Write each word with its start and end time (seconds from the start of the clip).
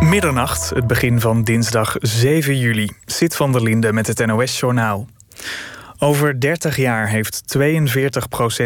Middernacht, 0.00 0.70
het 0.70 0.86
begin 0.86 1.20
van 1.20 1.44
dinsdag 1.44 1.96
7 1.98 2.58
juli. 2.58 2.90
Zit 3.04 3.36
van 3.36 3.52
der 3.52 3.62
Linde 3.62 3.92
met 3.92 4.06
het 4.06 4.26
NOS-journaal. 4.26 5.06
Over 5.98 6.40
30 6.40 6.76
jaar 6.76 7.08
heeft 7.08 7.42
42% 7.58 7.62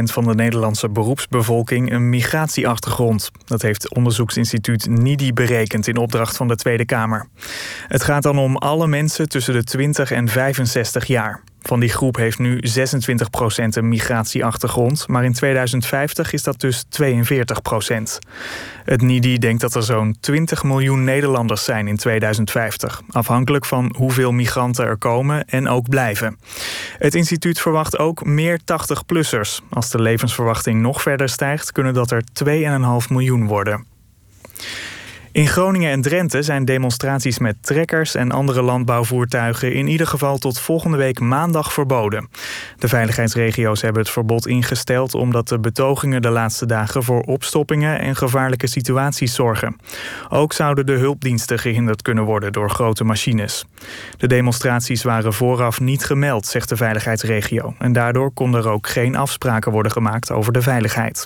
van 0.03 0.25
de 0.25 0.35
Nederlandse 0.35 0.89
beroepsbevolking 0.89 1.93
een 1.93 2.09
migratieachtergrond. 2.09 3.31
Dat 3.45 3.63
heeft 3.63 3.95
onderzoeksinstituut 3.95 4.87
NIDI 4.89 5.33
berekend 5.33 5.87
in 5.87 5.97
opdracht 5.97 6.37
van 6.37 6.49
de 6.49 6.57
Tweede 6.57 6.85
Kamer. 6.85 7.27
Het 7.89 8.03
gaat 8.03 8.23
dan 8.23 8.39
om 8.39 8.57
alle 8.57 8.87
mensen 8.87 9.29
tussen 9.29 9.55
de 9.55 9.65
20 9.65 10.11
en 10.11 10.29
65 10.29 11.07
jaar. 11.07 11.43
Van 11.67 11.81
die 11.81 11.89
groep 11.89 12.17
heeft 12.17 12.39
nu 12.39 12.61
26% 12.63 12.63
een 13.69 13.89
migratieachtergrond, 13.89 15.09
maar 15.09 15.25
in 15.25 15.33
2050 15.33 16.33
is 16.33 16.43
dat 16.43 16.61
dus 16.61 16.85
42%. 17.03 18.19
Het 18.85 19.03
NIDI 19.03 19.39
denkt 19.39 19.61
dat 19.61 19.75
er 19.75 19.83
zo'n 19.83 20.17
20 20.21 20.63
miljoen 20.63 21.05
Nederlanders 21.05 21.65
zijn 21.65 21.89
in 21.89 21.97
2050, 21.97 23.03
afhankelijk 23.11 23.65
van 23.65 23.95
hoeveel 23.99 24.33
migranten 24.33 24.85
er 24.85 24.97
komen 24.97 25.45
en 25.45 25.69
ook 25.69 25.89
blijven. 25.89 26.39
Het 26.99 27.15
instituut 27.15 27.61
verwacht 27.61 27.99
ook 27.99 28.25
meer 28.25 28.61
80-plussers. 28.61 29.63
Als 29.71 29.91
de 29.91 30.03
levensverwachting 30.03 30.81
nog 30.81 31.03
verder 31.03 31.29
stijgt, 31.29 31.73
kunnen 31.73 31.95
dat 31.95 32.11
er 32.11 32.25
2,5 32.45 33.09
miljoen 33.09 33.47
worden. 33.47 33.87
In 35.35 35.49
Groningen 35.49 35.91
en 35.91 36.03
Drenthe 36.03 36.43
zijn 36.43 36.65
demonstraties 36.65 37.39
met 37.39 37.57
trekkers 37.61 38.15
en 38.15 38.31
andere 38.31 38.63
landbouwvoertuigen 38.63 39.73
in 39.73 39.87
ieder 39.87 40.07
geval 40.07 40.39
tot 40.39 40.61
volgende 40.61 40.97
week 40.97 41.21
maandag 41.21 41.73
verboden. 41.73 42.29
De 42.79 42.89
veiligheidsregio's 42.89 43.83
hebben 43.83 44.03
het 44.03 44.11
verbod 44.11 44.47
ingesteld 44.47 45.15
omdat 45.15 45.49
de 45.49 45.59
betogingen 45.59 46.23
de 46.23 46.29
laatste 46.31 46.67
dagen 46.67 47.03
voor 47.03 47.21
opstoppingen 47.21 48.01
en 48.01 48.17
gevaarlijke 48.17 48.67
situaties 48.67 49.35
zorgen. 49.35 49.77
Ook 50.29 50.53
zouden 50.53 50.87
de 50.87 50.93
hulpdiensten 50.93 51.59
gehinderd 51.59 52.03
kunnen 52.03 52.25
worden 52.25 52.53
door 52.53 52.71
grote 52.71 53.05
machines. 53.05 53.65
De 54.17 54.27
demonstraties 54.27 55.03
waren 55.03 55.33
vooraf 55.33 55.81
niet 55.81 56.05
gemeld, 56.05 56.47
zegt 56.47 56.69
de 56.69 56.77
veiligheidsregio, 56.77 57.75
en 57.79 57.93
daardoor 57.93 58.33
konden 58.33 58.61
er 58.61 58.71
ook 58.71 58.89
geen 58.89 59.17
afspraken 59.17 59.73
worden 59.73 59.93
gemaakt 59.93 60.31
over 60.31 60.53
de 60.53 60.63
veiligheid. 60.63 61.25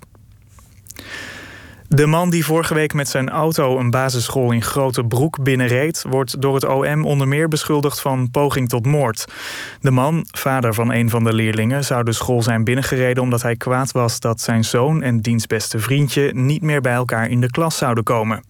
De 1.88 2.06
man 2.06 2.30
die 2.30 2.44
vorige 2.44 2.74
week 2.74 2.94
met 2.94 3.08
zijn 3.08 3.28
auto 3.28 3.78
een 3.78 3.90
basisschool 3.90 4.52
in 4.52 4.62
Grote 4.62 5.04
Broek 5.04 5.42
binnenreed, 5.42 6.04
wordt 6.08 6.40
door 6.40 6.54
het 6.54 6.64
OM 6.64 7.04
onder 7.04 7.28
meer 7.28 7.48
beschuldigd 7.48 8.00
van 8.00 8.30
poging 8.30 8.68
tot 8.68 8.86
moord. 8.86 9.24
De 9.80 9.90
man, 9.90 10.26
vader 10.30 10.74
van 10.74 10.92
een 10.92 11.10
van 11.10 11.24
de 11.24 11.32
leerlingen, 11.32 11.84
zou 11.84 12.04
de 12.04 12.12
school 12.12 12.42
zijn 12.42 12.64
binnengereden 12.64 13.22
omdat 13.22 13.42
hij 13.42 13.56
kwaad 13.56 13.92
was 13.92 14.20
dat 14.20 14.40
zijn 14.40 14.64
zoon 14.64 15.02
en 15.02 15.20
diens 15.20 15.46
beste 15.46 15.78
vriendje 15.78 16.30
niet 16.34 16.62
meer 16.62 16.80
bij 16.80 16.94
elkaar 16.94 17.30
in 17.30 17.40
de 17.40 17.50
klas 17.50 17.76
zouden 17.76 18.04
komen. 18.04 18.44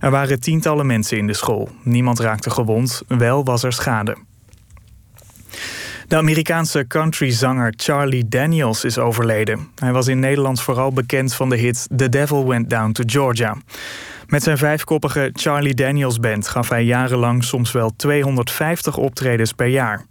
Er 0.00 0.10
waren 0.10 0.40
tientallen 0.40 0.86
mensen 0.86 1.18
in 1.18 1.26
de 1.26 1.34
school. 1.34 1.68
Niemand 1.82 2.18
raakte 2.18 2.50
gewond, 2.50 3.02
wel 3.06 3.44
was 3.44 3.62
er 3.62 3.72
schade. 3.72 4.16
De 6.10 6.16
Amerikaanse 6.16 6.86
countryzanger 6.86 7.72
Charlie 7.76 8.28
Daniels 8.28 8.84
is 8.84 8.98
overleden. 8.98 9.68
Hij 9.74 9.92
was 9.92 10.08
in 10.08 10.18
Nederland 10.18 10.60
vooral 10.60 10.92
bekend 10.92 11.34
van 11.34 11.48
de 11.48 11.56
hit 11.56 11.88
The 11.96 12.08
Devil 12.08 12.46
Went 12.48 12.70
Down 12.70 12.92
to 12.92 13.02
Georgia. 13.06 13.56
Met 14.26 14.42
zijn 14.42 14.58
vijfkoppige 14.58 15.30
Charlie 15.32 15.74
Daniels 15.74 16.18
Band 16.18 16.48
gaf 16.48 16.68
hij 16.68 16.84
jarenlang 16.84 17.44
soms 17.44 17.72
wel 17.72 17.92
250 17.96 18.96
optredens 18.96 19.52
per 19.52 19.66
jaar. 19.66 20.06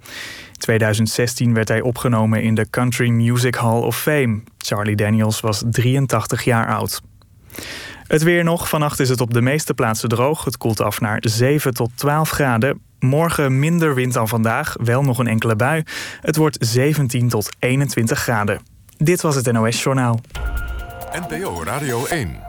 In 0.51 0.57
2016 0.57 1.53
werd 1.53 1.67
hij 1.67 1.81
opgenomen 1.81 2.43
in 2.43 2.55
de 2.55 2.69
Country 2.69 3.09
Music 3.09 3.55
Hall 3.55 3.81
of 3.81 4.01
Fame. 4.01 4.41
Charlie 4.57 4.95
Daniels 4.95 5.39
was 5.39 5.63
83 5.69 6.43
jaar 6.43 6.67
oud. 6.67 7.01
Het 8.07 8.23
weer 8.23 8.43
nog. 8.43 8.69
Vannacht 8.69 8.99
is 8.99 9.09
het 9.09 9.21
op 9.21 9.33
de 9.33 9.41
meeste 9.41 9.73
plaatsen 9.73 10.09
droog. 10.09 10.45
Het 10.45 10.57
koelt 10.57 10.81
af 10.81 11.01
naar 11.01 11.17
7 11.21 11.73
tot 11.73 11.91
12 11.95 12.29
graden. 12.29 12.88
Morgen 12.99 13.59
minder 13.59 13.95
wind 13.95 14.13
dan 14.13 14.27
vandaag, 14.27 14.75
wel 14.83 15.01
nog 15.01 15.17
een 15.17 15.27
enkele 15.27 15.55
bui. 15.55 15.83
Het 16.21 16.35
wordt 16.35 16.57
17 16.59 17.29
tot 17.29 17.49
21 17.59 18.19
graden. 18.19 18.61
Dit 18.97 19.21
was 19.21 19.35
het 19.35 19.51
NOS 19.51 19.83
Journaal. 19.83 20.19
NPO 21.29 21.63
Radio 21.63 22.05
1. 22.05 22.39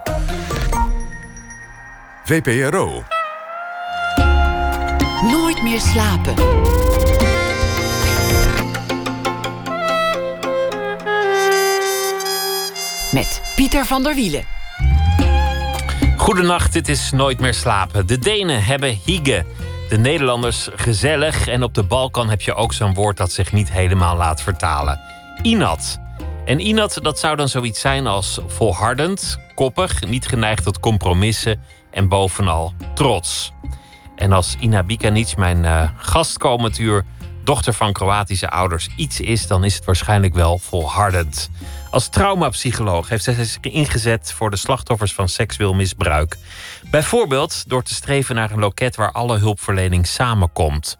VPRO. 2.24 3.02
Nooit 5.22 5.62
meer 5.62 5.80
slapen. 5.80 6.34
Met 13.12 13.42
Pieter 13.56 13.84
van 13.84 14.02
der 14.02 14.14
Wielen. 14.14 14.44
Goedenacht, 16.16 16.72
dit 16.72 16.88
is 16.88 17.10
Nooit 17.10 17.40
meer 17.40 17.54
slapen. 17.54 18.06
De 18.06 18.18
Denen 18.18 18.64
hebben 18.64 18.98
hygge 19.04 19.44
de 19.90 19.98
Nederlanders 19.98 20.68
gezellig. 20.74 21.46
En 21.46 21.62
op 21.62 21.74
de 21.74 21.82
Balkan 21.82 22.30
heb 22.30 22.40
je 22.40 22.54
ook 22.54 22.72
zo'n 22.72 22.94
woord 22.94 23.16
dat 23.16 23.32
zich 23.32 23.52
niet 23.52 23.72
helemaal 23.72 24.16
laat 24.16 24.42
vertalen. 24.42 25.00
Inat. 25.42 25.98
En 26.44 26.66
inat, 26.66 26.98
dat 27.02 27.18
zou 27.18 27.36
dan 27.36 27.48
zoiets 27.48 27.80
zijn 27.80 28.06
als 28.06 28.40
volhardend, 28.46 29.38
koppig, 29.54 30.06
niet 30.06 30.26
geneigd 30.26 30.64
tot 30.64 30.80
compromissen 30.80 31.62
en 31.90 32.08
bovenal 32.08 32.72
trots. 32.94 33.52
En 34.16 34.32
als 34.32 34.56
Ina 34.60 34.82
Bikanic, 34.82 35.36
mijn 35.36 35.64
uh, 35.64 35.90
dochter 37.44 37.72
van 37.72 37.92
Kroatische 37.92 38.50
ouders, 38.50 38.88
iets 38.96 39.20
is, 39.20 39.46
dan 39.46 39.64
is 39.64 39.74
het 39.74 39.84
waarschijnlijk 39.84 40.34
wel 40.34 40.58
volhardend. 40.58 41.50
Als 41.90 42.08
traumapsycholoog 42.08 43.08
heeft 43.08 43.24
zij 43.24 43.34
zich 43.34 43.60
ingezet 43.60 44.32
voor 44.32 44.50
de 44.50 44.56
slachtoffers 44.56 45.14
van 45.14 45.28
seksueel 45.28 45.74
misbruik. 45.74 46.36
Bijvoorbeeld 46.90 47.68
door 47.68 47.82
te 47.82 47.94
streven 47.94 48.34
naar 48.34 48.50
een 48.50 48.58
loket 48.58 48.96
waar 48.96 49.12
alle 49.12 49.38
hulpverlening 49.38 50.06
samenkomt. 50.06 50.98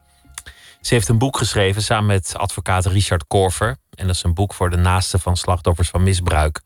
Ze 0.81 0.95
heeft 0.95 1.09
een 1.09 1.19
boek 1.19 1.37
geschreven 1.37 1.83
samen 1.83 2.07
met 2.07 2.35
advocaat 2.37 2.87
Richard 2.87 3.27
Korver. 3.27 3.77
En 3.95 4.07
dat 4.07 4.17
is 4.17 4.23
een 4.23 4.35
boek 4.35 4.55
voor 4.55 4.71
de 4.71 4.77
naasten 4.77 5.21
van 5.21 5.37
slachtoffers 5.37 5.89
van 5.89 6.03
misbruik. 6.03 6.61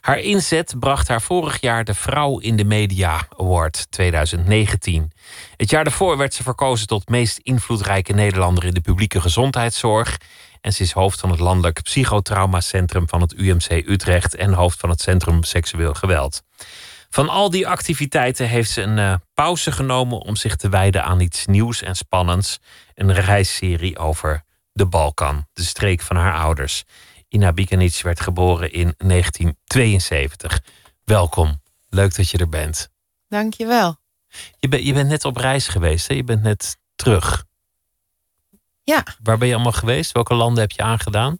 Haar 0.00 0.18
inzet 0.18 0.74
bracht 0.78 1.08
haar 1.08 1.22
vorig 1.22 1.60
jaar 1.60 1.84
de 1.84 1.94
Vrouw 1.94 2.38
in 2.38 2.56
de 2.56 2.64
Media 2.64 3.26
Award 3.38 3.86
2019. 3.90 5.12
Het 5.56 5.70
jaar 5.70 5.84
daarvoor 5.84 6.16
werd 6.16 6.34
ze 6.34 6.42
verkozen 6.42 6.86
tot 6.86 7.08
meest 7.08 7.38
invloedrijke 7.38 8.12
Nederlander 8.12 8.64
in 8.64 8.74
de 8.74 8.80
publieke 8.80 9.20
gezondheidszorg. 9.20 10.18
En 10.60 10.72
ze 10.72 10.82
is 10.82 10.92
hoofd 10.92 11.20
van 11.20 11.30
het 11.30 11.40
Landelijk 11.40 11.82
Psychotraumacentrum 11.82 13.08
van 13.08 13.20
het 13.20 13.34
UMC 13.36 13.70
Utrecht 13.70 14.34
en 14.34 14.52
hoofd 14.52 14.80
van 14.80 14.90
het 14.90 15.00
Centrum 15.00 15.42
Seksueel 15.42 15.94
Geweld. 15.94 16.42
Van 17.14 17.28
al 17.28 17.50
die 17.50 17.68
activiteiten 17.68 18.48
heeft 18.48 18.70
ze 18.70 18.82
een 18.82 18.98
uh, 18.98 19.14
pauze 19.34 19.72
genomen 19.72 20.18
om 20.18 20.36
zich 20.36 20.56
te 20.56 20.68
wijden 20.68 21.04
aan 21.04 21.20
iets 21.20 21.46
nieuws 21.46 21.82
en 21.82 21.94
spannends. 21.94 22.58
Een 22.94 23.12
reisserie 23.12 23.98
over 23.98 24.44
de 24.72 24.86
Balkan, 24.86 25.46
de 25.52 25.62
streek 25.62 26.00
van 26.00 26.16
haar 26.16 26.34
ouders. 26.34 26.84
Ina 27.28 27.52
Bikanic 27.52 28.00
werd 28.02 28.20
geboren 28.20 28.72
in 28.72 28.94
1972. 28.96 30.60
Welkom, 31.04 31.60
leuk 31.88 32.16
dat 32.16 32.30
je 32.30 32.38
er 32.38 32.48
bent. 32.48 32.90
Dankjewel. 33.28 33.96
Je, 34.58 34.68
ben, 34.68 34.84
je 34.84 34.92
bent 34.92 35.08
net 35.08 35.24
op 35.24 35.36
reis 35.36 35.68
geweest, 35.68 36.08
hè? 36.08 36.14
je 36.14 36.24
bent 36.24 36.42
net 36.42 36.76
terug. 36.94 37.44
Ja. 38.82 39.04
Waar 39.22 39.38
ben 39.38 39.48
je 39.48 39.54
allemaal 39.54 39.72
geweest? 39.72 40.12
Welke 40.12 40.34
landen 40.34 40.62
heb 40.62 40.70
je 40.70 40.82
aangedaan? 40.82 41.38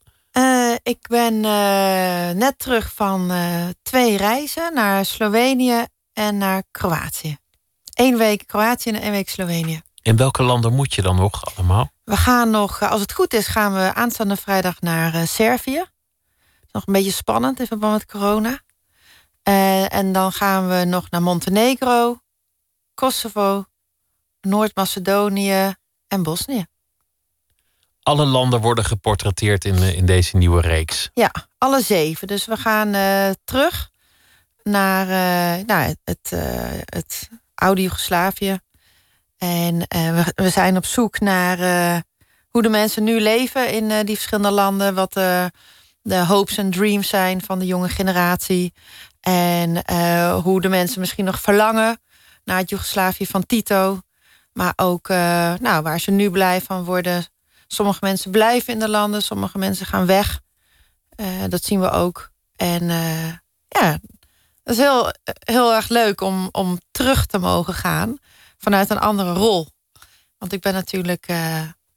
Uh, 0.85 0.93
ik 0.93 1.09
ben 1.09 1.35
uh, 1.35 2.31
net 2.31 2.55
terug 2.59 2.93
van 2.93 3.33
uh, 3.33 3.67
twee 3.83 4.17
reizen 4.17 4.75
naar 4.75 5.05
Slovenië 5.05 5.87
en 6.13 6.39
naar 6.39 6.63
Kroatië. 6.71 7.37
Eén 7.95 8.17
week 8.17 8.47
Kroatië 8.47 8.91
en 8.91 9.01
één 9.01 9.11
week 9.11 9.29
Slovenië. 9.29 9.83
In 10.03 10.17
welke 10.17 10.43
landen 10.43 10.75
moet 10.75 10.95
je 10.95 11.03
dan 11.03 11.17
nog 11.17 11.57
allemaal? 11.57 11.91
We 12.05 12.17
gaan 12.17 12.51
nog, 12.51 12.83
als 12.83 13.01
het 13.01 13.13
goed 13.13 13.35
is, 13.35 13.47
gaan 13.47 13.75
we 13.75 13.95
aanstaande 13.95 14.37
vrijdag 14.37 14.81
naar 14.81 15.27
Servië. 15.27 15.85
Nog 16.73 16.87
een 16.87 16.93
beetje 16.93 17.13
spannend 17.13 17.61
in 17.61 17.67
verband 17.67 17.93
met 17.93 18.07
corona. 18.07 18.61
en 19.89 20.13
dan 20.13 20.33
gaan 20.33 20.69
we 20.69 20.85
nog 20.85 21.11
naar 21.11 21.23
Montenegro, 21.23 22.19
Kosovo, 22.95 23.65
Noord-Macedonië 24.41 25.75
en 26.09 26.23
Bosnië 26.23 26.67
alle 28.05 28.25
landen 28.25 28.61
worden 28.61 28.85
geportretteerd 28.85 29.65
in, 29.65 29.97
in 29.97 30.07
deze 30.07 30.37
nieuwe 30.37 30.61
reeks. 30.61 31.11
Ja, 31.15 31.31
alle 31.59 31.83
zeven. 31.83 32.27
Dus 32.27 32.45
we 32.45 32.57
gaan 32.57 32.95
uh, 32.95 33.31
terug 33.45 33.91
naar 34.63 35.07
uh, 35.07 35.67
nou, 35.67 35.95
het, 36.05 36.31
het 36.85 37.29
oude 37.55 37.83
Joegoslavië. 37.83 38.59
En 39.39 39.79
we, 39.89 40.33
we, 40.35 40.51
zijn 40.51 40.77
op 40.77 40.85
zoek 40.85 41.21
naar 41.21 41.59
hoe 42.51 42.63
de 42.63 42.69
mensen 42.69 43.05
nu 43.05 43.21
leven 43.21 43.73
in 43.73 44.05
die 44.07 44.15
verschillende 44.15 44.51
landen. 44.51 44.95
Wat 44.95 45.13
de 46.03 46.25
hopes 46.27 46.57
en 46.57 46.71
dreams 46.71 47.09
zijn 47.09 47.43
van 47.43 47.59
de 47.59 47.67
jonge 47.67 47.89
generatie. 47.89 48.73
En 49.21 49.93
hoe 50.43 50.61
de 50.61 50.69
mensen 50.69 51.01
misschien 51.01 51.25
nog 51.25 51.41
verlangen 51.41 52.01
naar 52.45 52.59
het 52.59 52.71
Joegoslavië 52.71 53.27
van 53.27 53.47
Tito. 53.47 54.01
Maar 54.53 54.73
ook 54.77 55.09
nou, 55.59 55.83
waar 55.83 56.01
ze 56.01 56.11
nu 56.11 56.31
blij 56.31 56.61
van 56.61 56.85
worden 56.85 57.27
Sommige 57.67 57.99
mensen 58.03 58.31
blijven 58.31 58.73
in 58.73 58.79
de 58.79 58.89
landen, 58.89 59.23
sommige 59.23 59.59
mensen 59.59 59.87
gaan 59.87 60.07
weg. 60.07 60.41
Uh, 61.17 61.27
dat 61.49 61.65
zien 61.65 61.81
we 61.81 61.91
ook. 61.91 62.31
En 62.57 62.83
uh, 62.83 63.33
ja, 63.69 63.99
dat 64.63 64.75
is 64.75 64.77
heel, 64.77 65.13
heel 65.45 65.75
erg 65.75 65.89
leuk 65.89 66.21
om, 66.21 66.49
om 66.53 66.79
terug 66.91 67.27
te 67.27 67.39
mogen 67.39 67.75
gaan. 67.75 68.19
vanuit 68.59 68.91
een 68.91 68.99
andere 68.99 69.33
rol. 69.33 69.69
Want 70.39 70.53
ik 70.53 70.61
ben 70.61 70.73
natuurlijk 70.73 71.27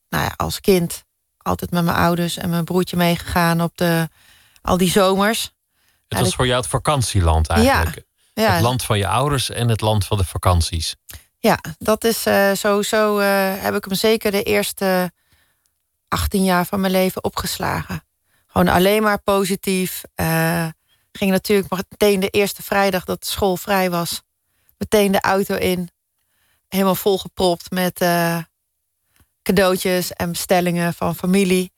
nou 0.09 0.23
ja, 0.23 0.33
als 0.35 0.59
kind 0.59 1.05
altijd 1.37 1.71
met 1.71 1.83
mijn 1.83 1.97
ouders 1.97 2.37
en 2.37 2.49
mijn 2.49 2.63
broertje 2.63 2.97
meegegaan 2.97 3.61
op 3.61 3.77
de, 3.77 4.09
al 4.61 4.77
die 4.77 4.91
zomers. 4.91 5.51
Het 6.07 6.19
was 6.19 6.35
voor 6.35 6.45
jou 6.45 6.61
het 6.61 6.69
vakantieland 6.69 7.47
eigenlijk. 7.47 8.05
Ja, 8.33 8.53
Het 8.53 8.61
land 8.61 8.83
van 8.83 8.97
je 8.97 9.07
ouders 9.07 9.49
en 9.49 9.69
het 9.69 9.81
land 9.81 10.05
van 10.05 10.17
de 10.17 10.23
vakanties. 10.25 10.95
Ja, 11.39 11.59
dat 11.77 12.03
is 12.03 12.27
uh, 12.27 12.53
sowieso 12.53 13.19
uh, 13.19 13.53
heb 13.57 13.75
ik 13.75 13.85
hem 13.85 13.95
zeker 13.95 14.31
de 14.31 14.43
eerste 14.43 15.11
18 16.07 16.43
jaar 16.43 16.65
van 16.65 16.79
mijn 16.79 16.91
leven 16.91 17.23
opgeslagen. 17.23 18.03
Gewoon 18.47 18.67
alleen 18.67 19.03
maar 19.03 19.21
positief. 19.21 20.03
Uh, 20.15 20.67
ging 21.11 21.31
natuurlijk 21.31 21.69
meteen 21.89 22.19
de 22.19 22.29
eerste 22.29 22.63
vrijdag 22.63 23.03
dat 23.03 23.25
school 23.25 23.57
vrij 23.57 23.89
was. 23.89 24.21
Meteen 24.77 25.11
de 25.11 25.21
auto 25.21 25.55
in. 25.55 25.89
Helemaal 26.67 26.95
volgepropt 26.95 27.71
met 27.71 28.05
cadeautjes 29.41 30.13
en 30.13 30.31
bestellingen 30.31 30.93
van 30.93 31.15
familie. 31.15 31.71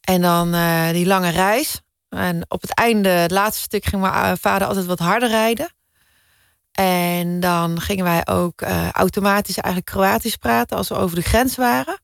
En 0.00 0.22
dan 0.22 0.52
die 0.92 1.06
lange 1.06 1.30
reis. 1.30 1.80
En 2.08 2.44
op 2.48 2.60
het 2.60 2.74
einde, 2.74 3.08
het 3.08 3.30
laatste 3.30 3.62
stuk, 3.62 3.84
ging 3.84 4.02
mijn 4.02 4.38
vader 4.38 4.68
altijd 4.68 4.86
wat 4.86 4.98
harder 4.98 5.28
rijden. 5.28 5.74
En 6.72 7.40
dan 7.40 7.80
gingen 7.80 8.04
wij 8.04 8.26
ook 8.26 8.62
automatisch 8.92 9.56
eigenlijk 9.56 9.86
Kroatisch 9.86 10.36
praten 10.36 10.76
als 10.76 10.88
we 10.88 10.94
over 10.94 11.16
de 11.16 11.22
grens 11.22 11.56
waren. 11.56 12.00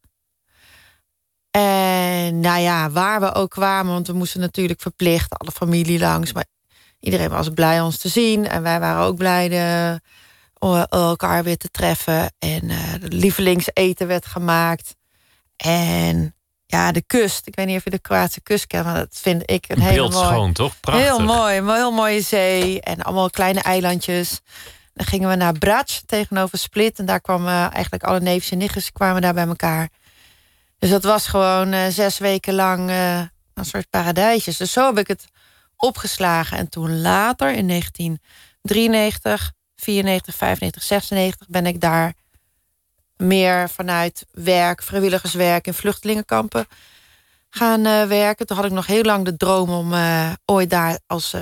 En 1.52 2.40
nou 2.40 2.60
ja, 2.60 2.90
waar 2.90 3.20
we 3.20 3.34
ook 3.34 3.50
kwamen, 3.50 3.92
want 3.92 4.06
we 4.06 4.12
moesten 4.12 4.40
natuurlijk 4.40 4.80
verplicht 4.80 5.38
alle 5.38 5.50
familie 5.50 5.98
langs. 5.98 6.32
Maar 6.32 6.44
iedereen 7.00 7.30
was 7.30 7.48
blij 7.48 7.80
ons 7.80 7.98
te 7.98 8.08
zien. 8.08 8.48
En 8.48 8.62
wij 8.62 8.80
waren 8.80 9.04
ook 9.04 9.16
blij 9.16 9.48
de, 9.48 10.00
elkaar 10.88 11.44
weer 11.44 11.56
te 11.56 11.70
treffen. 11.70 12.32
En 12.38 12.64
uh, 12.64 12.78
lievelingseten 12.98 14.06
werd 14.06 14.26
gemaakt. 14.26 14.96
En 15.56 16.34
ja, 16.66 16.92
de 16.92 17.02
kust. 17.02 17.46
Ik 17.46 17.54
weet 17.54 17.66
niet 17.66 17.76
of 17.76 17.84
je 17.84 17.90
de 17.90 17.98
Kroatische 17.98 18.40
kust 18.40 18.66
kent, 18.66 18.84
maar 18.84 18.94
dat 18.94 19.18
vind 19.22 19.50
ik 19.50 19.64
een, 19.68 19.80
hele 19.80 20.12
schoon, 20.12 20.52
toch? 20.52 20.80
Prachtig. 20.80 21.06
Heel 21.06 21.18
mooi, 21.18 21.56
een 21.56 21.74
heel 21.74 21.92
mooie 21.92 22.20
zee 22.20 22.80
en 22.80 23.02
allemaal 23.02 23.30
kleine 23.30 23.60
eilandjes. 23.60 24.40
Dan 24.94 25.06
gingen 25.06 25.28
we 25.28 25.34
naar 25.34 25.58
Brač 25.58 26.00
tegenover 26.06 26.58
Split 26.58 26.98
en 26.98 27.06
daar 27.06 27.20
kwamen 27.20 27.70
eigenlijk 27.72 28.04
alle 28.04 28.20
neefjes 28.20 28.50
en 28.50 28.58
nichtjes 28.58 28.92
kwamen 28.92 29.22
daar 29.22 29.34
bij 29.34 29.46
elkaar. 29.46 29.88
Dus 30.82 30.90
dat 30.90 31.04
was 31.04 31.26
gewoon 31.26 31.72
uh, 31.72 31.86
zes 31.88 32.18
weken 32.18 32.54
lang 32.54 32.90
uh, 32.90 33.18
een 33.54 33.64
soort 33.64 33.90
paradijsjes. 33.90 34.56
Dus 34.56 34.72
zo 34.72 34.86
heb 34.86 34.98
ik 34.98 35.06
het 35.06 35.24
opgeslagen. 35.76 36.58
En 36.58 36.68
toen 36.68 37.00
later, 37.00 37.52
in 37.54 37.68
1993, 37.68 39.52
94, 39.76 40.34
95, 40.34 40.82
96, 40.82 41.48
ben 41.48 41.66
ik 41.66 41.80
daar 41.80 42.14
meer 43.16 43.70
vanuit 43.70 44.26
werk, 44.30 44.82
vrijwilligerswerk 44.82 45.66
in 45.66 45.74
vluchtelingenkampen 45.74 46.66
gaan 47.50 47.86
uh, 47.86 48.04
werken. 48.04 48.46
Toen 48.46 48.56
had 48.56 48.66
ik 48.66 48.72
nog 48.72 48.86
heel 48.86 49.02
lang 49.02 49.24
de 49.24 49.36
droom 49.36 49.70
om 49.70 49.92
ooit 50.44 50.70
daar 50.70 50.98
als 51.06 51.36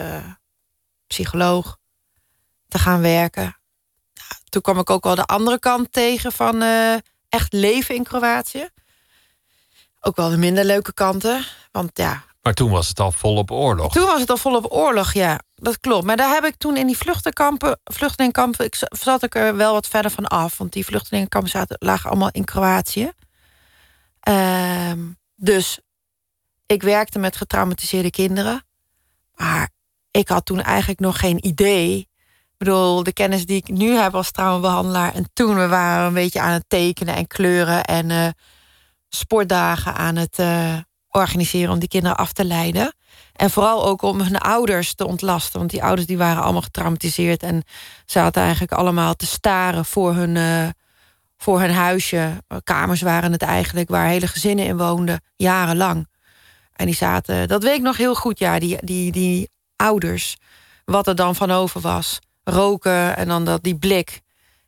psycholoog 1.07 1.77
te 2.69 2.79
gaan 2.79 3.01
werken. 3.01 3.57
Toen 4.49 4.63
kwam 4.63 4.79
ik 4.79 4.91
ook 4.91 5.07
al 5.07 5.15
de 5.15 5.25
andere 5.27 5.59
kant 5.59 5.93
tegen 5.93 6.33
van 6.33 6.63
echt 7.29 7.53
leven 7.53 7.95
in 7.95 8.05
Kroatië. 8.05 8.69
Ook 10.01 10.17
wel 10.17 10.31
de 10.31 10.37
minder 10.37 10.65
leuke 10.65 10.93
kanten. 10.93 11.45
Want 11.73 11.91
ja, 11.95 12.25
maar 12.43 12.55
toen 12.55 12.71
was 12.71 12.89
het 12.89 13.01
al 13.01 13.13
volop 13.13 13.51
oorlog. 13.51 13.93
Toen 13.93 14.07
was 14.07 14.21
het 14.21 14.31
al 14.31 14.37
volop 14.37 14.73
oorlog, 14.73 15.13
ja. 15.13 15.41
Dat 15.55 15.81
klopt. 15.81 16.05
Maar 16.05 16.17
daar 16.17 16.35
heb 16.35 16.45
ik 16.45 16.57
toen 16.57 16.77
in 16.77 16.87
die 16.87 16.97
vluchtenkampen, 16.97 17.81
vluchtelingenkampen, 17.85 18.65
ik 18.65 18.77
zat 18.89 19.23
ik 19.23 19.35
er 19.35 19.57
wel 19.57 19.73
wat 19.73 19.87
verder 19.87 20.11
van 20.11 20.27
af. 20.27 20.59
Want 20.59 20.73
die 20.73 20.85
vluchtelingenkampen 20.85 21.51
zaten, 21.51 21.77
lagen 21.79 22.11
allemaal 22.11 22.31
in 22.31 22.45
Kroatië. 22.45 23.11
Uh, 24.29 24.93
dus 25.35 25.81
ik 26.67 26.83
werkte 26.83 27.19
met 27.19 27.37
getraumatiseerde 27.37 28.11
kinderen. 28.11 28.65
Maar 29.35 29.71
ik 30.11 30.29
had 30.29 30.45
toen 30.45 30.63
eigenlijk 30.63 31.01
nog 31.01 31.19
geen 31.19 31.47
idee. 31.47 31.99
Ik 31.99 32.67
bedoel, 32.67 33.03
de 33.03 33.13
kennis 33.13 33.47
die 33.47 33.57
ik 33.57 33.69
nu 33.69 33.97
heb 33.97 34.15
als 34.15 34.31
traumabehandelaar. 34.31 35.15
En 35.15 35.31
toen 35.33 35.57
we 35.57 35.69
waren 35.69 36.07
een 36.07 36.15
beetje 36.15 36.41
aan 36.41 36.53
het 36.53 36.65
tekenen 36.69 37.15
en 37.15 37.27
kleuren 37.27 37.85
en 37.85 38.11
uh, 38.11 38.29
sportdagen 39.11 39.95
aan 39.95 40.17
het. 40.17 40.39
Uh, 40.39 40.77
organiseren 41.11 41.73
om 41.73 41.79
die 41.79 41.89
kinderen 41.89 42.17
af 42.17 42.33
te 42.33 42.45
leiden. 42.45 42.95
En 43.33 43.51
vooral 43.51 43.87
ook 43.87 44.03
om 44.03 44.21
hun 44.21 44.39
ouders 44.39 44.95
te 44.95 45.07
ontlasten. 45.07 45.59
Want 45.59 45.71
die 45.71 45.83
ouders 45.83 46.07
die 46.07 46.19
waren 46.19 46.43
allemaal 46.43 46.63
getraumatiseerd 46.63 47.43
en 47.43 47.63
zaten 48.07 48.43
eigenlijk 48.43 48.73
allemaal 48.73 49.15
te 49.15 49.27
staren 49.27 49.85
voor 49.85 50.15
hun, 50.15 50.35
uh, 50.35 50.69
voor 51.37 51.61
hun 51.61 51.73
huisje. 51.73 52.45
Kamers 52.65 53.01
waren 53.01 53.33
het 53.33 53.43
eigenlijk, 53.43 53.89
waar 53.89 54.07
hele 54.07 54.27
gezinnen 54.27 54.65
in 54.65 54.77
woonden, 54.77 55.25
jarenlang. 55.37 56.09
En 56.73 56.87
die 56.87 56.95
zaten, 56.95 57.49
dat 57.49 57.63
weet 57.63 57.77
ik 57.77 57.83
nog 57.83 57.97
heel 57.97 58.15
goed, 58.15 58.39
ja, 58.39 58.59
die, 58.59 58.79
die, 58.81 59.13
die 59.13 59.51
ouders. 59.77 60.37
Wat 60.85 61.07
er 61.07 61.15
dan 61.15 61.35
van 61.35 61.51
over 61.51 61.81
was. 61.81 62.19
Roken 62.45 63.17
en 63.17 63.29
dan 63.29 63.45
dat, 63.45 63.63
die 63.63 63.79
blik. 63.79 64.21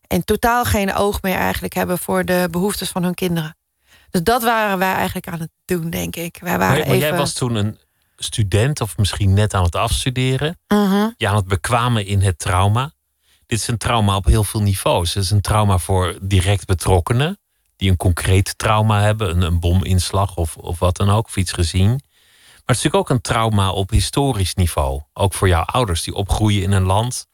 En 0.07 0.25
totaal 0.25 0.65
geen 0.65 0.95
oog 0.95 1.23
meer 1.23 1.37
eigenlijk 1.37 1.75
hebben 1.75 1.99
voor 1.99 2.25
de 2.25 2.49
behoeftes 2.51 2.89
van 2.89 3.03
hun 3.03 3.15
kinderen. 3.15 3.57
Dus 4.13 4.23
dat 4.23 4.43
waren 4.43 4.79
wij 4.79 4.95
eigenlijk 4.95 5.29
aan 5.29 5.41
het 5.41 5.51
doen, 5.65 5.91
denk 5.91 6.17
ik. 6.17 6.39
Wij 6.41 6.59
waren 6.59 6.79
maar, 6.79 6.87
even... 6.87 6.99
jij 6.99 7.17
was 7.17 7.33
toen 7.33 7.55
een 7.55 7.79
student 8.17 8.81
of 8.81 8.97
misschien 8.97 9.33
net 9.35 9.55
aan 9.55 9.65
het 9.65 9.77
afstuderen. 9.77 10.59
Uh 10.69 11.07
Je 11.17 11.29
aan 11.29 11.37
het 11.37 11.47
bekwamen 11.47 12.07
in 12.07 12.21
het 12.21 12.39
trauma. 12.39 12.93
Dit 13.47 13.59
is 13.59 13.69
een 13.69 13.79
trauma 13.79 14.17
op 14.17 14.25
heel 14.25 14.45
veel 14.45 14.63
niveaus. 14.63 15.15
Het 15.15 15.25
is 15.25 15.31
een 15.31 15.41
trauma 15.41 15.79
voor 15.79 16.19
direct 16.21 16.67
betrokkenen. 16.67 17.39
Die 17.77 17.91
een 17.91 17.97
concreet 17.97 18.59
trauma 18.59 19.01
hebben. 19.01 19.31
Een, 19.31 19.43
een 19.43 19.61
bominslag 19.61 20.37
of, 20.37 20.57
of 20.57 20.79
wat 20.79 20.97
dan 20.97 21.11
ook. 21.11 21.27
Of 21.27 21.37
iets 21.37 21.53
gezien. 21.53 21.89
Maar 21.89 22.01
het 22.67 22.77
is 22.77 22.83
natuurlijk 22.83 22.95
ook 22.95 23.11
een 23.11 23.21
trauma 23.21 23.71
op 23.71 23.91
historisch 23.91 24.55
niveau. 24.55 25.01
Ook 25.13 25.35
voor 25.35 25.49
jouw 25.49 25.65
ouders 25.65 26.03
die 26.03 26.15
opgroeien 26.15 26.63
in 26.63 26.73
een 26.73 26.83
land. 26.83 27.27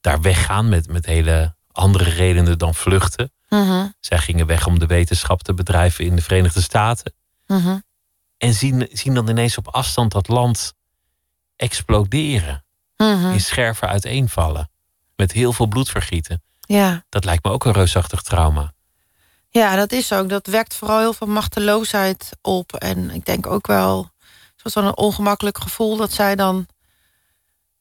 Daar 0.00 0.20
weggaan 0.20 0.68
met, 0.68 0.88
met 0.88 1.06
hele 1.06 1.54
andere 1.72 2.10
redenen 2.10 2.58
dan 2.58 2.74
vluchten. 2.74 3.32
Uh 3.48 3.84
Zij 4.00 4.18
gingen 4.18 4.46
weg 4.46 4.66
om 4.66 4.78
de 4.78 4.86
wetenschap 4.86 5.42
te 5.42 5.54
bedrijven 5.54 6.04
in 6.04 6.16
de 6.16 6.22
Verenigde 6.22 6.62
Staten. 6.62 7.14
Uh 7.46 7.76
En 8.38 8.54
zien, 8.54 8.88
zien 8.92 9.14
dan 9.14 9.28
ineens 9.28 9.58
op 9.58 9.68
afstand 9.68 10.12
dat 10.12 10.28
land 10.28 10.74
exploderen. 11.56 12.64
-huh. 12.96 13.32
In 13.32 13.40
scherven 13.40 13.88
uiteenvallen. 13.88 14.70
Met 15.16 15.32
heel 15.32 15.52
veel 15.52 15.66
bloedvergieten. 15.66 16.42
Ja. 16.60 17.04
Dat 17.08 17.24
lijkt 17.24 17.44
me 17.44 17.50
ook 17.50 17.64
een 17.64 17.72
reusachtig 17.72 18.22
trauma. 18.22 18.72
Ja, 19.48 19.76
dat 19.76 19.92
is 19.92 20.12
ook. 20.12 20.28
Dat 20.28 20.46
wekt 20.46 20.74
vooral 20.74 20.98
heel 20.98 21.12
veel 21.12 21.26
machteloosheid 21.26 22.30
op. 22.42 22.72
En 22.72 23.10
ik 23.10 23.24
denk 23.24 23.46
ook 23.46 23.66
wel, 23.66 24.10
zoals 24.56 24.88
een 24.88 24.96
ongemakkelijk 24.96 25.58
gevoel 25.58 25.96
dat 25.96 26.12
zij 26.12 26.34
dan, 26.34 26.66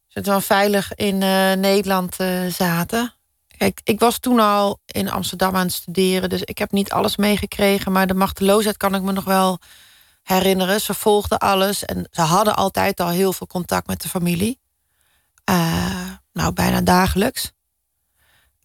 dan 0.08 0.42
veilig 0.42 0.94
in 0.94 1.22
uh, 1.22 1.54
Nederland 1.54 2.20
uh, 2.20 2.46
zaten. 2.48 3.14
Kijk, 3.58 3.82
ik 3.84 4.00
was 4.00 4.20
toen 4.20 4.40
al 4.40 4.80
in 4.86 5.10
Amsterdam 5.10 5.56
aan 5.56 5.66
het 5.66 5.74
studeren, 5.74 6.30
dus 6.30 6.42
ik 6.42 6.58
heb 6.58 6.72
niet 6.72 6.92
alles 6.92 7.18
meegekregen. 7.18 7.92
Maar 7.92 8.08
de 8.08 8.14
machteloosheid 8.14 8.78
kan 8.78 8.96
ik 8.96 9.02
me 9.02 9.12
nog 9.12 9.24
wel 9.24 9.60
herinneren. 10.24 10.82
Ze 10.82 10.94
volgden 10.94 11.38
alles 11.38 11.86
en 11.86 12.08
ze 12.12 12.22
hadden 12.22 12.56
altijd 12.56 13.00
al 13.00 13.10
heel 13.10 13.34
veel 13.34 13.48
contact 13.48 13.88
met 13.88 14.02
de 14.02 14.10
familie. 14.10 14.60
Uh, 15.50 16.12
nou, 16.34 16.54
bijna 16.54 16.82
dagelijks. 16.82 17.52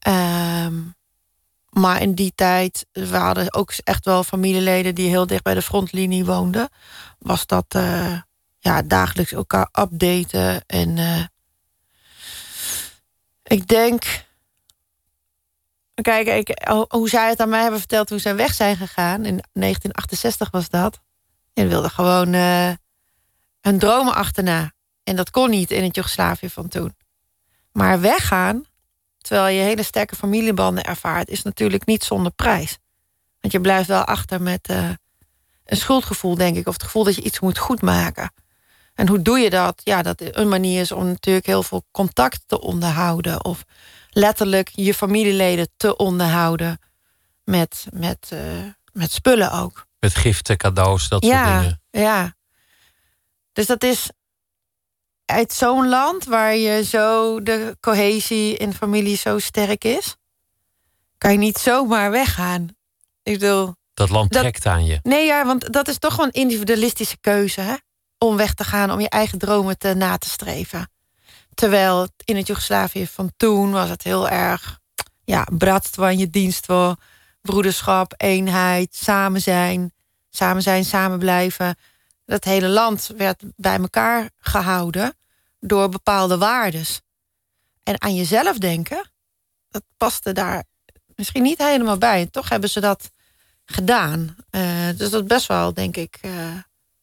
Uh, 0.09 0.67
maar 1.69 2.03
in 2.03 2.15
die 2.15 2.33
tijd, 2.35 2.87
we 2.93 3.17
hadden 3.17 3.55
ook 3.55 3.73
echt 3.85 4.05
wel 4.05 4.25
familieleden 4.25 4.95
die 4.95 5.09
heel 5.09 5.27
dicht 5.27 5.43
bij 5.43 5.55
de 5.55 5.63
frontlinie 5.63 6.25
woonden. 6.25 6.69
Was 7.19 7.47
dat 7.47 7.75
uh, 7.77 8.21
ja, 8.59 8.83
dagelijks 8.83 9.33
elkaar 9.33 9.69
updaten. 9.73 10.67
En 10.67 10.97
uh, 10.97 11.25
ik 13.43 13.67
denk 13.69 14.27
Kijk, 16.03 16.27
ik, 16.27 16.69
hoe 16.89 17.09
zij 17.09 17.29
het 17.29 17.41
aan 17.41 17.49
mij 17.49 17.61
hebben 17.61 17.79
verteld 17.79 18.09
hoe 18.09 18.19
zij 18.19 18.37
weg 18.37 18.55
zijn 18.55 18.77
gegaan. 18.77 19.25
In 19.25 19.43
1968 19.53 20.51
was 20.51 20.69
dat. 20.69 21.01
En 21.55 21.69
wilde 21.69 21.89
gewoon 21.89 22.33
uh, 22.33 22.71
hun 23.61 23.79
dromen 23.79 24.15
achterna. 24.15 24.73
En 25.05 25.17
dat 25.17 25.31
kon 25.31 25.51
niet 25.51 25.71
in 25.71 25.83
het 25.83 25.95
Joegoslavië 25.95 26.51
van 26.51 26.69
toen. 26.69 26.97
Maar 27.73 28.01
weggaan, 28.01 28.65
terwijl 29.19 29.57
je 29.57 29.63
hele 29.63 29.83
sterke 29.83 30.17
familiebanden 30.17 30.85
ervaart... 30.85 31.29
is 31.29 31.43
natuurlijk 31.43 31.87
niet 31.87 32.05
zonder 32.05 32.33
prijs. 32.33 32.79
Want 33.41 33.53
je 33.53 33.61
blijft 33.61 33.89
wel 33.89 34.05
achter 34.05 34.43
met 34.43 34.69
uh, 34.71 34.91
een 35.65 35.77
schuldgevoel, 35.77 36.35
denk 36.35 36.57
ik. 36.57 36.67
Of 36.67 36.73
het 36.73 36.83
gevoel 36.83 37.05
dat 37.05 37.15
je 37.15 37.23
iets 37.23 37.41
moet 37.41 37.59
goedmaken. 37.59 38.33
En 38.95 39.09
hoe 39.09 39.23
doe 39.23 39.39
je 39.39 39.51
dat? 39.51 39.81
Ja, 39.85 40.03
dat 40.03 40.21
een 40.21 40.49
manier 40.49 40.81
is 40.81 40.93
om 40.93 41.07
natuurlijk 41.07 41.47
heel 41.47 41.63
veel 41.63 41.85
contact 41.91 42.43
te 42.47 42.61
onderhouden... 42.61 43.45
of 43.45 43.65
letterlijk 44.19 44.69
je 44.73 44.95
familieleden 44.95 45.69
te 45.77 45.97
onderhouden. 45.97 46.79
Met, 47.45 47.87
met, 47.91 48.31
uh, 48.33 48.41
met 48.93 49.13
spullen 49.13 49.53
ook. 49.53 49.87
Met 50.01 50.15
giften, 50.15 50.57
cadeaus, 50.57 51.09
dat 51.09 51.25
ja, 51.25 51.47
soort 51.47 51.61
dingen. 51.61 51.81
Ja, 51.91 52.35
dus 53.53 53.67
dat 53.67 53.83
is 53.83 54.11
uit 55.25 55.53
zo'n 55.53 55.89
land 55.89 56.25
waar 56.25 56.57
je 56.57 56.85
zo 56.85 57.43
de 57.43 57.77
cohesie 57.81 58.57
in 58.57 58.75
familie 58.75 59.17
zo 59.17 59.39
sterk 59.39 59.85
is. 59.85 60.17
kan 61.19 61.33
je 61.33 61.39
niet 61.39 61.59
zomaar 61.59 62.11
weggaan. 62.11 62.69
Ik 63.23 63.39
bedoel. 63.39 63.75
Dat 63.95 64.11
land 64.11 64.33
Dat- 64.33 64.41
trekt 64.43 64.67
aan 64.67 64.85
je. 64.85 64.99
Nee, 65.03 65.27
ja, 65.27 65.45
want 65.47 65.73
dat 65.73 65.89
is 65.89 65.99
toch 65.99 66.15
gewoon 66.15 66.27
een 66.33 66.41
individualistische 66.43 67.17
keuze, 67.21 67.61
hè? 67.61 67.75
Om 68.19 68.37
weg 68.37 68.55
te 68.55 68.65
gaan, 68.65 68.91
om 68.91 69.01
je 69.01 69.09
eigen 69.09 69.39
dromen 69.39 69.79
te 69.79 69.95
na 69.95 70.17
te 70.19 70.29
streven. 70.29 70.91
Terwijl 71.59 72.09
in 72.25 72.37
het 72.37 72.47
Joegoslavië 72.47 73.07
van 73.07 73.33
toen 73.37 73.71
was 73.71 73.89
het 73.89 74.03
heel 74.03 74.29
erg, 74.29 74.79
ja, 75.25 75.47
bratstvo 75.53 76.05
en 76.05 76.19
je 76.19 76.31
dienstvo, 76.31 76.95
broederschap, 77.41 78.15
eenheid, 78.17 78.95
samen 78.97 79.41
zijn, 79.41 79.93
samen 80.31 80.63
zijn, 80.63 80.85
samen 80.85 81.19
blijven. 81.19 81.77
Dat 82.25 82.45
hele 82.45 82.69
land 82.69 83.11
werd 83.17 83.43
bij 83.57 83.79
elkaar 83.79 84.31
gehouden 84.41 85.17
door 85.61 85.89
bepaalde 85.89 86.39
waardes. 86.39 87.01
En 87.83 88.01
aan 88.01 88.15
jezelf 88.15 88.59
denken, 88.59 89.11
dat 89.71 89.83
paste 89.97 90.33
daar 90.33 90.65
misschien 91.15 91.43
niet 91.43 91.59
helemaal 91.59 91.99
bij. 91.99 92.21
En 92.21 92.31
toch 92.31 92.49
hebben 92.49 92.71
ze 92.71 92.81
dat 92.81 93.11
gedaan. 93.65 94.37
Eh, 94.51 94.89
dus 94.97 95.11
dat 95.11 95.23
is 95.23 95.29
best 95.29 95.47
wel, 95.47 95.75
denk 95.75 95.97
ik, 95.97 96.19
eh, 96.21 96.57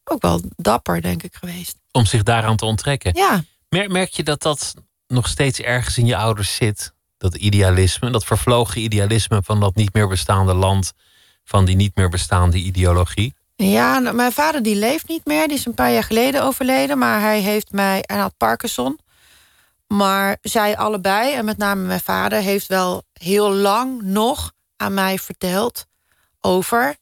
ook 0.03 0.21
wel 0.21 0.41
dapper, 0.55 1.01
denk 1.01 1.23
ik, 1.23 1.35
geweest. 1.35 1.77
Om 1.91 2.05
zich 2.05 2.23
daaraan 2.23 2.57
te 2.57 2.65
onttrekken. 2.65 3.15
Ja, 3.15 3.43
Merk, 3.83 4.09
je 4.09 4.23
dat 4.23 4.41
dat 4.41 4.73
nog 5.07 5.27
steeds 5.27 5.59
ergens 5.59 5.97
in 5.97 6.05
je 6.05 6.15
ouders 6.15 6.55
zit? 6.55 6.93
Dat 7.17 7.35
idealisme, 7.35 8.09
dat 8.09 8.25
vervlogen 8.25 8.81
idealisme 8.81 9.41
van 9.43 9.59
dat 9.59 9.75
niet 9.75 9.93
meer 9.93 10.07
bestaande 10.07 10.53
land, 10.53 10.93
van 11.43 11.65
die 11.65 11.75
niet 11.75 11.95
meer 11.95 12.09
bestaande 12.09 12.57
ideologie? 12.57 13.35
ja 13.55 13.99
nou, 13.99 14.15
mijn 14.15 14.31
vader 14.31 14.63
die 14.63 14.75
leeft 14.75 15.07
niet 15.07 15.25
meer. 15.25 15.47
Die 15.47 15.57
is 15.57 15.65
een 15.65 15.73
paar 15.73 15.91
jaar 15.91 16.03
geleden 16.03 16.43
overleden. 16.43 16.97
Maar 16.97 17.19
hij 17.21 17.39
heeft 17.39 17.71
mij, 17.71 18.03
hij 18.05 18.17
had 18.17 18.37
Parkinson. 18.37 18.99
Maar 19.87 20.37
zij 20.41 20.77
allebei, 20.77 21.33
en 21.33 21.45
met 21.45 21.57
name 21.57 21.85
mijn 21.85 21.99
vader, 21.99 22.41
heeft 22.41 22.67
wel 22.67 23.03
heel 23.13 23.53
lang 23.53 24.01
nog 24.01 24.51
aan 24.77 24.93
mij 24.93 25.17
verteld 25.17 25.85
over 26.41 26.95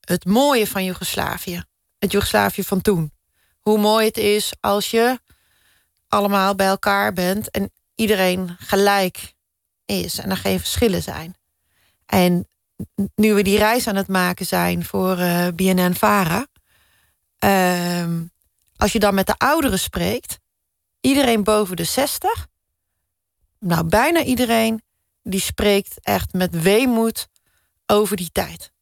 het 0.00 0.24
mooie 0.24 0.66
van 0.66 0.84
Joegoslavië. 0.84 1.62
Het 1.98 2.12
Joegoslavië 2.12 2.64
van 2.64 2.80
toen. 2.80 3.12
Hoe 3.60 3.78
mooi 3.78 4.06
het 4.06 4.16
is 4.16 4.52
als 4.60 4.90
je 4.90 5.18
allemaal 6.08 6.54
bij 6.54 6.66
elkaar 6.66 7.12
bent 7.12 7.50
en 7.50 7.70
iedereen 7.94 8.56
gelijk 8.58 9.34
is 9.84 10.18
en 10.18 10.30
er 10.30 10.36
geen 10.36 10.58
verschillen 10.58 11.02
zijn. 11.02 11.36
En 12.06 12.48
nu 13.14 13.34
we 13.34 13.42
die 13.42 13.58
reis 13.58 13.86
aan 13.86 13.96
het 13.96 14.08
maken 14.08 14.46
zijn 14.46 14.84
voor 14.84 15.18
eh 15.18 15.46
BNN 15.54 15.94
Vara, 15.94 16.46
ehm, 17.38 18.22
als 18.76 18.92
je 18.92 18.98
dan 18.98 19.14
met 19.14 19.26
de 19.26 19.36
ouderen 19.36 19.78
spreekt, 19.78 20.38
iedereen 21.00 21.44
boven 21.44 21.76
de 21.76 21.84
60, 21.84 22.46
nou 23.58 23.84
bijna 23.84 24.22
iedereen, 24.22 24.82
die 25.22 25.40
spreekt 25.40 25.94
echt 26.02 26.32
met 26.32 26.62
weemoed 26.62 27.28
over 27.86 28.16
die 28.16 28.30
tijd. 28.32 28.72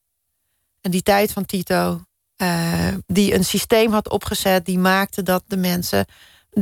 En 0.81 0.91
die 0.91 1.03
tijd 1.03 1.33
van 1.33 1.45
Tito, 1.47 2.05
eh, 2.37 2.95
die 3.07 3.35
een 3.35 3.45
systeem 3.45 3.93
had 3.93 4.09
opgezet, 4.09 4.65
die 4.65 4.79
maakte 4.79 5.23
dat 5.23 5.43
de 5.47 5.57
mensen 5.57 6.07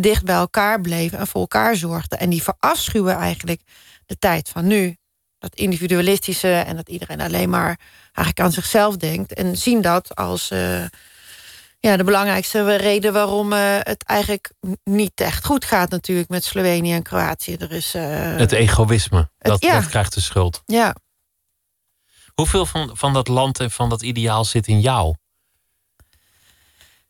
dicht 0.01 0.25
bij 0.25 0.35
elkaar 0.35 0.81
bleven 0.81 1.19
en 1.19 1.27
voor 1.27 1.41
elkaar 1.41 1.77
zorgden. 1.77 2.19
En 2.19 2.31
die 2.31 2.43
verafschuwen 2.43 3.17
eigenlijk 3.17 3.61
de 4.07 4.19
tijd 4.19 4.49
van 4.49 4.67
nu. 4.67 4.97
Dat 5.39 5.55
individualistische 5.55 6.53
en 6.53 6.77
dat 6.77 6.89
iedereen 6.89 7.21
alleen 7.21 7.51
maar 7.51 7.79
eigenlijk 8.05 8.41
aan 8.41 8.53
zichzelf 8.53 8.97
denkt. 8.97 9.35
En 9.35 9.57
zien 9.57 9.81
dat 9.81 10.15
als 10.15 10.51
eh, 10.51 10.85
ja, 11.79 11.97
de 11.97 12.05
belangrijkste 12.05 12.77
reden 12.77 13.13
waarom 13.13 13.53
eh, 13.53 13.77
het 13.81 14.03
eigenlijk 14.05 14.53
niet 14.85 15.21
echt 15.21 15.45
goed 15.45 15.65
gaat 15.65 15.91
natuurlijk 15.91 16.29
met 16.29 16.45
Slovenië 16.45 16.93
en 16.93 17.03
Kroatië. 17.03 17.55
Er 17.57 17.73
is. 17.73 17.95
eh, 17.95 18.37
Het 18.37 18.53
egoïsme, 18.53 19.31
dat, 19.39 19.63
ja. 19.63 19.75
dat 19.81 19.89
krijgt 19.89 20.15
de 20.15 20.21
schuld. 20.21 20.63
ja. 20.67 20.95
Hoeveel 22.35 22.67
van, 22.67 22.91
van 22.97 23.13
dat 23.13 23.29
land 23.29 23.61
en 23.61 23.71
van 23.71 23.89
dat 23.89 24.03
ideaal 24.03 24.45
zit 24.45 24.67
in 24.67 24.81
jou? 24.81 25.15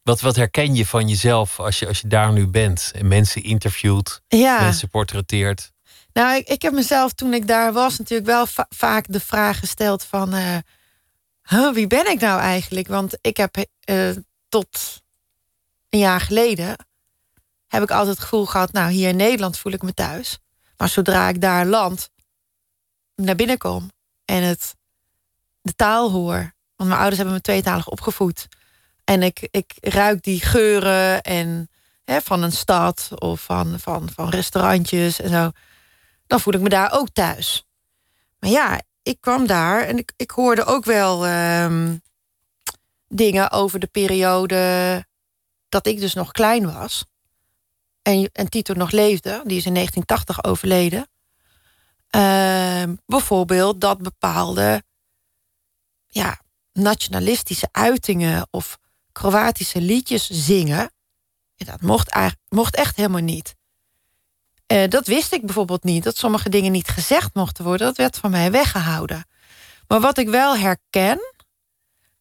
Wat, 0.04 0.20
wat 0.20 0.36
herken 0.36 0.74
je 0.74 0.86
van 0.86 1.08
jezelf 1.08 1.60
als 1.60 1.78
je, 1.78 1.86
als 1.86 2.00
je 2.00 2.08
daar 2.08 2.32
nu 2.32 2.46
bent 2.46 2.90
en 2.94 3.08
mensen 3.08 3.42
interviewt, 3.42 4.22
ja. 4.28 4.60
mensen 4.60 4.88
portretteert? 4.88 5.72
Nou, 6.12 6.36
ik, 6.36 6.48
ik 6.48 6.62
heb 6.62 6.72
mezelf 6.72 7.12
toen 7.12 7.34
ik 7.34 7.46
daar 7.46 7.72
was 7.72 7.98
natuurlijk 7.98 8.28
wel 8.28 8.46
va- 8.46 8.66
vaak 8.68 9.04
de 9.08 9.20
vraag 9.20 9.58
gesteld 9.58 10.04
van... 10.04 10.32
eh, 10.32 10.56
huh, 11.42 11.72
wie 11.72 11.86
ben 11.86 12.10
ik 12.10 12.20
nou 12.20 12.40
eigenlijk? 12.40 12.88
Want 12.88 13.18
ik 13.20 13.36
heb 13.36 13.56
eh, 13.80 14.10
tot 14.48 15.02
een 15.88 15.98
jaar 15.98 16.20
geleden... 16.20 16.76
heb 17.68 17.82
ik 17.82 17.90
altijd 17.90 18.14
het 18.16 18.24
gevoel 18.24 18.46
gehad, 18.46 18.72
nou, 18.72 18.90
hier 18.90 19.08
in 19.08 19.16
Nederland 19.16 19.58
voel 19.58 19.72
ik 19.72 19.82
me 19.82 19.94
thuis. 19.94 20.38
Maar 20.76 20.88
zodra 20.88 21.28
ik 21.28 21.40
daar 21.40 21.66
land, 21.66 22.10
naar 23.14 23.36
binnen 23.36 23.58
kom 23.58 23.90
en 24.24 24.42
het, 24.42 24.74
de 25.62 25.74
taal 25.74 26.10
hoor... 26.10 26.54
want 26.76 26.88
mijn 26.88 27.00
ouders 27.00 27.16
hebben 27.16 27.34
me 27.34 27.40
tweetalig 27.40 27.88
opgevoed... 27.88 28.46
en 29.04 29.22
ik, 29.22 29.48
ik 29.50 29.72
ruik 29.80 30.22
die 30.22 30.40
geuren 30.40 31.22
en, 31.22 31.70
hè, 32.04 32.20
van 32.20 32.42
een 32.42 32.52
stad 32.52 33.10
of 33.14 33.40
van, 33.40 33.80
van, 33.80 34.08
van 34.14 34.28
restaurantjes 34.28 35.20
en 35.20 35.28
zo 35.28 35.50
dan 36.26 36.40
voel 36.40 36.54
ik 36.54 36.60
me 36.60 36.68
daar 36.68 36.92
ook 36.92 37.08
thuis. 37.12 37.66
Maar 38.38 38.50
ja, 38.50 38.82
ik 39.02 39.20
kwam 39.20 39.46
daar 39.46 39.82
en 39.82 39.98
ik, 39.98 40.12
ik 40.16 40.30
hoorde 40.30 40.64
ook 40.64 40.84
wel 40.84 41.26
ehm, 41.26 41.96
dingen 43.08 43.50
over 43.50 43.78
de 43.78 43.86
periode 43.86 45.04
dat 45.68 45.86
ik 45.86 46.00
dus 46.00 46.14
nog 46.14 46.32
klein 46.32 46.72
was. 46.72 47.04
En, 48.02 48.30
en 48.32 48.48
Tito 48.48 48.74
nog 48.74 48.90
leefde, 48.90 49.42
die 49.44 49.56
is 49.56 49.66
in 49.66 49.74
1980 49.74 50.44
overleden. 50.44 51.08
Ehm, 52.10 52.94
bijvoorbeeld 53.06 53.80
dat 53.80 53.98
bepaalde 54.02 54.82
ja, 56.06 56.40
nationalistische 56.72 57.68
uitingen 57.72 58.46
of 58.50 58.78
Kroatische 59.14 59.80
liedjes 59.80 60.28
zingen. 60.30 60.92
Dat 61.56 61.80
mocht, 61.80 62.16
mocht 62.48 62.76
echt 62.76 62.96
helemaal 62.96 63.20
niet. 63.20 63.54
Eh, 64.66 64.88
dat 64.88 65.06
wist 65.06 65.32
ik 65.32 65.44
bijvoorbeeld 65.46 65.84
niet. 65.84 66.04
Dat 66.04 66.16
sommige 66.16 66.48
dingen 66.48 66.72
niet 66.72 66.88
gezegd 66.88 67.34
mochten 67.34 67.64
worden. 67.64 67.86
Dat 67.86 67.96
werd 67.96 68.16
van 68.16 68.30
mij 68.30 68.50
weggehouden. 68.50 69.26
Maar 69.88 70.00
wat 70.00 70.18
ik 70.18 70.28
wel 70.28 70.56
herken, 70.56 71.34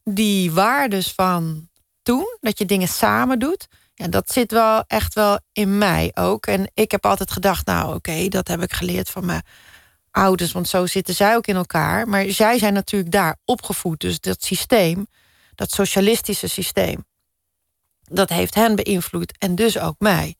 die 0.04 0.52
waardes 0.52 1.12
van 1.12 1.70
toen, 2.02 2.38
dat 2.40 2.58
je 2.58 2.66
dingen 2.66 2.88
samen 2.88 3.40
doet, 3.40 3.68
ja, 3.94 4.08
dat 4.08 4.32
zit 4.32 4.52
wel 4.52 4.84
echt 4.88 5.14
wel 5.14 5.40
in 5.52 5.78
mij 5.78 6.12
ook. 6.14 6.46
En 6.46 6.72
ik 6.74 6.92
heb 6.92 7.06
altijd 7.06 7.32
gedacht, 7.32 7.66
nou 7.66 7.96
oké, 7.96 8.28
dat 8.28 8.48
heb 8.48 8.62
ik 8.62 8.74
geleerd 8.74 9.10
van 9.10 9.26
mijn 9.26 9.44
ouders, 10.12 10.52
want 10.52 10.68
zo 10.68 10.86
zitten 10.86 11.16
zij 11.16 11.36
ook 11.36 11.48
in 11.48 11.56
elkaar. 11.56 12.08
Maar 12.08 12.26
zij 12.30 12.58
zijn 12.58 12.74
natuurlijk 12.74 13.12
daar 13.12 13.38
opgevoed. 13.46 14.00
Dus 14.00 14.20
dat 14.20 14.44
systeem, 14.44 15.08
dat 15.56 15.72
socialistische 15.72 16.48
systeem, 16.48 17.06
dat 18.04 18.30
heeft 18.30 18.56
hen 18.56 18.76
beïnvloed 18.76 19.38
en 19.38 19.56
dus 19.56 19.80
ook 19.80 19.96
mij. 20.00 20.36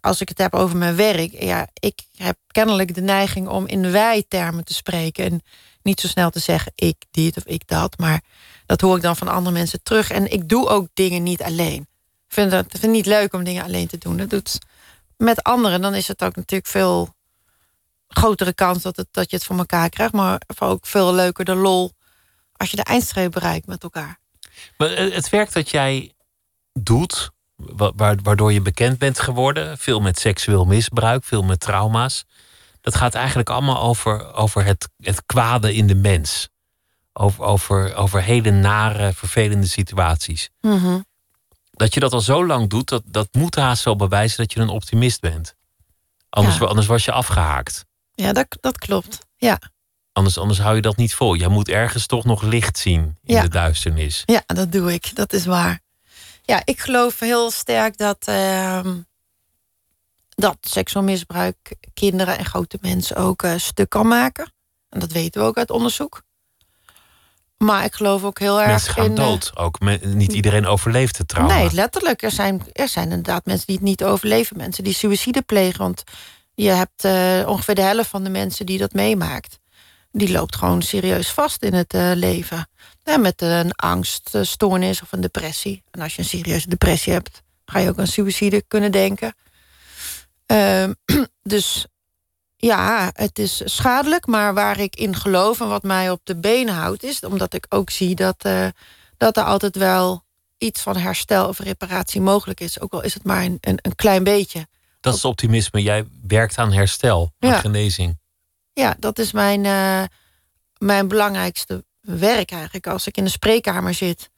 Als 0.00 0.20
ik 0.20 0.28
het 0.28 0.38
heb 0.38 0.54
over 0.54 0.76
mijn 0.76 0.96
werk, 0.96 1.42
ja, 1.42 1.68
ik 1.74 2.00
heb 2.16 2.36
kennelijk 2.46 2.94
de 2.94 3.00
neiging 3.00 3.48
om 3.48 3.66
in 3.66 3.90
wij-termen 3.90 4.64
te 4.64 4.74
spreken. 4.74 5.24
En 5.24 5.42
niet 5.82 6.00
zo 6.00 6.08
snel 6.08 6.30
te 6.30 6.38
zeggen 6.38 6.72
ik 6.74 6.96
dit 7.10 7.36
of 7.36 7.44
ik 7.44 7.66
dat. 7.66 7.98
Maar 7.98 8.20
dat 8.66 8.80
hoor 8.80 8.96
ik 8.96 9.02
dan 9.02 9.16
van 9.16 9.28
andere 9.28 9.54
mensen 9.56 9.82
terug. 9.82 10.10
En 10.10 10.32
ik 10.32 10.48
doe 10.48 10.68
ook 10.68 10.88
dingen 10.94 11.22
niet 11.22 11.42
alleen. 11.42 11.80
Ik 12.26 12.32
vind 12.40 12.52
het, 12.52 12.76
vind 12.78 12.92
niet 12.92 13.06
leuk 13.06 13.32
om 13.32 13.44
dingen 13.44 13.64
alleen 13.64 13.86
te 13.86 13.98
doen. 13.98 14.16
Dat 14.16 14.30
doet 14.30 14.58
met 15.16 15.42
anderen. 15.42 15.80
Dan 15.80 15.94
is 15.94 16.08
het 16.08 16.24
ook 16.24 16.36
natuurlijk 16.36 16.70
veel 16.70 17.14
grotere 18.08 18.54
kans 18.54 18.82
dat, 18.82 18.96
het, 18.96 19.08
dat 19.10 19.30
je 19.30 19.36
het 19.36 19.44
voor 19.44 19.58
elkaar 19.58 19.88
krijgt. 19.88 20.12
Maar 20.12 20.40
ook 20.58 20.86
veel 20.86 21.14
leuker 21.14 21.44
de 21.44 21.54
lol 21.54 21.92
als 22.64 22.70
je 22.70 22.84
de 22.84 22.90
eindstreep 22.90 23.32
bereikt 23.32 23.66
met 23.66 23.82
elkaar. 23.82 24.18
Maar 24.76 24.90
eh, 24.90 25.14
het 25.14 25.28
werk 25.28 25.52
dat 25.52 25.70
jij 25.70 26.12
doet, 26.72 27.30
wa- 27.56 27.92
wa- 27.96 28.14
waardoor 28.22 28.52
je 28.52 28.60
bekend 28.60 28.98
bent 28.98 29.20
geworden, 29.20 29.78
veel 29.78 30.00
met 30.00 30.18
seksueel 30.18 30.64
misbruik, 30.64 31.24
veel 31.24 31.42
met 31.42 31.60
trauma's, 31.60 32.24
dat 32.80 32.94
gaat 32.94 33.14
eigenlijk 33.14 33.50
allemaal 33.50 33.80
over, 33.80 34.34
over 34.34 34.64
het, 34.64 34.88
het 34.98 35.22
kwade 35.26 35.74
in 35.74 35.86
de 35.86 35.94
mens. 35.94 36.48
Over, 37.12 37.44
over, 37.44 37.94
over 37.94 38.22
hele 38.22 38.50
nare, 38.50 39.12
vervelende 39.12 39.66
situaties. 39.66 40.50
Dat 41.70 41.94
je 41.94 42.00
dat 42.00 42.12
al 42.12 42.20
zo 42.20 42.46
lang 42.46 42.70
doet, 42.70 42.88
dat, 42.88 43.02
dat 43.06 43.28
moet 43.32 43.54
haast 43.54 43.84
wel 43.84 43.96
bewijzen 43.96 44.36
dat 44.38 44.52
je 44.52 44.60
een 44.60 44.68
optimist 44.68 45.20
bent. 45.20 45.54
Anders, 46.30 46.58
Ja. 46.58 46.64
anders 46.66 46.86
was 46.86 47.04
je 47.04 47.12
afgehaakt. 47.12 47.84
Ja, 48.14 48.32
dat, 48.32 48.46
dat 48.60 48.78
klopt. 48.78 49.18
Ja. 49.36 49.58
Anders, 50.14 50.38
anders 50.38 50.58
hou 50.60 50.74
je 50.74 50.80
dat 50.82 50.96
niet 50.96 51.14
vol. 51.14 51.34
Jij 51.36 51.48
moet 51.48 51.68
ergens 51.68 52.06
toch 52.06 52.24
nog 52.24 52.42
licht 52.42 52.78
zien 52.78 53.00
in 53.24 53.34
Ja. 53.34 53.42
de 53.42 53.48
duisternis. 53.48 54.22
Ja, 54.26 54.42
dat 54.46 54.72
doe 54.72 54.92
ik. 54.92 55.14
Dat 55.16 55.32
is 55.32 55.44
waar. 55.46 55.80
Ja, 56.42 56.62
ik 56.64 56.80
geloof 56.80 57.18
heel 57.20 57.50
sterk 57.50 57.96
dat, 57.98 58.18
ehm, 58.24 58.96
dat 60.28 60.56
seksueel 60.60 61.04
misbruik 61.04 61.74
kinderen 61.94 62.38
en 62.38 62.44
grote 62.44 62.78
mensen 62.80 63.16
ook 63.16 63.42
eh, 63.42 63.52
stuk 63.56 63.88
kan 63.88 64.08
maken. 64.08 64.52
En 64.88 65.00
dat 65.00 65.12
weten 65.12 65.40
we 65.40 65.46
ook 65.46 65.56
uit 65.58 65.70
onderzoek. 65.70 66.22
Maar 67.58 67.84
ik 67.84 67.94
geloof 67.94 68.24
ook 68.24 68.38
heel 68.38 68.58
erg 68.60 68.68
Mensen 68.70 68.92
gaan 68.92 69.04
in. 69.04 69.10
eh, 69.10 69.24
dood. 69.24 69.56
Ook 69.56 69.80
me- 69.80 69.98
niet 70.02 70.32
iedereen 70.32 70.66
overleeft 70.66 71.18
het 71.18 71.28
trauma. 71.28 71.54
Nee, 71.54 71.72
letterlijk. 71.72 72.22
Er 72.22 72.30
zijn, 72.30 72.62
er 72.72 72.88
zijn 72.88 73.04
inderdaad 73.08 73.44
mensen 73.44 73.66
die 73.66 73.76
het 73.76 73.84
niet 73.84 74.04
overleven. 74.04 74.56
Mensen 74.56 74.84
die 74.84 74.94
suïcide 74.94 75.42
plegen. 75.42 75.78
Want 75.78 76.02
je 76.54 76.68
hebt 76.70 77.04
eh, 77.04 77.48
ongeveer 77.48 77.74
de 77.74 77.80
helft 77.82 78.10
van 78.10 78.24
de 78.24 78.30
mensen 78.30 78.66
die 78.66 78.78
dat 78.78 78.92
meemaakt. 78.92 79.58
Die 80.16 80.30
loopt 80.32 80.56
gewoon 80.56 80.82
serieus 80.82 81.30
vast 81.30 81.62
in 81.62 81.74
het 81.74 81.94
uh, 81.94 82.10
leven. 82.14 82.68
Ja, 83.02 83.16
met 83.16 83.42
een 83.42 83.72
angststoornis 83.72 85.02
of 85.02 85.12
een 85.12 85.20
depressie. 85.20 85.82
En 85.90 86.00
als 86.00 86.14
je 86.14 86.22
een 86.22 86.28
serieuze 86.28 86.68
depressie 86.68 87.12
hebt, 87.12 87.42
ga 87.64 87.78
je 87.78 87.88
ook 87.88 87.98
aan 87.98 88.06
suïcide 88.06 88.62
kunnen 88.68 88.92
denken. 88.92 89.34
Uh, 90.52 90.88
dus 91.42 91.86
ja, 92.56 93.10
het 93.14 93.38
is 93.38 93.62
schadelijk, 93.64 94.26
maar 94.26 94.54
waar 94.54 94.80
ik 94.80 94.96
in 94.96 95.16
geloof 95.16 95.60
en 95.60 95.68
wat 95.68 95.82
mij 95.82 96.10
op 96.10 96.20
de 96.24 96.36
benen 96.36 96.74
houdt, 96.74 97.02
is 97.02 97.20
omdat 97.20 97.54
ik 97.54 97.66
ook 97.68 97.90
zie 97.90 98.14
dat, 98.14 98.44
uh, 98.46 98.66
dat 99.16 99.36
er 99.36 99.44
altijd 99.44 99.76
wel 99.76 100.24
iets 100.58 100.80
van 100.80 100.96
herstel 100.96 101.48
of 101.48 101.58
reparatie 101.58 102.20
mogelijk 102.20 102.60
is. 102.60 102.80
Ook 102.80 102.92
al 102.92 103.02
is 103.02 103.14
het 103.14 103.24
maar 103.24 103.44
een, 103.44 103.58
een, 103.60 103.78
een 103.82 103.94
klein 103.94 104.24
beetje. 104.24 104.66
Dat 105.00 105.14
is 105.14 105.24
optimisme. 105.24 105.82
Jij 105.82 106.06
werkt 106.26 106.58
aan 106.58 106.72
herstel, 106.72 107.32
aan 107.38 107.50
ja. 107.50 107.60
genezing. 107.60 108.22
Ja, 108.74 108.96
dat 108.98 109.18
is 109.18 109.32
mijn, 109.32 109.64
uh, 109.64 110.04
mijn 110.78 111.08
belangrijkste 111.08 111.84
werk 112.00 112.50
eigenlijk. 112.50 112.86
Als 112.86 113.06
ik 113.06 113.16
in 113.16 113.24
de 113.24 113.30
spreekkamer 113.30 113.94
zit 113.94 114.30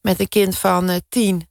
met 0.00 0.20
een 0.20 0.28
kind 0.28 0.58
van 0.58 0.90
uh, 0.90 0.96
tien... 1.08 1.48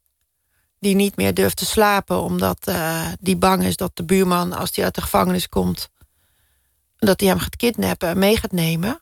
die 0.79 0.95
niet 0.95 1.15
meer 1.15 1.33
durft 1.33 1.57
te 1.57 1.65
slapen 1.65 2.21
omdat 2.21 2.67
uh, 2.69 3.07
die 3.19 3.37
bang 3.37 3.63
is 3.63 3.75
dat 3.75 3.95
de 3.95 4.03
buurman... 4.03 4.53
als 4.53 4.71
die 4.71 4.83
uit 4.83 4.95
de 4.95 5.01
gevangenis 5.01 5.49
komt, 5.49 5.89
dat 6.97 7.19
hij 7.19 7.29
hem 7.29 7.39
gaat 7.39 7.55
kidnappen 7.55 8.09
en 8.09 8.19
mee 8.19 8.37
gaat 8.37 8.51
nemen... 8.51 9.01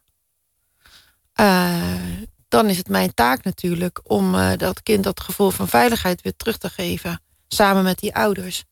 dan 2.48 2.70
is 2.70 2.77
het 2.77 2.89
mijn 2.89 3.13
taak 3.13 3.44
natuurlijk 3.44 4.00
om 4.04 4.58
dat 4.58 4.84
kind 4.84 5.04
dat 5.04 5.20
gevoel 5.20 5.50
van 5.50 5.68
veiligheid 5.68 6.22
weer 6.22 6.36
terug 6.36 6.58
te 6.58 6.70
geven... 6.70 7.22
samen 7.48 7.84
met 7.84 8.00
die 8.00 8.15
ouders. 8.15 8.65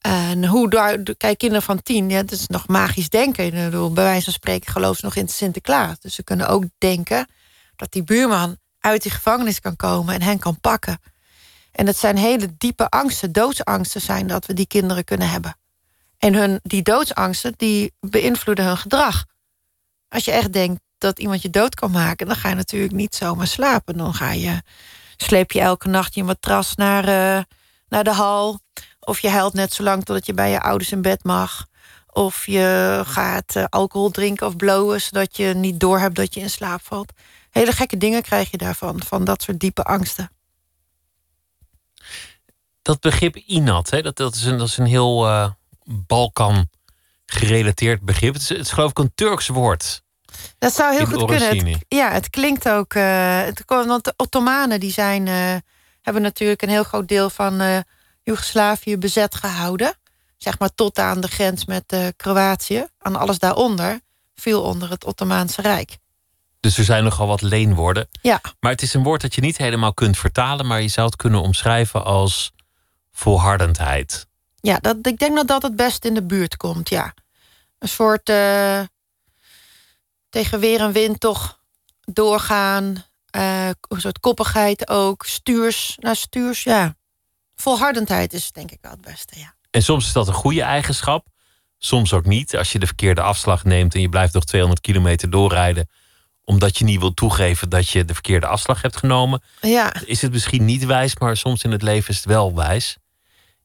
En 0.00 0.46
hoe 0.46 0.68
kijk, 1.16 1.38
kinderen 1.38 1.62
van 1.62 1.82
tien, 1.82 2.10
ja, 2.10 2.22
dat 2.22 2.30
is 2.30 2.46
nog 2.46 2.68
magisch 2.68 3.08
denken. 3.08 3.70
Bij 3.70 4.04
wijze 4.04 4.24
van 4.24 4.32
spreken 4.32 4.72
geloof 4.72 4.96
ze 4.96 5.04
nog 5.04 5.16
in 5.16 5.28
Sinterklaas. 5.28 6.00
Dus 6.00 6.14
ze 6.14 6.24
kunnen 6.24 6.48
ook 6.48 6.64
denken 6.78 7.28
dat 7.76 7.92
die 7.92 8.04
buurman 8.04 8.56
uit 8.78 9.02
die 9.02 9.12
gevangenis 9.12 9.60
kan 9.60 9.76
komen 9.76 10.14
en 10.14 10.22
hen 10.22 10.38
kan 10.38 10.60
pakken. 10.60 10.98
En 11.72 11.86
dat 11.86 11.96
zijn 11.96 12.16
hele 12.16 12.56
diepe 12.58 12.88
angsten, 12.88 13.32
doodsangsten 13.32 14.00
zijn 14.00 14.26
dat 14.26 14.46
we 14.46 14.52
die 14.52 14.66
kinderen 14.66 15.04
kunnen 15.04 15.30
hebben. 15.30 15.56
En 16.18 16.34
hun, 16.34 16.60
die 16.62 16.82
doodsangsten, 16.82 17.54
die 17.56 17.92
beïnvloeden 18.00 18.64
hun 18.64 18.76
gedrag. 18.76 19.24
Als 20.08 20.24
je 20.24 20.30
echt 20.30 20.52
denkt 20.52 20.80
dat 20.98 21.18
iemand 21.18 21.42
je 21.42 21.50
dood 21.50 21.74
kan 21.74 21.90
maken, 21.90 22.26
dan 22.26 22.36
ga 22.36 22.48
je 22.48 22.54
natuurlijk 22.54 22.92
niet 22.92 23.14
zomaar 23.14 23.46
slapen. 23.46 23.96
Dan 23.96 24.14
ga 24.14 24.32
je, 24.32 24.62
sleep 25.16 25.52
je 25.52 25.60
elke 25.60 25.88
nacht 25.88 26.14
je 26.14 26.24
matras 26.24 26.74
naar, 26.74 27.08
uh, 27.08 27.42
naar 27.88 28.04
de 28.04 28.12
hal. 28.12 28.60
Of 29.10 29.20
je 29.20 29.28
huilt 29.28 29.52
net 29.52 29.72
zo 29.72 29.82
lang 29.82 30.04
totdat 30.04 30.26
je 30.26 30.34
bij 30.34 30.50
je 30.50 30.60
ouders 30.60 30.92
in 30.92 31.02
bed 31.02 31.24
mag. 31.24 31.66
Of 32.06 32.46
je 32.46 33.02
gaat 33.06 33.56
uh, 33.56 33.64
alcohol 33.68 34.10
drinken 34.10 34.46
of 34.46 34.56
blowen... 34.56 35.00
zodat 35.00 35.36
je 35.36 35.54
niet 35.54 35.80
doorhebt 35.80 36.14
dat 36.14 36.34
je 36.34 36.40
in 36.40 36.50
slaap 36.50 36.80
valt. 36.82 37.12
Hele 37.50 37.72
gekke 37.72 37.96
dingen 37.96 38.22
krijg 38.22 38.50
je 38.50 38.56
daarvan, 38.56 39.02
van 39.06 39.24
dat 39.24 39.42
soort 39.42 39.60
diepe 39.60 39.82
angsten. 39.82 40.30
Dat 42.82 43.00
begrip 43.00 43.36
INAT, 43.36 43.90
hè, 43.90 44.02
dat, 44.02 44.16
dat, 44.16 44.34
is 44.34 44.44
een, 44.44 44.58
dat 44.58 44.68
is 44.68 44.76
een 44.76 44.86
heel 44.86 45.26
uh, 45.26 45.50
Balkan-gerelateerd 45.84 48.00
begrip. 48.00 48.32
Het 48.32 48.42
is, 48.42 48.48
het 48.48 48.58
is 48.58 48.70
geloof 48.70 48.90
ik 48.90 48.98
een 48.98 49.12
Turks 49.14 49.48
woord. 49.48 50.02
Dat 50.58 50.74
zou 50.74 50.94
heel 50.94 51.06
goed 51.06 51.24
kunnen. 51.24 51.56
Het, 51.56 51.84
ja, 51.88 52.10
het 52.10 52.30
klinkt 52.30 52.68
ook... 52.68 52.94
Uh, 52.94 53.42
het, 53.42 53.62
want 53.66 54.04
de 54.04 54.14
Ottomanen 54.16 54.80
die 54.80 54.92
zijn, 54.92 55.26
hebben 56.02 56.22
natuurlijk 56.22 56.62
een 56.62 56.68
heel 56.68 56.84
groot 56.84 57.08
deel 57.08 57.30
van 57.30 57.84
Joegoslavië 58.22 58.98
bezet 58.98 59.34
gehouden. 59.34 59.94
Zeg 60.36 60.58
maar 60.58 60.74
tot 60.74 60.98
aan 60.98 61.20
de 61.20 61.28
grens 61.28 61.64
met 61.64 61.92
uh, 61.92 62.06
Kroatië. 62.16 62.86
En 62.98 63.16
alles 63.16 63.38
daaronder 63.38 64.00
viel 64.34 64.62
onder 64.62 64.90
het 64.90 65.04
Ottomaanse 65.04 65.62
Rijk. 65.62 65.98
Dus 66.60 66.78
er 66.78 66.84
zijn 66.84 67.04
nogal 67.04 67.26
wat 67.26 67.42
leenwoorden. 67.42 68.08
Ja. 68.22 68.40
Maar 68.60 68.72
het 68.72 68.82
is 68.82 68.94
een 68.94 69.02
woord 69.02 69.20
dat 69.20 69.34
je 69.34 69.40
niet 69.40 69.56
helemaal 69.56 69.94
kunt 69.94 70.18
vertalen, 70.18 70.66
maar 70.66 70.82
je 70.82 70.88
zou 70.88 71.06
het 71.06 71.16
kunnen 71.16 71.40
omschrijven 71.40 72.04
als 72.04 72.52
volhardendheid. 73.12 74.26
Ja, 74.60 74.78
dat, 74.78 74.96
ik 75.02 75.18
denk 75.18 75.36
dat 75.36 75.48
dat 75.48 75.62
het 75.62 75.76
best 75.76 76.04
in 76.04 76.14
de 76.14 76.22
buurt 76.22 76.56
komt, 76.56 76.88
ja. 76.88 77.14
Een 77.78 77.88
soort 77.88 78.28
uh, 78.28 78.80
tegen 80.28 80.60
weer 80.60 80.80
en 80.80 80.92
wind 80.92 81.20
toch 81.20 81.58
doorgaan. 82.00 83.04
Uh, 83.36 83.66
een 83.66 84.00
soort 84.00 84.20
koppigheid 84.20 84.88
ook. 84.88 85.24
Stuurs, 85.24 85.96
nou 85.98 86.14
stuurs, 86.14 86.62
ja 86.62 86.98
volhardendheid 87.60 88.32
is 88.32 88.52
denk 88.52 88.70
ik 88.70 88.78
wel 88.80 88.90
het 88.90 89.00
beste, 89.00 89.38
ja. 89.38 89.54
En 89.70 89.82
soms 89.82 90.06
is 90.06 90.12
dat 90.12 90.28
een 90.28 90.34
goede 90.34 90.62
eigenschap, 90.62 91.26
soms 91.78 92.12
ook 92.12 92.26
niet. 92.26 92.56
Als 92.56 92.72
je 92.72 92.78
de 92.78 92.86
verkeerde 92.86 93.20
afslag 93.20 93.64
neemt 93.64 93.94
en 93.94 94.00
je 94.00 94.08
blijft 94.08 94.34
nog 94.34 94.44
200 94.44 94.80
kilometer 94.80 95.30
doorrijden, 95.30 95.88
omdat 96.44 96.78
je 96.78 96.84
niet 96.84 97.00
wil 97.00 97.14
toegeven 97.14 97.68
dat 97.68 97.88
je 97.88 98.04
de 98.04 98.12
verkeerde 98.12 98.46
afslag 98.46 98.82
hebt 98.82 98.96
genomen, 98.96 99.42
ja. 99.60 99.94
is 100.04 100.22
het 100.22 100.32
misschien 100.32 100.64
niet 100.64 100.84
wijs, 100.84 101.16
maar 101.16 101.36
soms 101.36 101.62
in 101.62 101.70
het 101.70 101.82
leven 101.82 102.10
is 102.10 102.16
het 102.16 102.24
wel 102.24 102.54
wijs. 102.54 102.96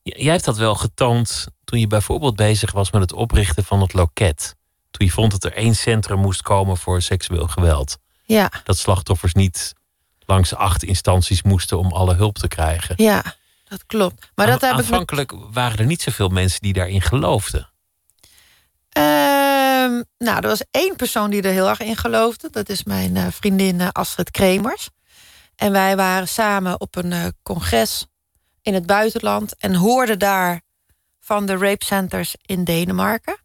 Jij 0.04 0.32
hebt 0.32 0.46
dat 0.46 0.58
wel 0.58 0.76
getoond 0.76 1.48
toen 1.64 1.80
je 1.80 1.88
bijvoorbeeld 1.88 2.36
bezig 2.36 2.72
was 2.72 2.92
met 2.92 3.02
het 3.02 3.14
oprichten 3.14 3.64
van 3.64 3.82
het 3.82 3.94
loket. 3.94 4.56
Toen 4.92 5.08
je 5.08 5.14
vond 5.14 5.32
dat 5.32 5.44
er 5.44 5.54
één 5.54 5.76
centrum 5.76 6.20
moest 6.20 6.42
komen 6.42 6.78
voor 6.78 7.02
seksueel 7.02 7.48
geweld. 7.48 7.98
Ja. 8.26 8.52
Dat 8.64 8.78
slachtoffers 8.78 9.34
niet 9.34 9.74
langs 10.26 10.56
acht 10.56 10.84
instanties 10.84 11.44
moesten 11.44 11.80
om 11.80 11.92
alle 11.92 12.14
hulp 12.14 12.38
te 12.38 12.48
krijgen. 12.48 12.96
Ja. 12.98 13.36
Dat 13.76 13.86
klopt. 13.86 14.32
Maar 14.36 14.48
dat 14.48 14.64
Aanvankelijk 14.64 15.32
waren 15.52 15.78
er 15.78 15.86
niet 15.86 16.02
zoveel 16.02 16.30
mensen 16.30 16.62
die 16.62 16.74
daarin 16.74 17.02
geloofden. 17.02 17.70
Ehm, 18.90 20.04
nou, 20.18 20.42
er 20.42 20.48
was 20.48 20.64
één 20.72 20.96
persoon 20.96 21.30
die 21.30 21.42
er 21.42 21.52
heel 21.52 21.70
erg 21.70 21.80
in 21.80 21.98
geloofde. 21.98 22.50
Dat 22.50 22.70
is 22.70 22.84
mijn 22.84 23.16
uh, 23.16 23.28
vriendin 23.30 23.80
uh, 23.80 23.88
Astrid 23.92 24.32
Kremers. 24.32 24.90
En 25.56 25.72
wij 25.72 25.96
waren 25.96 26.28
samen 26.28 26.80
op 26.80 26.96
een 26.96 27.12
uh, 27.12 27.26
congres 27.44 28.06
in 28.62 28.74
het 28.74 28.86
buitenland... 28.86 29.56
en 29.56 29.76
hoorden 29.76 30.20
daar 30.20 30.62
van 31.20 31.46
de 31.46 31.58
rape 31.58 31.86
centers 31.86 32.36
in 32.42 32.64
Denemarken. 32.64 33.38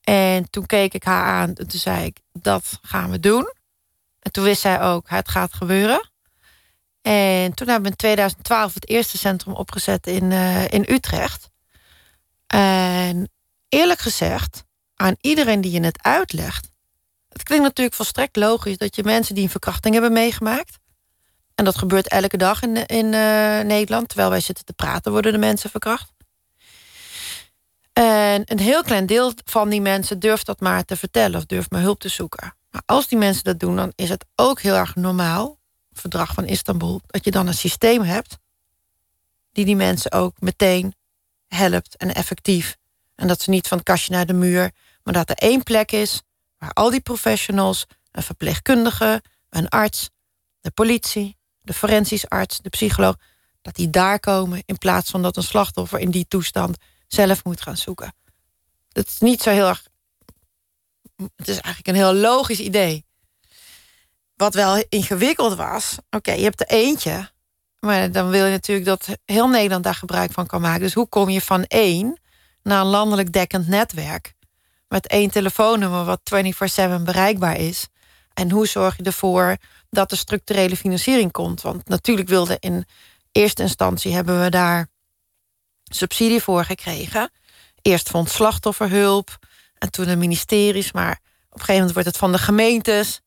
En 0.00 0.50
toen 0.50 0.66
keek 0.66 0.94
ik 0.94 1.04
haar 1.04 1.24
aan 1.24 1.54
en 1.54 1.68
toen 1.68 1.80
zei 1.80 2.04
ik, 2.04 2.20
dat 2.32 2.78
gaan 2.82 3.10
we 3.10 3.20
doen. 3.20 3.52
En 4.20 4.32
toen 4.32 4.44
wist 4.44 4.60
zij 4.60 4.80
ook, 4.80 5.08
het 5.08 5.28
gaat 5.28 5.52
gebeuren. 5.52 6.10
En 7.08 7.54
toen 7.54 7.68
hebben 7.68 7.84
we 7.84 7.90
in 7.90 7.96
2012 7.96 8.74
het 8.74 8.88
eerste 8.88 9.18
centrum 9.18 9.54
opgezet 9.54 10.06
in, 10.06 10.30
uh, 10.30 10.68
in 10.68 10.84
Utrecht. 10.88 11.50
En 12.46 13.30
eerlijk 13.68 14.00
gezegd, 14.00 14.64
aan 14.94 15.16
iedereen 15.20 15.60
die 15.60 15.70
je 15.70 15.80
het 15.80 16.02
uitlegt... 16.02 16.70
het 17.28 17.42
klinkt 17.42 17.64
natuurlijk 17.64 17.96
volstrekt 17.96 18.36
logisch... 18.36 18.78
dat 18.78 18.96
je 18.96 19.02
mensen 19.04 19.34
die 19.34 19.44
een 19.44 19.50
verkrachting 19.50 19.94
hebben 19.94 20.12
meegemaakt... 20.12 20.78
en 21.54 21.64
dat 21.64 21.78
gebeurt 21.78 22.08
elke 22.08 22.36
dag 22.36 22.62
in, 22.62 22.86
in 22.86 23.04
uh, 23.04 23.60
Nederland... 23.60 24.08
terwijl 24.08 24.30
wij 24.30 24.40
zitten 24.40 24.64
te 24.64 24.72
praten, 24.72 25.12
worden 25.12 25.32
de 25.32 25.38
mensen 25.38 25.70
verkracht. 25.70 26.12
En 27.92 28.42
een 28.44 28.60
heel 28.60 28.82
klein 28.82 29.06
deel 29.06 29.32
van 29.44 29.68
die 29.68 29.80
mensen 29.80 30.18
durft 30.18 30.46
dat 30.46 30.60
maar 30.60 30.84
te 30.84 30.96
vertellen... 30.96 31.38
of 31.38 31.46
durft 31.46 31.70
maar 31.70 31.82
hulp 31.82 32.00
te 32.00 32.08
zoeken. 32.08 32.54
Maar 32.70 32.82
als 32.86 33.06
die 33.06 33.18
mensen 33.18 33.44
dat 33.44 33.60
doen, 33.60 33.76
dan 33.76 33.92
is 33.94 34.08
het 34.08 34.24
ook 34.34 34.60
heel 34.60 34.74
erg 34.74 34.94
normaal 34.94 35.57
verdrag 35.98 36.34
van 36.34 36.46
Istanbul, 36.46 37.00
dat 37.06 37.24
je 37.24 37.30
dan 37.30 37.46
een 37.46 37.54
systeem 37.54 38.02
hebt 38.02 38.38
die 39.52 39.64
die 39.64 39.76
mensen 39.76 40.12
ook 40.12 40.40
meteen 40.40 40.94
helpt 41.46 41.96
en 41.96 42.14
effectief. 42.14 42.76
En 43.14 43.28
dat 43.28 43.42
ze 43.42 43.50
niet 43.50 43.68
van 43.68 43.78
het 43.78 43.86
kastje 43.86 44.12
naar 44.12 44.26
de 44.26 44.32
muur, 44.32 44.70
maar 45.02 45.14
dat 45.14 45.30
er 45.30 45.36
één 45.36 45.62
plek 45.62 45.92
is 45.92 46.22
waar 46.58 46.72
al 46.72 46.90
die 46.90 47.00
professionals, 47.00 47.86
een 48.10 48.22
verpleegkundige, 48.22 49.22
een 49.50 49.68
arts, 49.68 50.10
de 50.60 50.70
politie, 50.70 51.36
de 51.62 51.72
forensisch 51.72 52.28
arts, 52.28 52.58
de 52.58 52.68
psycholoog, 52.68 53.16
dat 53.62 53.74
die 53.74 53.90
daar 53.90 54.20
komen 54.20 54.62
in 54.66 54.78
plaats 54.78 55.10
van 55.10 55.22
dat 55.22 55.36
een 55.36 55.42
slachtoffer 55.42 55.98
in 55.98 56.10
die 56.10 56.28
toestand 56.28 56.76
zelf 57.06 57.44
moet 57.44 57.60
gaan 57.60 57.76
zoeken. 57.76 58.14
Dat 58.88 59.06
is 59.06 59.18
niet 59.18 59.42
zo 59.42 59.50
heel 59.50 59.68
erg. 59.68 59.86
Het 61.36 61.48
is 61.48 61.60
eigenlijk 61.60 61.86
een 61.86 62.04
heel 62.04 62.14
logisch 62.14 62.60
idee. 62.60 63.06
Wat 64.38 64.54
wel 64.54 64.84
ingewikkeld 64.88 65.54
was. 65.54 65.96
Oké, 66.10 66.32
je 66.32 66.42
hebt 66.42 66.60
er 66.60 66.66
eentje. 66.66 67.30
Maar 67.80 68.12
dan 68.12 68.28
wil 68.28 68.44
je 68.44 68.50
natuurlijk 68.50 68.86
dat 68.86 69.08
heel 69.24 69.48
Nederland 69.48 69.84
daar 69.84 69.94
gebruik 69.94 70.32
van 70.32 70.46
kan 70.46 70.60
maken. 70.60 70.80
Dus 70.80 70.94
hoe 70.94 71.08
kom 71.08 71.28
je 71.28 71.40
van 71.40 71.64
één 71.64 72.20
naar 72.62 72.80
een 72.80 72.86
landelijk 72.86 73.32
dekkend 73.32 73.68
netwerk? 73.68 74.34
Met 74.88 75.06
één 75.06 75.30
telefoonnummer 75.30 76.04
wat 76.04 76.20
24-7 77.00 77.02
bereikbaar 77.02 77.56
is. 77.56 77.88
En 78.34 78.50
hoe 78.50 78.66
zorg 78.66 78.96
je 78.96 79.02
ervoor 79.02 79.56
dat 79.90 80.10
er 80.10 80.16
structurele 80.16 80.76
financiering 80.76 81.32
komt? 81.32 81.60
Want 81.60 81.88
natuurlijk 81.88 82.28
wilde 82.28 82.56
in 82.60 82.86
eerste 83.32 83.62
instantie 83.62 84.14
hebben 84.14 84.42
we 84.42 84.50
daar 84.50 84.88
subsidie 85.84 86.42
voor 86.42 86.64
gekregen. 86.64 87.30
Eerst 87.82 88.08
vond 88.10 88.30
slachtofferhulp 88.30 89.38
en 89.78 89.90
toen 89.90 90.06
de 90.06 90.16
ministeries. 90.16 90.92
Maar 90.92 91.12
op 91.12 91.58
een 91.58 91.60
gegeven 91.60 91.74
moment 91.74 91.92
wordt 91.92 92.08
het 92.08 92.16
van 92.16 92.32
de 92.32 92.38
gemeentes. 92.38 93.20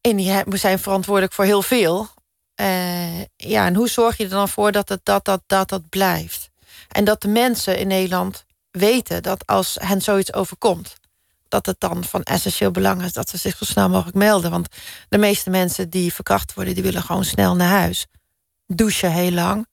En 0.00 0.16
die 0.16 0.44
zijn 0.58 0.78
verantwoordelijk 0.78 1.32
voor 1.32 1.44
heel 1.44 1.62
veel. 1.62 2.08
Uh, 2.60 3.20
ja, 3.36 3.66
en 3.66 3.74
hoe 3.74 3.88
zorg 3.88 4.16
je 4.16 4.24
er 4.24 4.30
dan 4.30 4.48
voor 4.48 4.72
dat 4.72 4.88
het, 4.88 5.00
dat, 5.02 5.24
dat, 5.24 5.42
dat, 5.46 5.68
dat 5.68 5.88
blijft? 5.88 6.50
En 6.88 7.04
dat 7.04 7.22
de 7.22 7.28
mensen 7.28 7.78
in 7.78 7.86
Nederland 7.86 8.44
weten 8.70 9.22
dat 9.22 9.46
als 9.46 9.76
hen 9.80 10.02
zoiets 10.02 10.32
overkomt, 10.32 10.96
dat 11.48 11.66
het 11.66 11.80
dan 11.80 12.04
van 12.04 12.22
essentieel 12.22 12.70
belang 12.70 13.02
is 13.02 13.12
dat 13.12 13.28
ze 13.28 13.36
zich 13.36 13.56
zo 13.56 13.64
snel 13.64 13.88
mogelijk 13.88 14.16
melden. 14.16 14.50
Want 14.50 14.68
de 15.08 15.18
meeste 15.18 15.50
mensen 15.50 15.90
die 15.90 16.14
verkracht 16.14 16.54
worden, 16.54 16.74
die 16.74 16.82
willen 16.82 17.02
gewoon 17.02 17.24
snel 17.24 17.56
naar 17.56 17.78
huis. 17.78 18.06
Douchen 18.66 19.12
heel 19.12 19.30
lang 19.30 19.66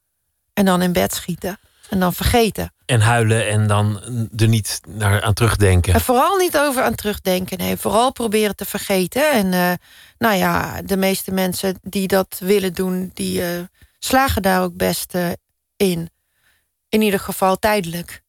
en 0.53 0.65
dan 0.65 0.81
in 0.81 0.91
bed 0.91 1.13
schieten 1.13 1.59
en 1.89 1.99
dan 1.99 2.13
vergeten. 2.13 2.73
En 2.85 3.01
huilen 3.01 3.47
en 3.47 3.67
dan 3.67 4.01
er 4.35 4.47
niet 4.47 4.81
naar 4.87 5.21
aan 5.21 5.33
terugdenken. 5.33 5.93
En 5.93 6.01
vooral 6.01 6.35
niet 6.35 6.57
over 6.57 6.83
aan 6.83 6.95
terugdenken. 6.95 7.57
Nee, 7.57 7.77
vooral 7.77 8.11
proberen 8.11 8.55
te 8.55 8.65
vergeten. 8.65 9.31
En 9.31 9.45
uh, 9.45 9.73
nou 10.17 10.35
ja, 10.35 10.81
de 10.81 10.97
meeste 10.97 11.31
mensen 11.31 11.79
die 11.81 12.07
dat 12.07 12.39
willen 12.39 12.73
doen, 12.73 13.11
die 13.13 13.41
uh, 13.41 13.47
slagen 13.99 14.41
daar 14.41 14.63
ook 14.63 14.75
best 14.75 15.15
uh, 15.15 15.29
in. 15.75 16.09
In 16.89 17.01
ieder 17.01 17.19
geval 17.19 17.59
tijdelijk. 17.59 18.21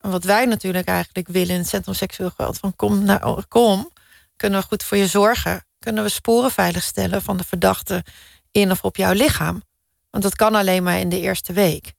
En 0.00 0.10
wat 0.10 0.24
wij 0.24 0.44
natuurlijk 0.44 0.88
eigenlijk 0.88 1.28
willen 1.28 1.54
in 1.54 1.60
het 1.60 1.68
Centrum 1.68 1.94
Seksueel 1.94 2.30
Geweld... 2.30 2.58
van 2.58 2.76
kom, 2.76 3.04
nou, 3.04 3.42
kom, 3.48 3.90
kunnen 4.36 4.60
we 4.60 4.66
goed 4.66 4.84
voor 4.84 4.96
je 4.96 5.06
zorgen. 5.06 5.64
Kunnen 5.78 6.02
we 6.02 6.08
sporen 6.08 6.50
veiligstellen 6.50 7.22
van 7.22 7.36
de 7.36 7.44
verdachte 7.44 8.04
in 8.50 8.70
of 8.70 8.84
op 8.84 8.96
jouw 8.96 9.12
lichaam. 9.12 9.62
Want 10.10 10.22
dat 10.22 10.36
kan 10.36 10.54
alleen 10.54 10.82
maar 10.82 10.98
in 10.98 11.08
de 11.08 11.20
eerste 11.20 11.52
week. 11.52 11.92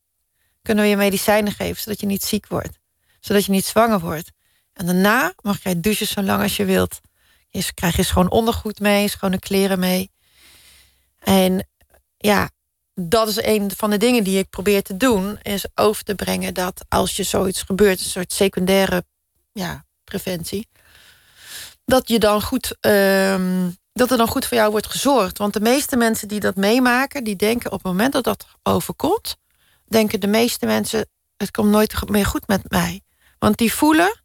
Kunnen 0.61 0.83
we 0.83 0.89
je 0.89 0.97
medicijnen 0.97 1.51
geven 1.51 1.81
zodat 1.81 1.99
je 1.99 2.05
niet 2.05 2.23
ziek 2.23 2.47
wordt. 2.47 2.79
Zodat 3.19 3.45
je 3.45 3.51
niet 3.51 3.65
zwanger 3.65 3.99
wordt. 3.99 4.31
En 4.73 4.85
daarna 4.85 5.33
mag 5.41 5.63
jij 5.63 5.79
douchen 5.79 6.07
zo 6.07 6.21
lang 6.21 6.41
als 6.41 6.57
je 6.57 6.65
wilt. 6.65 6.99
Je 7.49 7.73
krijg 7.73 7.95
je 7.95 8.03
schoon 8.03 8.29
ondergoed 8.29 8.79
mee, 8.79 9.07
schone 9.07 9.39
kleren 9.39 9.79
mee. 9.79 10.11
En 11.19 11.67
ja, 12.17 12.49
dat 12.93 13.27
is 13.27 13.43
een 13.43 13.71
van 13.75 13.89
de 13.89 13.97
dingen 13.97 14.23
die 14.23 14.37
ik 14.37 14.49
probeer 14.49 14.81
te 14.81 14.97
doen. 14.97 15.39
Is 15.41 15.65
over 15.75 16.03
te 16.03 16.15
brengen 16.15 16.53
dat 16.53 16.85
als 16.87 17.15
je 17.15 17.23
zoiets 17.23 17.61
gebeurt, 17.61 17.99
een 17.99 18.05
soort 18.05 18.33
secundaire 18.33 19.03
ja, 19.51 19.85
preventie. 20.03 20.67
Dat 21.85 22.07
je 22.07 22.19
dan 22.19 22.41
goed. 22.41 22.77
Um, 22.81 23.79
dat 23.93 24.11
er 24.11 24.17
dan 24.17 24.27
goed 24.27 24.45
voor 24.45 24.57
jou 24.57 24.71
wordt 24.71 24.87
gezorgd. 24.87 25.37
Want 25.37 25.53
de 25.53 25.59
meeste 25.59 25.95
mensen 25.95 26.27
die 26.27 26.39
dat 26.39 26.55
meemaken, 26.55 27.23
die 27.23 27.35
denken 27.35 27.71
op 27.71 27.77
het 27.77 27.87
moment 27.87 28.13
dat 28.13 28.23
dat 28.23 28.45
overkomt, 28.63 29.35
denken 29.91 30.19
de 30.19 30.27
meeste 30.27 30.65
mensen: 30.65 31.09
het 31.37 31.51
komt 31.51 31.69
nooit 31.69 32.09
meer 32.09 32.25
goed 32.25 32.47
met 32.47 32.69
mij. 32.69 33.01
Want 33.39 33.57
die 33.57 33.73
voelen 33.73 34.23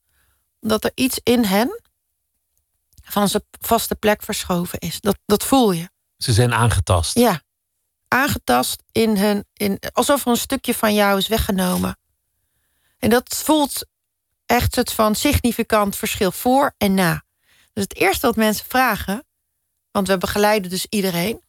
dat 0.61 0.85
er 0.85 0.93
iets 0.95 1.21
in 1.23 1.45
hen 1.45 1.81
van 3.05 3.29
zijn 3.29 3.43
vaste 3.61 3.95
plek 3.95 4.23
verschoven 4.23 4.79
is. 4.79 5.01
Dat, 5.01 5.19
dat 5.27 5.45
voel 5.45 5.73
je. 5.73 5.89
Ze 6.17 6.33
zijn 6.33 6.55
aangetast. 6.55 7.19
Ja 7.19 7.45
aangetast 8.09 8.83
in 8.93 9.17
hun. 9.17 9.47
In, 9.53 9.79
alsof 9.93 10.25
er 10.25 10.31
een 10.31 10.37
stukje 10.37 10.75
van 10.75 10.95
jou 10.95 11.19
is 11.19 11.29
weggenomen. 11.29 11.99
En 12.99 13.11
dat 13.11 13.35
voelt 13.45 13.87
echt 14.47 14.77
het 14.77 14.93
van 14.93 15.15
significant 15.15 15.97
verschil 15.97 16.33
voor 16.33 16.75
en 16.79 16.95
na. 16.95 17.25
Dus 17.73 17.83
het 17.83 17.97
eerste 17.97 18.27
wat 18.27 18.37
mensen 18.37 18.67
vragen, 18.69 19.25
want 19.91 20.09
we 20.09 20.19
begeleiden 20.19 20.71
dus 20.71 20.87
iedereen, 20.89 21.35
een 21.35 21.46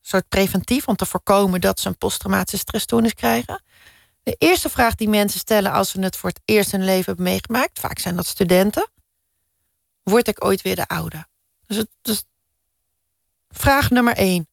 soort 0.00 0.28
preventief 0.28 0.88
om 0.88 0.96
te 0.96 1.06
voorkomen 1.06 1.60
dat 1.60 1.80
ze 1.80 1.88
een 1.88 1.98
posttraumatische 1.98 2.58
stressstoornis 2.58 3.14
krijgen. 3.14 3.62
De 4.22 4.34
eerste 4.38 4.68
vraag 4.68 4.94
die 4.94 5.08
mensen 5.08 5.40
stellen 5.40 5.72
als 5.72 5.90
ze 5.90 6.00
het 6.00 6.16
voor 6.16 6.28
het 6.28 6.40
eerst 6.44 6.72
in 6.72 6.78
hun 6.78 6.88
leven 6.88 7.04
hebben 7.04 7.24
meegemaakt, 7.24 7.78
vaak 7.78 7.98
zijn 7.98 8.16
dat 8.16 8.26
studenten, 8.26 8.90
word 10.02 10.28
ik 10.28 10.44
ooit 10.44 10.62
weer 10.62 10.76
de 10.76 10.86
oude? 10.86 11.26
Dus, 11.66 11.76
het, 11.76 11.88
dus 12.02 12.24
vraag 13.48 13.90
nummer 13.90 14.16
één. 14.16 14.48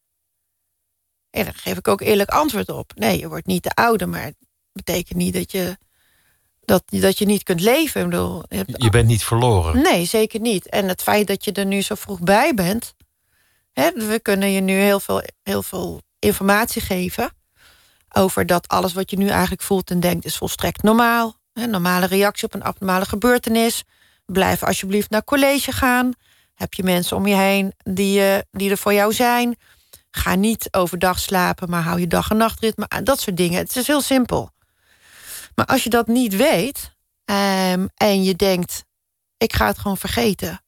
En 1.30 1.44
daar 1.44 1.56
geef 1.56 1.78
ik 1.78 1.88
ook 1.88 2.02
eerlijk 2.02 2.30
antwoord 2.30 2.70
op. 2.70 2.92
Nee, 2.96 3.20
je 3.20 3.28
wordt 3.28 3.46
niet 3.46 3.64
de 3.64 3.74
oude, 3.74 4.06
maar 4.06 4.24
het 4.24 4.36
betekent 4.72 5.18
niet 5.18 5.34
dat 5.34 5.52
je, 5.52 5.78
dat, 6.66 6.84
dat 6.86 7.18
je 7.18 7.26
niet 7.26 7.44
kunt 7.44 7.62
leven. 7.62 8.02
Ik 8.02 8.10
bedoel, 8.10 8.44
je, 8.50 8.66
je, 8.68 8.90
bent 8.90 9.08
niet 9.08 9.24
verloren. 9.24 9.82
Nee, 9.82 10.06
zeker 10.06 10.40
niet. 10.40 10.70
En 10.70 10.88
het 10.88 11.02
feit 11.02 11.28
dat 11.28 11.46
je 11.46 11.52
er 11.52 11.66
nu 11.66 11.82
zo 11.82 11.96
vroeg 11.96 12.20
bij 12.20 12.54
bent. 12.54 12.96
We 13.78 14.20
kunnen 14.22 14.52
je 14.52 14.62
nu 14.62 14.74
heel 14.74 15.00
veel, 15.00 15.22
heel 15.44 15.64
veel 15.64 16.02
informatie 16.20 16.82
geven. 16.82 17.32
Over 18.10 18.46
dat 18.46 18.68
alles 18.68 18.94
wat 18.94 19.10
je 19.10 19.18
nu 19.18 19.28
eigenlijk 19.28 19.62
voelt 19.62 19.90
en 19.90 20.00
denkt 20.00 20.26
is 20.26 20.38
volstrekt 20.38 20.84
normaal. 20.84 21.36
Hè, 21.54 21.66
normale 21.68 22.06
reactie 22.06 22.48
op 22.48 22.54
een 22.54 22.64
abnormale 22.64 23.06
gebeurtenis. 23.06 23.84
Blijf 24.26 24.64
alsjeblieft 24.64 25.10
naar 25.10 25.24
college 25.24 25.72
gaan. 25.72 26.14
Heb 26.54 26.74
je 26.74 26.84
mensen 26.84 27.18
om 27.18 27.28
je 27.28 27.36
heen 27.36 27.74
die, 27.84 28.20
uh, 28.20 28.38
die 28.52 28.70
er 28.70 28.78
voor 28.78 28.94
jou 28.94 29.14
zijn? 29.14 29.58
Ga 30.12 30.36
niet 30.36 30.68
overdag 30.72 31.20
slapen, 31.20 31.70
maar 31.70 31.84
hou 31.84 32.00
je 32.00 32.08
dag- 32.08 32.30
en 32.30 32.38
nachtritme 32.38 32.90
aan. 32.90 33.04
Dat 33.04 33.20
soort 33.20 33.38
dingen. 33.38 33.58
Het 33.60 33.76
is 33.76 33.88
heel 33.88 34.02
simpel. 34.02 34.52
Maar 35.56 35.66
als 35.66 35.84
je 35.84 35.90
dat 35.90 36.08
niet 36.08 36.36
weet 36.36 36.96
um, 37.26 37.90
en 37.96 38.24
je 38.24 38.36
denkt: 38.36 38.86
ik 39.38 39.54
ga 39.54 39.66
het 39.66 39.78
gewoon 39.78 39.98
vergeten. 39.98 40.62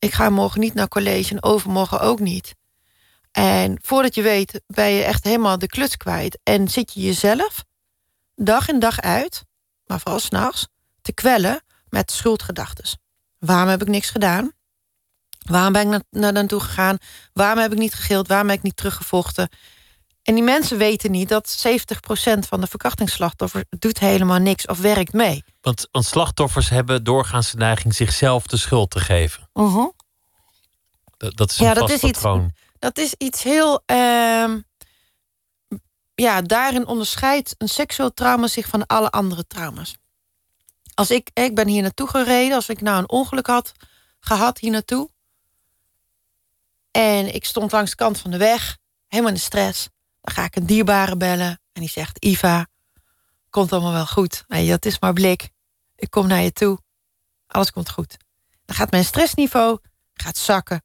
Ik 0.00 0.12
ga 0.12 0.30
morgen 0.30 0.60
niet 0.60 0.74
naar 0.74 0.88
college 0.88 1.34
en 1.34 1.42
overmorgen 1.42 2.00
ook 2.00 2.20
niet. 2.20 2.54
En 3.32 3.78
voordat 3.82 4.14
je 4.14 4.22
weet, 4.22 4.60
ben 4.66 4.90
je 4.90 5.02
echt 5.02 5.24
helemaal 5.24 5.58
de 5.58 5.66
kluts 5.66 5.96
kwijt. 5.96 6.38
En 6.42 6.68
zit 6.68 6.92
je 6.92 7.00
jezelf 7.00 7.64
dag 8.34 8.68
in 8.68 8.78
dag 8.78 9.00
uit, 9.00 9.44
maar 9.86 10.00
vooral 10.00 10.20
s'nachts, 10.20 10.68
te 11.02 11.12
kwellen 11.12 11.62
met 11.88 12.10
schuldgedachten. 12.10 12.98
Waarom 13.38 13.68
heb 13.68 13.82
ik 13.82 13.88
niks 13.88 14.10
gedaan? 14.10 14.52
Waarom 15.38 15.72
ben 15.72 15.92
ik 15.92 16.02
naar, 16.10 16.32
naar 16.32 16.46
toe 16.46 16.60
gegaan? 16.60 16.98
Waarom 17.32 17.58
heb 17.58 17.72
ik 17.72 17.78
niet 17.78 17.94
gegild? 17.94 18.28
Waarom 18.28 18.48
heb 18.48 18.58
ik 18.58 18.64
niet 18.64 18.76
teruggevochten? 18.76 19.48
En 20.22 20.34
die 20.34 20.44
mensen 20.44 20.78
weten 20.78 21.10
niet 21.10 21.28
dat 21.28 21.64
70% 21.66 22.38
van 22.48 22.60
de 22.60 22.66
verkrachtingsslachtoffers 22.66 23.64
doet 23.68 23.98
helemaal 23.98 24.38
niks 24.38 24.66
of 24.66 24.78
werkt 24.78 25.12
mee. 25.12 25.44
Want, 25.60 25.88
want 25.90 26.04
slachtoffers 26.04 26.68
hebben 26.68 27.04
doorgaans 27.04 27.50
de 27.50 27.56
neiging 27.56 27.94
zichzelf 27.94 28.46
de 28.46 28.56
schuld 28.56 28.90
te 28.90 29.00
geven. 29.00 29.48
Uh 29.54 29.74
-huh. 29.74 29.90
dat, 31.16 31.36
dat, 31.36 31.50
is 31.50 31.58
een 31.58 31.66
ja, 31.66 31.74
dat 31.74 31.90
is 31.90 32.00
patroon. 32.00 32.44
Iets, 32.44 32.60
dat 32.78 32.98
is 32.98 33.14
iets 33.18 33.42
heel. 33.42 33.82
Uh, 33.86 34.54
ja, 36.14 36.42
daarin 36.42 36.86
onderscheidt 36.86 37.54
een 37.58 37.68
seksueel 37.68 38.14
trauma 38.14 38.46
zich 38.46 38.66
van 38.66 38.86
alle 38.86 39.10
andere 39.10 39.46
trauma's. 39.46 39.94
Als 40.94 41.10
ik, 41.10 41.30
ik 41.32 41.54
ben 41.54 41.68
hier 41.68 41.82
naartoe 41.82 42.08
gereden, 42.08 42.54
als 42.54 42.68
ik 42.68 42.80
nou 42.80 42.98
een 42.98 43.10
ongeluk 43.10 43.46
had 43.46 43.72
gehad 44.20 44.58
hier 44.58 44.70
naartoe, 44.70 45.10
en 46.90 47.34
ik 47.34 47.44
stond 47.44 47.72
langs 47.72 47.90
de 47.90 47.96
kant 47.96 48.18
van 48.18 48.30
de 48.30 48.36
weg, 48.36 48.78
helemaal 49.06 49.30
in 49.30 49.36
de 49.36 49.42
stress. 49.42 49.88
Dan 50.20 50.34
ga 50.34 50.44
ik 50.44 50.56
een 50.56 50.66
dierbare 50.66 51.16
bellen 51.16 51.60
en 51.72 51.80
die 51.80 51.88
zegt: 51.88 52.24
Iva, 52.24 52.66
komt 53.50 53.72
allemaal 53.72 53.92
wel 53.92 54.06
goed. 54.06 54.44
Dat 54.46 54.84
is 54.84 54.98
maar 54.98 55.12
blik. 55.12 55.50
Ik 55.96 56.10
kom 56.10 56.26
naar 56.26 56.42
je 56.42 56.52
toe. 56.52 56.78
Alles 57.46 57.70
komt 57.70 57.90
goed. 57.90 58.16
Dan 58.64 58.76
gaat 58.76 58.90
mijn 58.90 59.04
stressniveau 59.04 59.78
gaat 60.14 60.36
zakken. 60.36 60.82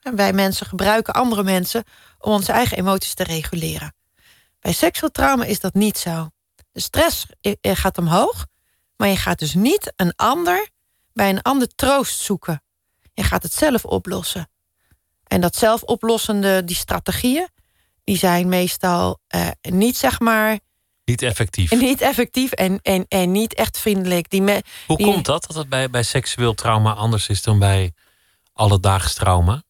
En 0.00 0.16
wij 0.16 0.32
mensen 0.32 0.66
gebruiken 0.66 1.14
andere 1.14 1.42
mensen 1.42 1.84
om 2.18 2.32
onze 2.32 2.52
eigen 2.52 2.76
emoties 2.76 3.14
te 3.14 3.24
reguleren. 3.24 3.94
Bij 4.60 4.72
seksueel 4.72 5.10
trauma 5.10 5.44
is 5.44 5.60
dat 5.60 5.74
niet 5.74 5.98
zo. 5.98 6.30
De 6.72 6.80
stress 6.80 7.26
gaat 7.62 7.98
omhoog, 7.98 8.46
maar 8.96 9.08
je 9.08 9.16
gaat 9.16 9.38
dus 9.38 9.54
niet 9.54 9.92
een 9.96 10.12
ander 10.16 10.70
bij 11.12 11.28
een 11.28 11.42
ander 11.42 11.74
troost 11.74 12.18
zoeken. 12.18 12.62
Je 13.14 13.22
gaat 13.22 13.42
het 13.42 13.52
zelf 13.52 13.84
oplossen. 13.84 14.50
En 15.24 15.40
dat 15.40 15.56
zelfoplossende, 15.56 16.64
die 16.64 16.76
strategieën, 16.76 17.48
die 18.04 18.16
zijn 18.16 18.48
meestal 18.48 19.18
uh, 19.34 19.48
niet 19.60 19.96
zeg 19.96 20.20
maar. 20.20 20.58
Niet 21.04 21.22
effectief. 21.22 21.70
Niet 21.70 22.00
effectief 22.00 22.52
en, 22.52 22.78
en, 22.82 23.04
en 23.08 23.32
niet 23.32 23.54
echt 23.54 23.78
vriendelijk. 23.78 24.30
Die 24.30 24.42
me, 24.42 24.62
Hoe 24.86 24.96
komt 24.96 25.24
dat? 25.24 25.46
Dat 25.46 25.56
het 25.56 25.68
bij, 25.68 25.90
bij 25.90 26.02
seksueel 26.02 26.54
trauma 26.54 26.92
anders 26.92 27.28
is 27.28 27.42
dan 27.42 27.58
bij 27.58 27.92
alledaags 28.52 29.14
trauma? 29.14 29.62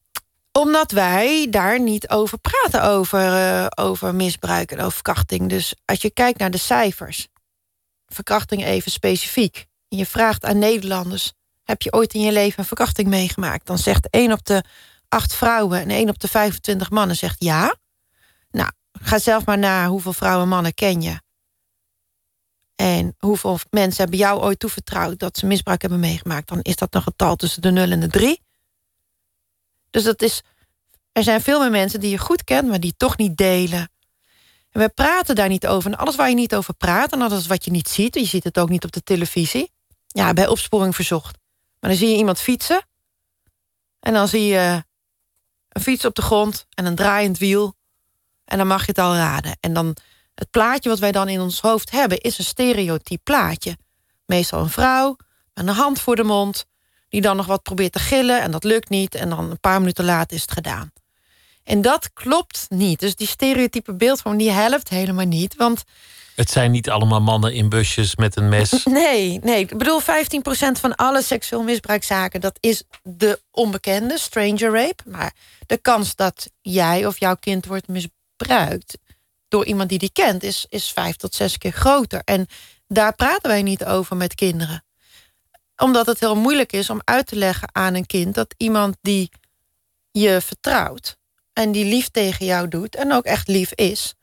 Omdat 0.51 0.91
wij 0.91 1.47
daar 1.49 1.79
niet 1.79 2.09
over 2.09 2.37
praten, 2.37 2.83
over, 2.83 3.19
uh, 3.19 3.65
over 3.75 4.15
misbruik 4.15 4.71
en 4.71 4.79
over 4.79 4.91
verkrachting. 4.91 5.49
Dus 5.49 5.75
als 5.85 6.01
je 6.01 6.11
kijkt 6.11 6.39
naar 6.39 6.51
de 6.51 6.57
cijfers, 6.57 7.27
verkrachting 8.07 8.65
even 8.65 8.91
specifiek. 8.91 9.65
En 9.89 9.97
je 9.97 10.05
vraagt 10.05 10.45
aan 10.45 10.59
Nederlanders: 10.59 11.33
heb 11.63 11.81
je 11.81 11.93
ooit 11.93 12.13
in 12.13 12.21
je 12.21 12.31
leven 12.31 12.59
een 12.59 12.65
verkrachting 12.65 13.07
meegemaakt? 13.07 13.65
Dan 13.65 13.77
zegt 13.77 14.09
één 14.09 14.31
op 14.31 14.45
de 14.45 14.63
acht 15.09 15.35
vrouwen 15.35 15.79
en 15.79 15.89
één 15.89 16.09
op 16.09 16.19
de 16.19 16.27
25 16.27 16.89
mannen 16.89 17.15
zegt 17.15 17.43
ja. 17.43 17.75
Nou, 18.53 18.71
ga 18.91 19.19
zelf 19.19 19.45
maar 19.45 19.57
na 19.57 19.87
hoeveel 19.87 20.13
vrouwen 20.13 20.43
en 20.43 20.49
mannen 20.49 20.73
ken 20.73 21.01
je. 21.01 21.21
En 22.75 23.15
hoeveel 23.17 23.59
mensen 23.69 24.01
hebben 24.01 24.19
jou 24.19 24.41
ooit 24.41 24.59
toevertrouwd 24.59 25.19
dat 25.19 25.37
ze 25.37 25.45
misbruik 25.45 25.81
hebben 25.81 25.99
meegemaakt. 25.99 26.47
Dan 26.47 26.61
is 26.61 26.75
dat 26.75 26.95
een 26.95 27.01
getal 27.01 27.35
tussen 27.35 27.61
de 27.61 27.71
0 27.71 27.91
en 27.91 27.99
de 27.99 28.07
3. 28.07 28.41
Dus 29.89 30.03
dat 30.03 30.21
is. 30.21 30.41
Er 31.11 31.23
zijn 31.23 31.41
veel 31.41 31.59
meer 31.59 31.71
mensen 31.71 31.99
die 31.99 32.09
je 32.09 32.17
goed 32.17 32.43
kent, 32.43 32.67
maar 32.67 32.79
die 32.79 32.93
toch 32.97 33.17
niet 33.17 33.37
delen. 33.37 33.91
En 34.71 34.81
we 34.81 34.89
praten 34.89 35.35
daar 35.35 35.47
niet 35.47 35.67
over. 35.67 35.91
En 35.91 35.97
alles 35.97 36.15
waar 36.15 36.29
je 36.29 36.35
niet 36.35 36.55
over 36.55 36.73
praat, 36.73 37.11
en 37.11 37.21
alles 37.21 37.47
wat 37.47 37.65
je 37.65 37.71
niet 37.71 37.89
ziet, 37.89 38.15
je 38.15 38.25
ziet 38.25 38.43
het 38.43 38.59
ook 38.59 38.69
niet 38.69 38.83
op 38.83 38.91
de 38.91 39.03
televisie. 39.03 39.71
Ja, 40.07 40.33
bij 40.33 40.47
opsporing 40.47 40.95
verzocht. 40.95 41.37
Maar 41.79 41.89
dan 41.89 41.99
zie 41.99 42.09
je 42.09 42.17
iemand 42.17 42.39
fietsen. 42.39 42.87
En 43.99 44.13
dan 44.13 44.27
zie 44.27 44.45
je 44.45 44.83
een 45.69 45.81
fiets 45.81 46.05
op 46.05 46.15
de 46.15 46.21
grond 46.21 46.65
en 46.69 46.85
een 46.85 46.95
draaiend 46.95 47.37
wiel. 47.37 47.75
En 48.45 48.57
dan 48.57 48.67
mag 48.67 48.81
je 48.81 48.87
het 48.87 48.97
al 48.97 49.15
raden. 49.15 49.57
En 49.59 49.73
dan 49.73 49.95
het 50.35 50.49
plaatje 50.49 50.89
wat 50.89 50.99
wij 50.99 51.11
dan 51.11 51.29
in 51.29 51.41
ons 51.41 51.61
hoofd 51.61 51.91
hebben, 51.91 52.17
is 52.17 52.37
een 52.37 52.43
stereotyp 52.43 53.19
plaatje. 53.23 53.77
Meestal 54.25 54.59
een 54.59 54.69
vrouw 54.69 55.15
met 55.53 55.67
een 55.67 55.73
hand 55.73 55.99
voor 55.99 56.15
de 56.15 56.23
mond, 56.23 56.65
die 57.09 57.21
dan 57.21 57.35
nog 57.35 57.45
wat 57.45 57.63
probeert 57.63 57.91
te 57.91 57.99
gillen 57.99 58.41
en 58.41 58.51
dat 58.51 58.63
lukt 58.63 58.89
niet. 58.89 59.15
En 59.15 59.29
dan 59.29 59.49
een 59.51 59.59
paar 59.59 59.79
minuten 59.79 60.05
later 60.05 60.35
is 60.35 60.41
het 60.41 60.51
gedaan. 60.51 60.91
En 61.63 61.81
dat 61.81 62.13
klopt 62.13 62.65
niet. 62.69 62.99
Dus 62.99 63.15
die 63.15 63.27
stereotype 63.27 63.93
beeldvorm 63.93 64.37
die 64.37 64.51
helpt 64.51 64.89
helemaal 64.89 65.25
niet. 65.25 65.55
Want 65.55 65.83
Het 66.35 66.49
zijn 66.49 66.71
niet 66.71 66.89
allemaal 66.89 67.21
mannen 67.21 67.53
in 67.53 67.69
busjes 67.69 68.15
met 68.15 68.35
een 68.35 68.49
mes. 68.49 68.83
Nee, 68.85 69.39
nee. 69.43 69.59
Ik 69.59 69.77
bedoel, 69.77 70.01
15% 70.01 70.05
van 70.79 70.95
alle 70.95 71.21
seksueel 71.21 71.63
misbruikzaken... 71.63 72.41
dat 72.41 72.57
is 72.59 72.83
de 73.03 73.41
onbekende, 73.51 74.17
stranger 74.17 74.71
rape. 74.71 75.03
Maar 75.05 75.33
de 75.65 75.77
kans 75.77 76.15
dat 76.15 76.49
jij 76.61 77.05
of 77.05 77.19
jouw 77.19 77.35
kind 77.35 77.65
wordt 77.65 77.87
misbruikt... 78.47 78.97
door 79.47 79.65
iemand 79.65 79.89
die 79.89 79.99
die 79.99 80.11
kent, 80.11 80.43
is, 80.43 80.65
is 80.69 80.91
vijf 80.91 81.15
tot 81.15 81.35
zes 81.35 81.57
keer 81.57 81.71
groter. 81.71 82.21
En 82.23 82.47
daar 82.87 83.15
praten 83.15 83.49
wij 83.49 83.61
niet 83.61 83.85
over 83.85 84.15
met 84.17 84.35
kinderen. 84.35 84.83
Omdat 85.77 86.05
het 86.05 86.19
heel 86.19 86.35
moeilijk 86.35 86.73
is 86.73 86.89
om 86.89 87.01
uit 87.03 87.27
te 87.27 87.35
leggen 87.35 87.69
aan 87.71 87.93
een 87.93 88.05
kind... 88.05 88.35
dat 88.35 88.53
iemand 88.57 88.97
die 89.01 89.31
je 90.11 90.41
vertrouwt 90.41 91.17
en 91.53 91.71
die 91.71 91.85
lief 91.85 92.09
tegen 92.09 92.45
jou 92.45 92.67
doet... 92.67 92.95
en 92.95 93.13
ook 93.13 93.25
echt 93.25 93.47
lief 93.47 93.73
is 93.73 94.13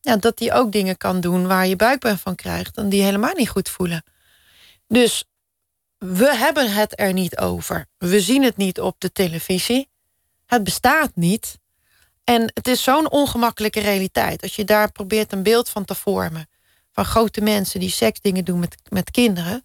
ja, 0.00 0.16
dat 0.16 0.38
die 0.38 0.52
ook 0.52 0.72
dingen 0.72 0.96
kan 0.96 1.20
doen 1.20 1.46
waar 1.46 1.66
je 1.66 1.76
buikpijn 1.76 2.18
van 2.18 2.34
krijgt 2.34 2.76
en 2.76 2.88
die 2.88 3.02
helemaal 3.02 3.34
niet 3.34 3.48
goed 3.48 3.68
voelen. 3.68 4.04
Dus 4.86 5.24
we 5.98 6.36
hebben 6.36 6.72
het 6.72 7.00
er 7.00 7.12
niet 7.12 7.38
over. 7.38 7.86
We 7.98 8.20
zien 8.20 8.42
het 8.42 8.56
niet 8.56 8.80
op 8.80 9.00
de 9.00 9.12
televisie. 9.12 9.88
Het 10.46 10.64
bestaat 10.64 11.10
niet. 11.14 11.58
En 12.24 12.50
het 12.54 12.68
is 12.68 12.82
zo'n 12.82 13.10
ongemakkelijke 13.10 13.80
realiteit. 13.80 14.42
Als 14.42 14.56
je 14.56 14.64
daar 14.64 14.92
probeert 14.92 15.32
een 15.32 15.42
beeld 15.42 15.68
van 15.68 15.84
te 15.84 15.94
vormen. 15.94 16.48
Van 16.92 17.04
grote 17.04 17.40
mensen 17.40 17.80
die 17.80 17.90
seksdingen 17.90 18.44
doen 18.44 18.58
met, 18.58 18.76
met 18.88 19.10
kinderen. 19.10 19.64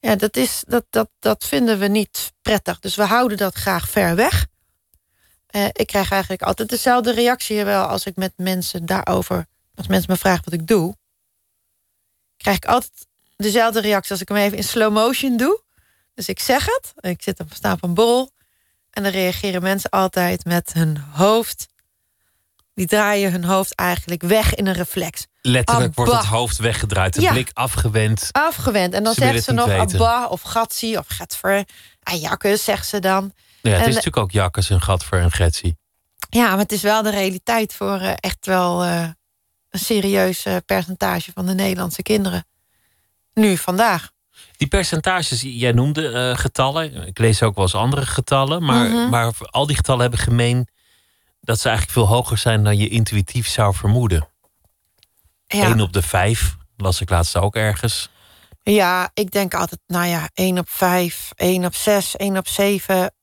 Ja, 0.00 0.16
dat, 0.16 0.36
is, 0.36 0.64
dat, 0.66 0.84
dat, 0.90 1.08
dat 1.18 1.44
vinden 1.44 1.78
we 1.78 1.86
niet 1.86 2.32
prettig. 2.42 2.78
Dus 2.78 2.94
we 2.94 3.02
houden 3.02 3.36
dat 3.36 3.54
graag 3.54 3.88
ver 3.88 4.16
weg. 4.16 4.46
Uh, 5.50 5.64
ik 5.72 5.86
krijg 5.86 6.10
eigenlijk 6.10 6.42
altijd 6.42 6.68
dezelfde 6.68 7.12
reactie 7.12 7.64
wel 7.64 7.84
als 7.84 8.06
ik 8.06 8.16
met 8.16 8.32
mensen 8.36 8.86
daarover 8.86 9.46
als 9.74 9.86
mensen 9.86 10.10
me 10.10 10.18
vragen 10.18 10.44
wat 10.44 10.54
ik 10.54 10.66
doe, 10.66 10.96
krijg 12.36 12.56
ik 12.56 12.64
altijd 12.64 13.06
dezelfde 13.36 13.80
reactie 13.80 14.10
als 14.10 14.20
ik 14.20 14.28
hem 14.28 14.36
even 14.36 14.56
in 14.56 14.64
slow 14.64 14.92
motion 14.92 15.36
doe. 15.36 15.62
Dus 16.14 16.28
ik 16.28 16.40
zeg 16.40 16.64
het, 16.64 16.92
ik 17.00 17.22
zit 17.22 17.40
op, 17.40 17.52
sta 17.52 17.72
op 17.72 17.82
een 17.82 17.94
bol. 17.94 18.30
En 18.90 19.02
dan 19.02 19.12
reageren 19.12 19.62
mensen 19.62 19.90
altijd 19.90 20.44
met 20.44 20.72
hun 20.72 20.98
hoofd. 20.98 21.66
Die 22.74 22.86
draaien 22.86 23.32
hun 23.32 23.44
hoofd 23.44 23.74
eigenlijk 23.74 24.22
weg 24.22 24.54
in 24.54 24.66
een 24.66 24.74
reflex. 24.74 25.26
Letterlijk 25.40 25.88
Abba. 25.88 26.04
wordt 26.04 26.20
het 26.20 26.30
hoofd 26.30 26.56
weggedraaid, 26.58 27.14
de 27.14 27.20
ja. 27.20 27.30
blik 27.30 27.50
afgewend. 27.52 28.28
Afgewend. 28.32 28.94
En 28.94 29.04
dan 29.04 29.14
zegt 29.14 29.44
ze 29.44 29.52
nog 29.52 29.66
weten. 29.66 30.00
Abba 30.00 30.26
of 30.26 30.42
Gatsi 30.42 30.98
of 30.98 31.06
Getver. 31.08 31.64
En 32.02 32.18
jakkes, 32.18 32.64
zegt 32.64 32.86
ze 32.86 33.00
dan. 33.00 33.32
Ja, 33.62 33.70
het 33.70 33.80
en, 33.80 33.88
is 33.88 33.94
natuurlijk 33.94 34.22
ook 34.22 34.30
jakkes 34.30 34.70
en 34.70 34.80
Gatver 34.80 35.20
en 35.20 35.32
Getsi. 35.32 35.74
Ja, 36.30 36.48
maar 36.48 36.58
het 36.58 36.72
is 36.72 36.82
wel 36.82 37.02
de 37.02 37.10
realiteit 37.10 37.74
voor 37.74 38.00
uh, 38.00 38.12
echt 38.16 38.46
wel... 38.46 38.84
Uh, 38.84 39.08
een 39.70 39.80
serieus 39.80 40.46
percentage 40.66 41.30
van 41.34 41.46
de 41.46 41.54
Nederlandse 41.54 42.02
kinderen. 42.02 42.46
Nu, 43.32 43.56
vandaag. 43.56 44.10
Die 44.56 44.68
percentages, 44.68 45.42
jij 45.42 45.72
noemde 45.72 46.34
getallen. 46.36 47.06
Ik 47.06 47.18
lees 47.18 47.42
ook 47.42 47.54
wel 47.54 47.64
eens 47.64 47.74
andere 47.74 48.06
getallen. 48.06 48.64
Maar, 48.64 48.84
Mhm. 48.84 48.92
mm 48.92 49.00
-hmm. 49.00 49.10
maar 49.10 49.32
al 49.50 49.66
die 49.66 49.76
getallen 49.76 50.00
hebben 50.00 50.18
gemeen 50.18 50.68
dat 51.44 51.60
ze 51.60 51.68
eigenlijk 51.68 51.98
veel 51.98 52.16
hoger 52.16 52.38
zijn 52.38 52.64
dan 52.64 52.76
je 52.76 52.88
intuïtief 52.88 53.48
zou 53.48 53.74
vermoeden. 53.74 54.28
Ja. 55.46 55.64
1 55.64 55.80
op 55.80 55.92
de 55.92 56.02
5 56.02 56.56
las 56.76 57.00
ik 57.00 57.10
laatst 57.10 57.36
ook 57.36 57.54
ergens. 57.54 58.08
Ja, 58.62 59.10
ik 59.14 59.30
denk 59.30 59.54
altijd, 59.54 59.80
nou 59.86 60.06
ja, 60.06 60.28
1 60.34 60.58
op 60.58 60.68
5, 60.68 61.32
1 61.36 61.64
op 61.64 61.74
6, 61.74 62.16
1 62.16 62.36
op 62.36 62.48
7. 62.48 63.14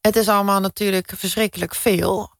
Het 0.00 0.16
is 0.16 0.28
allemaal 0.28 0.60
natuurlijk 0.60 1.12
verschrikkelijk 1.16 1.74
veel. 1.74 2.34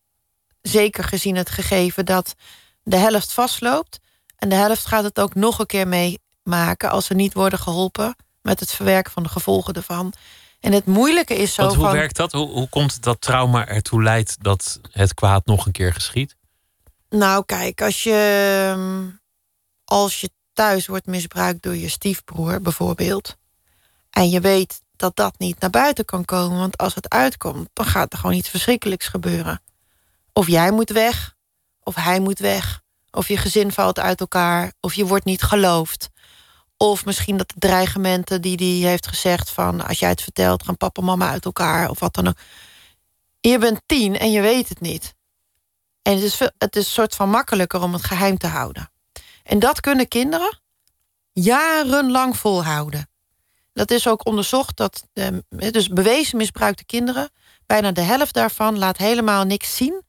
Zeker 0.63 1.05
gezien 1.05 1.37
het 1.37 1.51
gegeven 1.51 2.07
dat 2.07 2.35
de 2.83 2.97
helft 2.97 3.33
vastloopt. 3.33 4.01
En 4.37 4.49
de 4.49 4.55
helft 4.55 4.87
gaat 4.87 5.05
het 5.05 5.21
ook 5.21 5.35
nog 5.35 5.59
een 5.59 5.67
keer 5.67 5.89
meemaken 5.89 6.91
als 6.91 7.07
ze 7.07 7.15
niet 7.15 7.35
worden 7.35 7.59
geholpen 7.59 8.17
met 8.43 8.61
het 8.61 8.73
verwerken 8.73 9.13
van 9.13 9.23
de 9.23 9.29
gevolgen 9.29 9.75
ervan. 9.75 10.13
En 10.63 10.73
het 10.73 10.87
moeilijke 10.87 11.35
is 11.35 11.55
zo. 11.55 11.63
Want 11.63 11.75
hoe 11.75 11.85
van, 11.85 11.95
werkt 11.95 12.17
dat? 12.17 12.33
Hoe, 12.33 12.49
hoe 12.49 12.69
komt 12.69 12.93
het 12.93 13.03
dat 13.03 13.21
trauma 13.21 13.67
ertoe 13.69 14.03
leidt 14.03 14.37
dat 14.43 14.81
het 14.91 15.15
kwaad 15.15 15.47
nog 15.47 15.67
een 15.67 15.73
keer 15.73 15.93
geschiet? 15.93 16.37
Nou, 17.11 17.45
kijk, 17.47 17.83
als 17.83 18.03
je, 18.03 19.13
als 19.85 20.21
je 20.21 20.31
thuis 20.53 20.87
wordt 20.87 21.07
misbruikt 21.07 21.63
door 21.63 21.77
je 21.77 21.89
stiefbroer, 21.89 22.61
bijvoorbeeld. 22.61 23.37
En 24.11 24.31
je 24.31 24.41
weet 24.41 24.83
dat 24.97 25.17
dat 25.17 25.39
niet 25.39 25.61
naar 25.61 25.71
buiten 25.71 26.05
kan 26.05 26.25
komen. 26.25 26.59
Want 26.59 26.79
als 26.79 26.95
het 26.95 27.09
uitkomt, 27.09 27.69
dan 27.73 27.87
gaat 27.87 28.13
er 28.13 28.19
gewoon 28.19 28.37
iets 28.37 28.49
verschrikkelijks 28.49 29.07
gebeuren. 29.07 29.63
Of 30.33 30.47
jij 30.47 30.71
moet 30.71 30.91
weg, 30.91 31.35
of 31.83 31.95
hij 31.95 32.21
moet 32.21 32.39
weg. 32.39 32.81
Of 33.11 33.29
je 33.29 33.37
gezin 33.37 33.73
valt 33.73 33.99
uit 33.99 34.21
elkaar. 34.21 34.73
Of 34.81 34.95
je 34.95 35.07
wordt 35.07 35.25
niet 35.25 35.43
geloofd. 35.43 36.11
Of 36.83 37.05
misschien 37.05 37.37
dat 37.37 37.49
de 37.49 37.59
dreigementen 37.59 38.43
die 38.43 38.57
hij 38.57 38.91
heeft 38.91 39.07
gezegd 39.07 39.51
van... 39.51 39.87
als 39.87 39.99
jij 39.99 40.09
het 40.09 40.23
vertelt, 40.23 40.65
gaan 40.65 40.77
papa 40.77 41.01
en 41.01 41.07
mama 41.07 41.31
uit 41.31 41.45
elkaar. 41.45 41.91
Of 41.91 42.01
wat 42.01 42.15
dan 42.15 42.29
ook. 42.29 42.37
Je 43.41 43.59
bent 43.59 43.83
tien 43.87 44.19
en 44.19 44.31
je 44.31 44.41
weet 44.41 44.69
het 44.69 44.81
niet. 44.81 45.15
En 46.03 46.15
het 46.15 46.23
is, 46.23 46.39
het 46.59 46.77
is 46.77 46.85
een 46.85 46.93
soort 46.93 47.15
van 47.15 47.31
makkelijker 47.31 47.83
om 47.83 47.93
het 47.93 48.05
geheim 48.05 48.39
te 48.39 48.47
houden. 48.47 48.91
En 49.43 49.59
dat 49.59 49.81
kunnen 49.81 50.09
kinderen 50.09 50.61
jarenlang 51.33 52.37
volhouden. 52.37 53.09
Dat 53.73 53.91
is 53.91 54.09
ook 54.09 54.27
onderzocht 54.27 54.77
dat 54.77 55.09
de, 55.13 55.45
dus 55.49 55.89
bewezen 55.89 56.37
misbruikte 56.37 56.85
kinderen... 56.85 57.31
bijna 57.67 57.93
de 57.93 58.01
helft 58.01 58.35
daarvan 58.35 58.79
laat 58.79 58.97
helemaal 58.97 59.45
niks 59.45 59.77
zien 59.77 60.03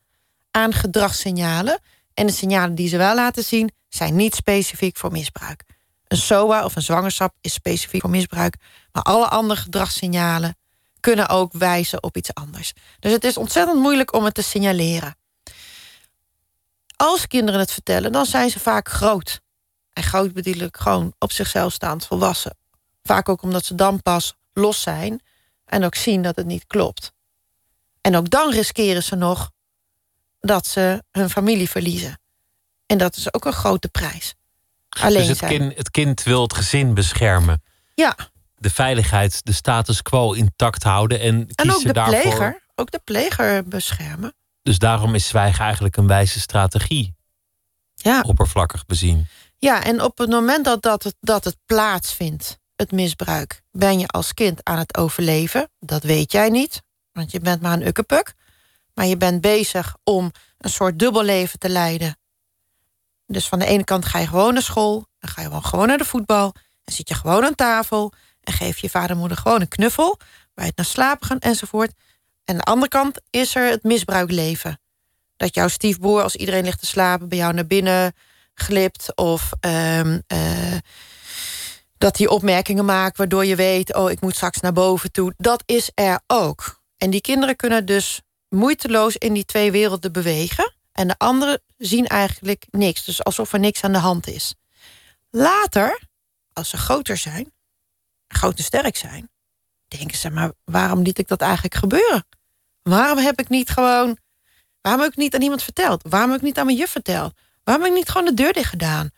aan 0.52 0.74
gedragssignalen. 0.74 1.80
En 2.14 2.26
de 2.26 2.34
signalen 2.34 2.76
die 2.76 2.88
ze 2.88 2.98
wel 2.98 3.16
laten 3.16 3.44
zien, 3.44 3.72
zijn 3.90 4.16
niet 4.16 4.36
specifiek 4.36 4.98
voor 4.98 5.12
misbruik. 5.12 5.73
Een 6.14 6.20
SOA 6.20 6.64
of 6.64 6.76
een 6.76 6.82
zwangerschap 6.82 7.36
is 7.42 7.54
specifiek 7.54 8.02
voor 8.02 8.10
misbruik. 8.10 8.58
Maar 8.92 9.04
alle 9.04 9.28
andere 9.28 9.60
gedragssignalen 9.60 10.58
kunnen 11.00 11.30
ook 11.30 11.54
wijzen 11.54 12.04
op 12.04 12.18
iets 12.18 12.34
anders. 12.34 12.74
Dus 13.00 13.12
het 13.12 13.24
is 13.24 13.38
ontzettend 13.38 13.80
moeilijk 13.80 14.14
om 14.14 14.24
het 14.24 14.34
te 14.34 14.42
signaleren. 14.42 15.16
Als 16.96 17.28
kinderen 17.28 17.60
het 17.60 17.72
vertellen, 17.72 18.12
dan 18.12 18.26
zijn 18.26 18.50
ze 18.50 18.60
vaak 18.60 18.90
groot. 18.90 19.42
En 19.94 20.04
groot 20.04 20.34
bedoel 20.34 20.54
ik 20.54 20.78
gewoon 20.78 21.14
op 21.20 21.32
zichzelf 21.32 21.74
staand 21.74 22.06
volwassen. 22.06 22.58
Vaak 23.04 23.30
ook 23.30 23.42
omdat 23.42 23.66
ze 23.66 23.76
dan 23.76 24.02
pas 24.02 24.36
los 24.54 24.82
zijn 24.82 25.22
en 25.66 25.84
ook 25.84 25.96
zien 25.96 26.22
dat 26.22 26.36
het 26.36 26.46
niet 26.46 26.66
klopt. 26.68 27.12
En 28.02 28.16
ook 28.16 28.30
dan 28.30 28.52
riskeren 28.52 29.04
ze 29.04 29.16
nog 29.16 29.52
dat 30.40 30.68
ze 30.68 31.04
hun 31.12 31.30
familie 31.30 31.70
verliezen. 31.70 32.20
En 32.86 32.98
dat 32.98 33.16
is 33.16 33.34
ook 33.34 33.46
een 33.46 33.54
grote 33.54 33.88
prijs. 33.90 34.36
Alleen 35.02 35.18
dus 35.18 35.28
het 35.28 35.38
zijn. 35.38 35.58
kind, 35.58 35.78
het 35.78 35.92
kind 35.92 36.24
wil 36.24 36.42
het 36.42 36.54
gezin 36.54 36.94
beschermen. 36.94 37.64
Ja. 37.94 38.16
De 38.56 38.70
veiligheid, 38.70 39.46
de 39.46 39.52
status 39.52 40.02
quo 40.02 40.32
intact 40.32 40.84
houden. 40.84 41.20
En, 41.20 41.48
en 41.56 41.72
ook 41.72 41.84
de 41.84 41.94
daarvoor... 41.94 42.22
pleger, 42.22 42.64
ook 42.76 42.92
de 42.92 43.02
pleger 43.04 43.68
beschermen. 43.68 44.36
Dus 44.62 44.78
daarom 44.78 45.16
is 45.16 45.28
zwijgen 45.28 45.64
eigenlijk 45.64 45.98
een 45.98 46.08
wijze 46.08 46.40
strategie. 46.40 47.16
Ja. 47.96 48.22
Oppervlakkig 48.22 48.86
bezien. 48.86 49.28
Ja, 49.58 49.84
en 49.84 50.02
op 50.02 50.18
het 50.18 50.30
moment 50.30 50.66
dat, 50.66 50.82
dat, 50.82 51.04
het, 51.04 51.16
dat 51.20 51.44
het 51.44 51.58
plaatsvindt, 51.66 52.60
het 52.76 52.92
misbruik, 52.92 53.62
ben 53.72 54.00
je 54.00 54.08
als 54.08 54.34
kind 54.34 54.64
aan 54.64 54.78
het 54.78 54.98
overleven. 54.98 55.70
Dat 55.80 56.04
weet 56.04 56.32
jij 56.32 56.50
niet, 56.50 56.82
want 57.12 57.32
je 57.32 57.40
bent 57.40 57.62
maar 57.62 57.74
een 57.74 57.88
ukkepuk. 57.88 58.34
Maar 58.94 59.06
je 59.06 59.18
bent 59.18 59.42
bezig 59.42 59.96
om 60.04 60.32
een 60.58 60.70
soort 60.70 61.00
dubbelleven 61.00 61.60
te 61.60 61.70
leiden. 61.70 62.18
Dus 63.34 63.48
van 63.48 63.60
de 63.60 63.66
ene 63.66 63.84
kant 63.84 64.06
ga 64.06 64.20
je 64.20 64.28
gewoon 64.28 64.54
naar 64.54 64.64
school, 64.64 65.08
dan 65.20 65.30
ga 65.30 65.42
je 65.42 65.62
gewoon 65.62 65.88
naar 65.88 65.98
de 65.98 66.06
voetbal, 66.06 66.56
en 66.84 66.94
zit 66.94 67.08
je 67.08 67.16
gewoon 67.16 67.44
aan 67.44 67.56
tafel 67.56 68.14
en 68.42 68.54
geef 68.54 68.78
je 68.78 68.90
vader 68.90 69.10
en 69.10 69.18
moeder 69.18 69.38
gewoon 69.38 69.62
een 69.62 69.68
knuffel, 69.68 70.20
bij 70.54 70.66
het 70.66 70.76
naar 70.76 70.86
slapen 70.86 71.28
gaan 71.28 71.40
enzovoort. 71.40 71.92
En 72.46 72.58
de 72.58 72.64
andere 72.64 72.90
kant 72.90 73.22
is 73.30 73.56
er 73.56 73.70
het 73.70 73.84
misbruikleven. 73.84 74.80
Dat 75.38 75.56
jouw 75.56 75.68
stiefbroer, 75.68 76.24
als 76.24 76.36
iedereen 76.36 76.64
ligt 76.64 76.80
te 76.80 76.86
slapen, 76.86 77.30
bij 77.30 77.38
jou 77.38 77.54
naar 77.54 77.68
binnen 77.68 78.14
glipt. 78.54 79.16
Of 79.16 79.52
um, 79.62 80.24
uh, 80.34 80.78
dat 81.98 82.18
hij 82.18 82.28
opmerkingen 82.28 82.86
maakt 82.86 83.18
waardoor 83.18 83.46
je 83.46 83.56
weet... 83.56 83.96
oh, 83.96 84.12
ik 84.12 84.22
moet 84.22 84.36
straks 84.36 84.60
naar 84.60 84.74
boven 84.74 85.12
toe. 85.12 85.34
Dat 85.38 85.64
is 85.66 85.92
er 85.94 86.20
ook. 86.28 86.82
En 86.98 87.10
die 87.10 87.22
kinderen 87.22 87.56
kunnen 87.56 87.86
dus 87.86 88.22
moeiteloos 88.50 89.18
in 89.18 89.34
die 89.34 89.46
twee 89.46 89.72
werelden 89.72 90.12
bewegen. 90.12 90.74
En 90.94 91.08
de 91.08 91.18
anderen 91.18 91.62
zien 91.78 92.08
eigenlijk 92.08 92.66
niks. 92.70 93.06
Dus 93.06 93.24
alsof 93.24 93.54
er 93.54 93.60
niks 93.60 93.84
aan 93.84 93.92
de 93.92 93.98
hand 93.98 94.28
is. 94.28 94.56
Later, 95.30 96.00
als 96.54 96.70
ze 96.70 96.78
groter 96.78 97.18
zijn, 97.18 97.54
groot 98.28 98.60
sterk 98.60 98.96
zijn... 98.96 99.30
denken 99.88 100.18
ze, 100.18 100.30
maar 100.30 100.52
waarom 100.64 101.02
liet 101.02 101.18
ik 101.18 101.28
dat 101.28 101.42
eigenlijk 101.42 101.76
gebeuren? 101.76 102.26
Waarom 102.82 103.18
heb 103.18 103.40
ik 103.40 103.50
niet 103.50 103.70
gewoon... 103.70 104.18
Waarom 104.82 105.02
heb 105.02 105.12
ik 105.12 105.18
niet 105.18 105.36
aan 105.36 105.42
iemand 105.42 105.64
verteld? 105.64 106.02
Waarom 106.10 106.30
heb 106.30 106.40
ik 106.40 106.46
niet 106.46 106.58
aan 106.58 106.66
mijn 106.66 106.78
juf 106.78 106.90
verteld? 106.90 107.34
Waarom 107.64 107.84
heb 107.84 107.94
ik 107.94 108.00
niet 108.00 108.10
gewoon 108.10 108.28
de 108.28 108.34
deur 108.34 108.54
dicht 108.54 108.70
gedaan? 108.70 109.10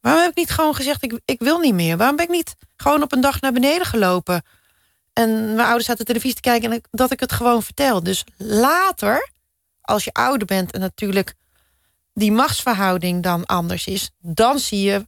Waarom 0.00 0.22
heb 0.22 0.30
ik 0.30 0.36
niet 0.36 0.50
gewoon 0.50 0.74
gezegd, 0.74 1.02
ik, 1.02 1.20
ik 1.24 1.38
wil 1.40 1.58
niet 1.58 1.74
meer? 1.74 1.96
Waarom 1.96 2.16
ben 2.16 2.24
ik 2.24 2.30
niet 2.30 2.54
gewoon 2.76 3.02
op 3.02 3.12
een 3.12 3.20
dag 3.20 3.40
naar 3.40 3.52
beneden 3.52 3.86
gelopen? 3.86 4.42
En 5.12 5.54
mijn 5.54 5.66
ouders 5.66 5.86
zaten 5.86 6.04
televisie 6.04 6.34
te 6.34 6.40
kijken 6.40 6.72
en 6.72 6.82
dat 6.90 7.10
ik 7.10 7.20
het 7.20 7.32
gewoon 7.32 7.62
vertel. 7.62 8.02
Dus 8.02 8.24
later, 8.36 9.30
als 9.82 10.04
je 10.04 10.12
ouder 10.12 10.46
bent 10.46 10.72
en 10.72 10.80
natuurlijk 10.80 11.34
die 12.14 12.32
machtsverhouding 12.32 13.22
dan 13.22 13.46
anders 13.46 13.86
is, 13.86 14.10
dan 14.18 14.58
zie 14.58 14.82
je 14.82 15.06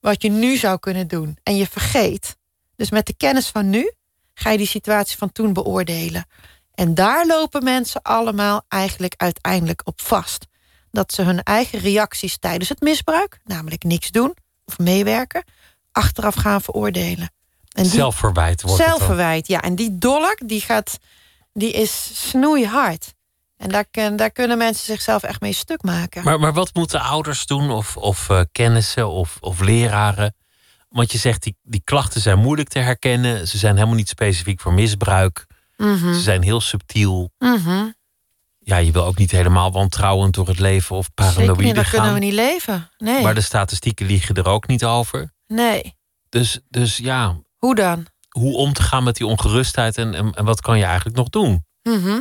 wat 0.00 0.22
je 0.22 0.30
nu 0.30 0.56
zou 0.56 0.78
kunnen 0.78 1.08
doen. 1.08 1.38
En 1.42 1.56
je 1.56 1.66
vergeet. 1.66 2.36
Dus 2.76 2.90
met 2.90 3.06
de 3.06 3.16
kennis 3.16 3.46
van 3.46 3.70
nu 3.70 3.92
ga 4.34 4.50
je 4.50 4.58
die 4.58 4.66
situatie 4.66 5.16
van 5.16 5.32
toen 5.32 5.52
beoordelen. 5.52 6.26
En 6.74 6.94
daar 6.94 7.26
lopen 7.26 7.64
mensen 7.64 8.02
allemaal 8.02 8.64
eigenlijk 8.68 9.14
uiteindelijk 9.16 9.80
op 9.84 10.00
vast. 10.00 10.46
Dat 10.90 11.12
ze 11.12 11.22
hun 11.22 11.42
eigen 11.42 11.78
reacties 11.78 12.38
tijdens 12.38 12.68
het 12.68 12.80
misbruik, 12.80 13.40
namelijk 13.44 13.82
niks 13.82 14.10
doen 14.10 14.36
of 14.64 14.78
meewerken, 14.78 15.44
achteraf 15.92 16.34
gaan 16.34 16.62
veroordelen. 16.62 17.30
En 17.72 17.82
die, 17.82 17.92
zelfverwijt 17.92 18.62
wordt 18.62 18.82
Zelfverwijt, 18.82 19.46
ja. 19.46 19.62
En 19.62 19.74
die 19.74 19.98
dolk, 19.98 20.36
die, 20.48 20.60
gaat, 20.60 20.98
die 21.52 21.72
is 21.72 22.10
snoeihard. 22.28 23.14
En 23.58 23.68
daar, 23.68 24.16
daar 24.16 24.30
kunnen 24.30 24.58
mensen 24.58 24.84
zichzelf 24.84 25.22
echt 25.22 25.40
mee 25.40 25.52
stuk 25.52 25.82
maken. 25.82 26.24
Maar, 26.24 26.40
maar 26.40 26.52
wat 26.52 26.74
moeten 26.74 27.00
ouders 27.00 27.46
doen, 27.46 27.70
of, 27.70 27.96
of 27.96 28.28
uh, 28.28 28.40
kennissen, 28.52 29.08
of, 29.08 29.36
of 29.40 29.60
leraren? 29.60 30.34
Want 30.88 31.12
je 31.12 31.18
zegt, 31.18 31.42
die, 31.42 31.56
die 31.62 31.82
klachten 31.84 32.20
zijn 32.20 32.38
moeilijk 32.38 32.68
te 32.68 32.78
herkennen. 32.78 33.48
Ze 33.48 33.58
zijn 33.58 33.74
helemaal 33.74 33.96
niet 33.96 34.08
specifiek 34.08 34.60
voor 34.60 34.72
misbruik. 34.72 35.46
Mhm. 35.76 36.12
Ze 36.14 36.20
zijn 36.20 36.42
heel 36.42 36.60
subtiel. 36.60 37.30
Mhm. 37.38 37.86
Ja, 38.58 38.76
je 38.76 38.92
wil 38.92 39.04
ook 39.04 39.18
niet 39.18 39.30
helemaal 39.30 39.72
wantrouwend 39.72 40.34
door 40.34 40.48
het 40.48 40.58
leven 40.58 40.96
of 40.96 41.14
paranoïde 41.14 41.62
niet, 41.62 41.74
dan 41.74 41.84
kunnen 41.84 42.12
we 42.12 42.18
niet 42.18 42.32
leven. 42.32 42.90
Nee. 42.98 43.22
Maar 43.22 43.34
de 43.34 43.40
statistieken 43.40 44.06
liegen 44.06 44.34
er 44.34 44.46
ook 44.46 44.66
niet 44.66 44.84
over. 44.84 45.32
Nee. 45.46 45.96
Dus, 46.28 46.60
dus 46.68 46.96
ja. 46.96 47.36
Hoe 47.56 47.74
dan? 47.74 48.06
Hoe 48.28 48.56
om 48.56 48.72
te 48.72 48.82
gaan 48.82 49.04
met 49.04 49.16
die 49.16 49.26
ongerustheid 49.26 49.98
en, 49.98 50.14
en, 50.34 50.44
wat 50.44 50.60
kan 50.60 50.78
je 50.78 50.84
eigenlijk 50.84 51.16
nog 51.16 51.28
doen? 51.28 51.64
Mhm. 51.82 52.20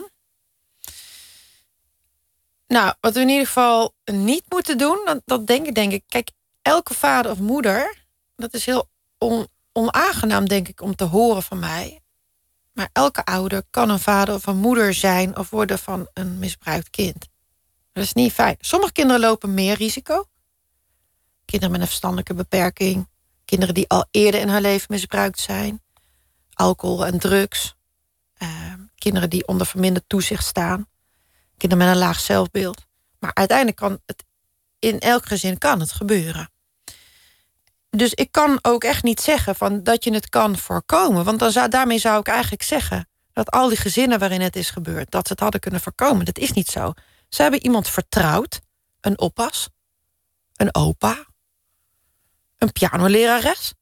Nou, 2.67 2.93
wat 2.99 3.13
we 3.13 3.19
in 3.19 3.29
ieder 3.29 3.45
geval 3.45 3.93
niet 4.05 4.43
moeten 4.49 4.77
doen, 4.77 5.01
dat, 5.05 5.21
dat 5.25 5.47
denk 5.47 5.67
ik, 5.67 5.75
denk 5.75 5.91
ik. 5.91 6.03
Kijk, 6.07 6.31
elke 6.61 6.93
vader 6.93 7.31
of 7.31 7.39
moeder, 7.39 8.05
dat 8.35 8.53
is 8.53 8.65
heel 8.65 8.89
on, 9.17 9.47
onaangenaam, 9.71 10.47
denk 10.47 10.67
ik, 10.67 10.81
om 10.81 10.95
te 10.95 11.03
horen 11.03 11.43
van 11.43 11.59
mij. 11.59 12.01
Maar 12.73 12.89
elke 12.93 13.25
ouder 13.25 13.63
kan 13.69 13.89
een 13.89 13.99
vader 13.99 14.35
of 14.35 14.45
een 14.45 14.57
moeder 14.57 14.93
zijn 14.93 15.37
of 15.37 15.49
worden 15.49 15.79
van 15.79 16.07
een 16.13 16.39
misbruikt 16.39 16.89
kind. 16.89 17.27
Dat 17.93 18.03
is 18.03 18.13
niet 18.13 18.33
fijn. 18.33 18.55
Sommige 18.59 18.91
kinderen 18.91 19.21
lopen 19.21 19.53
meer 19.53 19.75
risico. 19.75 20.25
Kinderen 21.45 21.71
met 21.71 21.81
een 21.81 21.87
verstandelijke 21.87 22.33
beperking. 22.33 23.07
Kinderen 23.45 23.73
die 23.73 23.89
al 23.89 24.05
eerder 24.11 24.41
in 24.41 24.49
hun 24.49 24.61
leven 24.61 24.87
misbruikt 24.89 25.39
zijn. 25.39 25.81
Alcohol 26.53 27.05
en 27.05 27.19
drugs. 27.19 27.75
Uh, 28.37 28.73
kinderen 28.95 29.29
die 29.29 29.47
onder 29.47 29.67
verminderd 29.67 30.09
toezicht 30.09 30.45
staan. 30.45 30.87
Kinderen 31.57 31.85
met 31.85 31.95
een 31.95 32.01
laag 32.01 32.19
zelfbeeld. 32.19 32.85
Maar 33.19 33.31
uiteindelijk 33.33 33.77
kan 33.77 33.99
het 34.05 34.23
in 34.79 34.99
elk 34.99 35.25
gezin 35.25 35.57
kan 35.57 35.79
het 35.79 35.91
gebeuren. 35.91 36.49
Dus 37.89 38.13
ik 38.13 38.31
kan 38.31 38.59
ook 38.61 38.83
echt 38.83 39.03
niet 39.03 39.21
zeggen 39.21 39.55
van 39.55 39.83
dat 39.83 40.03
je 40.03 40.13
het 40.13 40.29
kan 40.29 40.57
voorkomen. 40.57 41.23
Want 41.23 41.39
dan 41.39 41.51
zou, 41.51 41.69
daarmee 41.69 41.99
zou 41.99 42.19
ik 42.19 42.27
eigenlijk 42.27 42.63
zeggen 42.63 43.09
dat 43.33 43.51
al 43.51 43.67
die 43.67 43.77
gezinnen 43.77 44.19
waarin 44.19 44.41
het 44.41 44.55
is 44.55 44.69
gebeurd, 44.69 45.11
dat 45.11 45.25
ze 45.27 45.31
het 45.31 45.41
hadden 45.41 45.59
kunnen 45.59 45.81
voorkomen. 45.81 46.25
Dat 46.25 46.37
is 46.37 46.51
niet 46.51 46.67
zo. 46.67 46.93
Ze 47.29 47.41
hebben 47.41 47.63
iemand 47.63 47.87
vertrouwd, 47.89 48.59
een 49.01 49.19
oppas, 49.19 49.69
een 50.55 50.75
opa, 50.75 51.25
een 52.57 52.71
pianolerares. 52.71 53.73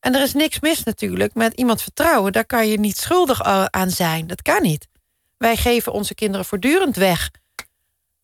En 0.00 0.14
er 0.14 0.22
is 0.22 0.32
niks 0.32 0.60
mis 0.60 0.82
natuurlijk 0.82 1.34
met 1.34 1.52
iemand 1.54 1.82
vertrouwen. 1.82 2.32
Daar 2.32 2.46
kan 2.46 2.68
je 2.68 2.78
niet 2.78 2.98
schuldig 2.98 3.42
aan 3.70 3.90
zijn. 3.90 4.26
Dat 4.26 4.42
kan 4.42 4.62
niet. 4.62 4.88
Wij 5.36 5.56
geven 5.56 5.92
onze 5.92 6.14
kinderen 6.14 6.46
voortdurend 6.46 6.96
weg 6.96 7.30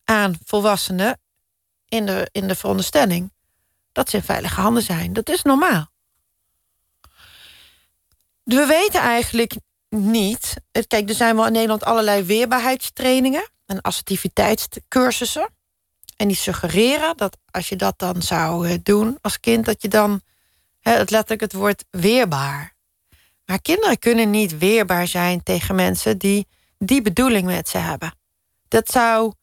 aan 0.03 0.35
volwassenen 0.45 1.19
in 1.87 2.05
de, 2.05 2.29
in 2.31 2.47
de 2.47 2.55
veronderstelling 2.55 3.31
dat 3.91 4.09
ze 4.09 4.17
in 4.17 4.23
veilige 4.23 4.61
handen 4.61 4.83
zijn. 4.83 5.13
Dat 5.13 5.29
is 5.29 5.41
normaal. 5.41 5.91
We 8.43 8.65
weten 8.65 9.01
eigenlijk 9.01 9.53
niet. 9.89 10.53
Kijk, 10.87 11.09
er 11.09 11.15
zijn 11.15 11.35
wel 11.35 11.45
in 11.45 11.51
Nederland 11.51 11.83
allerlei 11.83 12.23
weerbaarheidstrainingen 12.23 13.49
en 13.65 13.81
assertiviteitscursussen. 13.81 15.49
En 16.17 16.27
die 16.27 16.37
suggereren 16.37 17.17
dat 17.17 17.37
als 17.51 17.69
je 17.69 17.75
dat 17.75 17.99
dan 17.99 18.21
zou 18.21 18.67
eh, 18.67 18.77
doen 18.83 19.17
als 19.21 19.39
kind, 19.39 19.65
dat 19.65 19.81
je 19.81 19.87
dan 19.87 20.21
het 20.79 21.09
letterlijk 21.09 21.41
het 21.41 21.53
woord 21.53 21.85
weerbaar. 21.89 22.75
Maar 23.45 23.61
kinderen 23.61 23.99
kunnen 23.99 24.29
niet 24.29 24.57
weerbaar 24.57 25.07
zijn 25.07 25.43
tegen 25.43 25.75
mensen 25.75 26.17
die 26.17 26.47
die 26.85 27.01
bedoeling 27.01 27.45
met 27.45 27.69
ze 27.69 27.77
hebben. 27.77 28.15
Dat 28.67 28.91
zou 28.91 29.33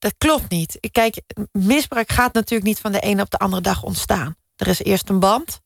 dat 0.00 0.14
klopt 0.18 0.50
niet. 0.50 0.78
Kijk, 0.90 1.22
misbruik 1.52 2.12
gaat 2.12 2.32
natuurlijk 2.32 2.68
niet 2.68 2.80
van 2.80 2.92
de 2.92 3.00
ene 3.00 3.22
op 3.22 3.30
de 3.30 3.38
andere 3.38 3.62
dag 3.62 3.82
ontstaan. 3.82 4.36
Er 4.56 4.66
is 4.66 4.82
eerst 4.82 5.08
een 5.08 5.20
band. 5.20 5.60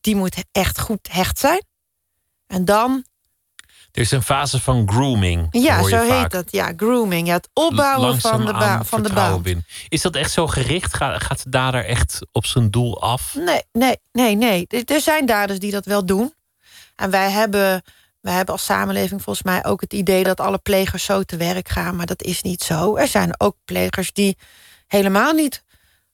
Die 0.00 0.16
moet 0.16 0.44
echt 0.52 0.80
goed 0.80 1.08
hecht 1.10 1.38
zijn. 1.38 1.64
En 2.46 2.64
dan. 2.64 3.04
Er 3.92 4.00
is 4.02 4.10
een 4.10 4.22
fase 4.22 4.60
van 4.60 4.88
grooming. 4.88 5.48
Ja, 5.50 5.82
zo 5.82 6.00
heet 6.10 6.30
dat. 6.30 6.52
Ja, 6.52 6.72
grooming. 6.76 7.26
Ja, 7.26 7.34
het 7.34 7.48
opbouwen 7.52 8.20
van 8.20 8.46
de, 8.46 8.80
van 8.84 9.02
de 9.02 9.12
band. 9.12 9.48
Is 9.88 10.02
dat 10.02 10.16
echt 10.16 10.30
zo 10.30 10.46
gericht? 10.46 10.94
Gaat, 10.94 11.22
gaat 11.22 11.42
de 11.42 11.50
dader 11.50 11.84
echt 11.84 12.26
op 12.32 12.46
zijn 12.46 12.70
doel 12.70 13.02
af? 13.02 13.34
Nee, 13.34 13.62
nee, 13.72 13.96
nee, 14.12 14.34
nee. 14.34 14.66
Er 14.84 15.00
zijn 15.00 15.26
daders 15.26 15.58
die 15.58 15.70
dat 15.70 15.84
wel 15.84 16.06
doen. 16.06 16.34
En 16.94 17.10
wij 17.10 17.30
hebben 17.30 17.82
we 18.26 18.32
hebben 18.32 18.54
als 18.54 18.64
samenleving 18.64 19.22
volgens 19.22 19.44
mij 19.44 19.64
ook 19.64 19.80
het 19.80 19.92
idee 19.92 20.24
dat 20.24 20.40
alle 20.40 20.58
plegers 20.58 21.04
zo 21.04 21.22
te 21.22 21.36
werk 21.36 21.68
gaan, 21.68 21.96
maar 21.96 22.06
dat 22.06 22.22
is 22.22 22.42
niet 22.42 22.62
zo. 22.62 22.96
Er 22.96 23.08
zijn 23.08 23.40
ook 23.40 23.56
plegers 23.64 24.12
die 24.12 24.38
helemaal 24.86 25.32
niet 25.32 25.64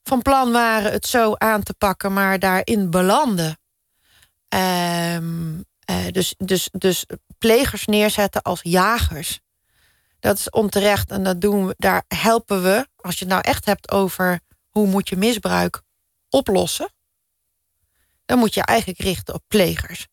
van 0.02 0.22
plan 0.22 0.52
waren 0.52 0.92
het 0.92 1.06
zo 1.06 1.34
aan 1.34 1.62
te 1.62 1.74
pakken, 1.74 2.12
maar 2.12 2.38
daarin 2.38 2.90
belanden. 2.90 3.58
Um, 5.14 5.64
dus, 6.10 6.34
dus, 6.38 6.68
dus 6.72 7.06
plegers 7.38 7.86
neerzetten 7.86 8.42
als 8.42 8.60
jagers. 8.62 9.40
Dat 10.20 10.38
is 10.38 10.50
onterecht 10.50 11.10
en 11.10 11.22
dat 11.22 11.40
doen 11.40 11.66
we, 11.66 11.74
daar 11.78 12.04
helpen 12.08 12.62
we, 12.62 12.88
als 12.96 13.18
je 13.18 13.24
het 13.24 13.34
nou 13.34 13.42
echt 13.44 13.64
hebt 13.64 13.90
over 13.90 14.40
hoe 14.68 14.86
moet 14.86 15.08
je 15.08 15.16
misbruik 15.16 15.82
oplossen, 16.28 16.92
dan 18.24 18.38
moet 18.38 18.54
je 18.54 18.62
eigenlijk 18.62 19.00
richten 19.00 19.34
op 19.34 19.42
plegers 19.48 20.06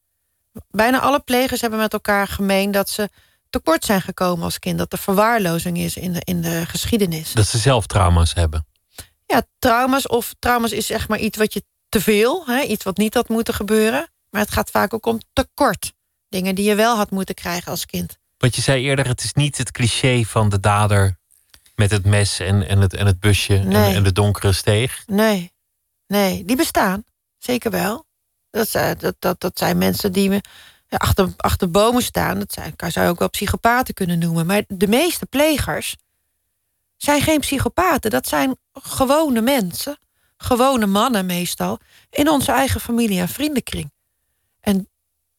bijna 0.70 1.00
alle 1.00 1.20
plegers 1.20 1.62
hebben 1.62 1.80
met 1.80 1.94
elkaar 1.94 2.28
gemeen 2.28 2.72
dat 2.72 2.90
ze 2.90 3.10
tekort 3.50 3.86
zijn 3.86 4.02
gekomen 4.02 4.44
als 4.44 4.60
kind. 4.60 4.78
Dat 4.78 4.94
er 4.94 5.00
verwaarlozing 5.00 5.78
is 5.78 5.98
in 5.98 6.14
de, 6.14 6.22
in 6.24 6.42
de 6.42 6.66
geschiedenis. 6.66 7.34
Dat 7.34 7.48
ze 7.48 7.58
zelf 7.58 7.86
trauma's 7.86 8.34
hebben. 8.34 8.68
Ja, 9.26 9.44
trauma's 9.60 10.08
of 10.08 10.34
trauma's 10.40 10.72
is 10.72 10.86
zeg 10.86 11.08
maar 11.08 11.20
iets 11.20 11.38
wat 11.38 11.54
je 11.54 11.64
te 11.90 12.02
veel, 12.02 12.46
hè, 12.46 12.62
iets 12.62 12.84
wat 12.84 12.98
niet 12.98 13.14
had 13.14 13.30
moeten 13.30 13.54
gebeuren. 13.54 14.10
Maar 14.30 14.42
het 14.42 14.52
gaat 14.52 14.70
vaak 14.70 14.94
ook 14.94 15.06
om 15.06 15.20
tekort. 15.34 15.94
Dingen 16.30 16.56
die 16.56 16.66
je 16.66 16.76
wel 16.76 16.96
had 16.96 17.12
moeten 17.12 17.36
krijgen 17.36 17.72
als 17.72 17.86
kind. 17.86 18.18
Wat 18.38 18.56
je 18.56 18.62
zei 18.62 18.84
eerder, 18.84 19.08
het 19.08 19.24
is 19.24 19.34
niet 19.34 19.58
het 19.58 19.72
cliché 19.72 20.24
van 20.24 20.50
de 20.50 20.60
dader 20.60 21.18
met 21.76 21.92
het 21.92 22.06
mes 22.06 22.40
en, 22.40 22.68
en, 22.68 22.80
het, 22.80 22.94
en 22.94 23.06
het 23.06 23.20
busje 23.20 23.58
en, 23.58 23.74
en 23.74 24.04
de 24.04 24.12
donkere 24.12 24.54
steeg. 24.54 25.04
Nee, 25.06 25.54
nee, 26.08 26.46
die 26.46 26.56
bestaan. 26.56 27.04
Zeker 27.38 27.72
wel. 27.72 28.06
Dat, 28.52 28.70
zijn, 28.70 28.98
dat, 28.98 29.16
dat, 29.20 29.40
dat 29.42 29.58
zijn 29.58 29.78
mensen 29.78 30.12
die 30.12 30.42
achter, 30.88 31.34
achter 31.38 31.72
bomen 31.72 32.02
staan. 32.02 32.40
Dat 32.40 32.54
zijn, 32.54 32.74
zou 32.88 33.06
je 33.06 33.12
ook 33.12 33.20
wel 33.20 33.30
psychopaten 33.30 33.94
kunnen 33.94 34.20
noemen. 34.20 34.46
Maar 34.46 34.64
de 34.68 34.88
meeste 34.88 35.26
plegers 35.26 35.96
zijn 36.98 37.22
geen 37.22 37.40
psychopaten. 37.40 38.10
Dat 38.10 38.28
zijn 38.28 38.58
gewone 38.74 39.42
mensen. 39.42 40.00
Gewone 40.38 40.86
mannen 40.86 41.26
meestal. 41.26 41.80
In 42.10 42.30
onze 42.30 42.52
eigen 42.52 42.82
familie- 42.82 43.20
en 43.20 43.30
vriendenkring. 43.30 43.92
En 44.60 44.90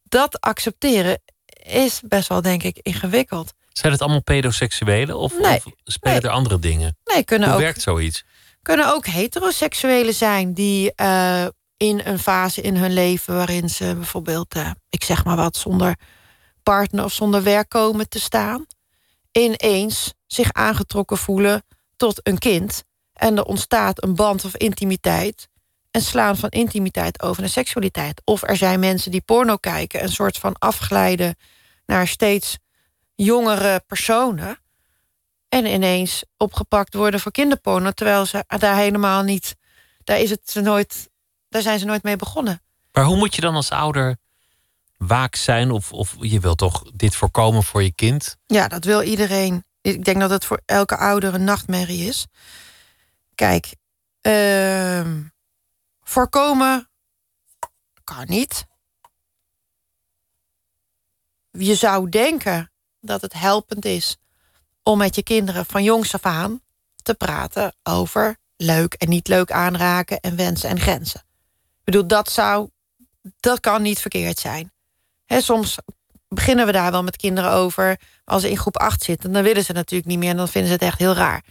dat 0.02 0.40
accepteren 0.40 1.22
is 1.62 2.00
best 2.04 2.28
wel, 2.28 2.42
denk 2.42 2.62
ik, 2.62 2.78
ingewikkeld. 2.82 3.54
Zijn 3.72 3.92
het 3.92 4.00
allemaal 4.00 4.22
pedoseksuelen? 4.22 5.18
Of, 5.18 5.38
of 5.38 5.66
spelen 5.84 6.22
er 6.22 6.30
andere 6.30 6.58
dingen? 6.58 6.96
Nee, 7.04 7.24
kunnen 7.24 7.48
Hoe 7.48 7.56
ook, 7.56 7.62
werkt 7.62 7.80
zoiets? 7.80 8.24
Kunnen 8.62 8.94
ook 8.94 9.06
heteroseksuelen 9.06 10.14
zijn 10.14 10.52
die 10.52 10.92
uh, 10.96 11.46
in 11.80 12.00
een 12.04 12.18
fase 12.18 12.60
in 12.60 12.76
hun 12.76 12.92
leven 12.92 13.34
waarin 13.34 13.70
ze 13.70 13.94
bijvoorbeeld, 13.94 14.56
uh, 14.56 14.70
ik 14.88 15.04
zeg 15.04 15.24
maar 15.24 15.36
wat, 15.36 15.56
zonder 15.56 15.98
partner 16.62 17.04
of 17.04 17.12
zonder 17.12 17.42
werk 17.42 17.68
komen 17.68 18.08
te 18.08 18.20
staan, 18.20 18.66
ineens 19.32 20.14
zich 20.26 20.52
aangetrokken 20.52 21.16
voelen 21.16 21.62
tot 21.96 22.20
een 22.22 22.38
kind. 22.38 22.84
En 23.12 23.36
er 23.36 23.44
ontstaat 23.44 24.02
een 24.02 24.14
band 24.14 24.44
of 24.44 24.56
intimiteit. 24.56 25.48
En 25.90 26.02
slaan 26.02 26.36
van 26.36 26.48
intimiteit 26.48 27.22
over 27.22 27.40
naar 27.40 27.50
seksualiteit. 27.50 28.22
Of 28.24 28.42
er 28.42 28.56
zijn 28.56 28.80
mensen 28.80 29.10
die 29.10 29.22
porno 29.22 29.56
kijken, 29.56 30.02
een 30.02 30.12
soort 30.12 30.38
van 30.38 30.58
afglijden 30.58 31.36
naar 31.86 32.08
steeds 32.08 32.58
jongere 33.14 33.82
personen. 33.86 34.58
En 35.48 35.66
ineens 35.66 36.24
opgepakt 36.36 36.94
worden 36.94 37.20
voor 37.20 37.32
kinderporno, 37.32 37.90
terwijl 37.90 38.26
ze 38.26 38.44
daar 38.46 38.76
helemaal 38.76 39.22
niet. 39.22 39.56
Daar 40.04 40.18
is 40.18 40.30
het 40.30 40.54
nooit 40.62 41.09
daar 41.50 41.62
zijn 41.62 41.78
ze 41.78 41.84
nooit 41.84 42.02
mee 42.02 42.16
begonnen. 42.16 42.62
Maar 42.92 43.04
hoe 43.04 43.16
moet 43.16 43.34
je 43.34 43.40
dan 43.40 43.54
als 43.54 43.70
ouder 43.70 44.16
waak 44.96 45.36
zijn? 45.36 45.70
Of, 45.70 45.92
of 45.92 46.16
je 46.20 46.40
wilt 46.40 46.58
toch 46.58 46.82
dit 46.94 47.16
voorkomen 47.16 47.62
voor 47.62 47.82
je 47.82 47.92
kind? 47.92 48.36
Ja, 48.46 48.68
dat 48.68 48.84
wil 48.84 49.02
iedereen. 49.02 49.64
Ik 49.80 50.04
denk 50.04 50.20
dat 50.20 50.30
het 50.30 50.44
voor 50.44 50.62
elke 50.66 50.96
ouder 50.96 51.34
een 51.34 51.44
nachtmerrie 51.44 52.08
is. 52.08 52.26
Kijk, 53.34 53.74
ehm, 54.20 55.22
voorkomen 56.02 56.88
kan 58.04 58.24
niet. 58.26 58.66
Je 61.50 61.74
zou 61.74 62.08
denken 62.08 62.72
dat 63.00 63.20
het 63.20 63.32
helpend 63.32 63.84
is 63.84 64.16
om 64.82 64.98
met 64.98 65.14
je 65.14 65.22
kinderen 65.22 65.66
van 65.66 65.82
jongs 65.82 66.14
af 66.14 66.24
aan 66.24 66.60
te 67.02 67.14
praten 67.14 67.74
over 67.82 68.36
leuk 68.56 68.94
en 68.94 69.08
niet 69.08 69.28
leuk 69.28 69.52
aanraken 69.52 70.20
en 70.20 70.36
wensen 70.36 70.68
en 70.68 70.80
grenzen. 70.80 71.24
Bedoel, 71.90 72.06
dat 72.06 72.30
zou, 72.30 72.68
dat 73.40 73.60
kan 73.60 73.82
niet 73.82 73.98
verkeerd 73.98 74.38
zijn. 74.38 74.72
soms 75.26 75.76
beginnen 76.28 76.66
we 76.66 76.72
daar 76.72 76.90
wel 76.90 77.02
met 77.02 77.16
kinderen 77.16 77.50
over. 77.50 78.00
Als 78.24 78.42
ze 78.42 78.50
in 78.50 78.56
groep 78.56 78.76
8 78.76 79.02
zitten, 79.02 79.32
dan 79.32 79.42
willen 79.42 79.64
ze 79.64 79.72
natuurlijk 79.72 80.10
niet 80.10 80.18
meer 80.18 80.30
en 80.30 80.36
dan 80.36 80.48
vinden 80.48 80.70
ze 80.70 80.76
het 80.76 80.86
echt 80.86 80.98
heel 80.98 81.14
raar. 81.14 81.44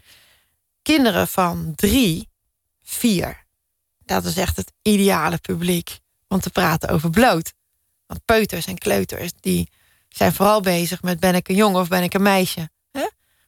Kinderen 0.82 1.28
van 1.28 1.74
drie, 1.76 2.30
vier, 2.84 3.46
dat 4.06 4.26
is 4.26 4.38
echt 4.38 4.56
het 4.56 4.72
ideale 4.82 5.38
publiek 5.38 6.00
om 6.28 6.40
te 6.40 6.50
praten 6.50 6.90
over 6.90 7.10
bloot. 7.10 7.54
Want 8.06 8.26
peuters 8.26 8.66
en 8.66 8.78
kleuters, 8.78 9.32
die 9.40 9.70
zijn 10.10 10.34
vooral 10.34 10.62
bezig 10.62 11.02
met 11.02 11.20
ben 11.20 11.36
ik 11.36 11.50
een 11.50 11.56
jongen 11.56 11.82
of 11.82 11.88
ben 11.88 12.04
ik 12.04 12.14
een 12.14 12.22
meisje. 12.22 12.70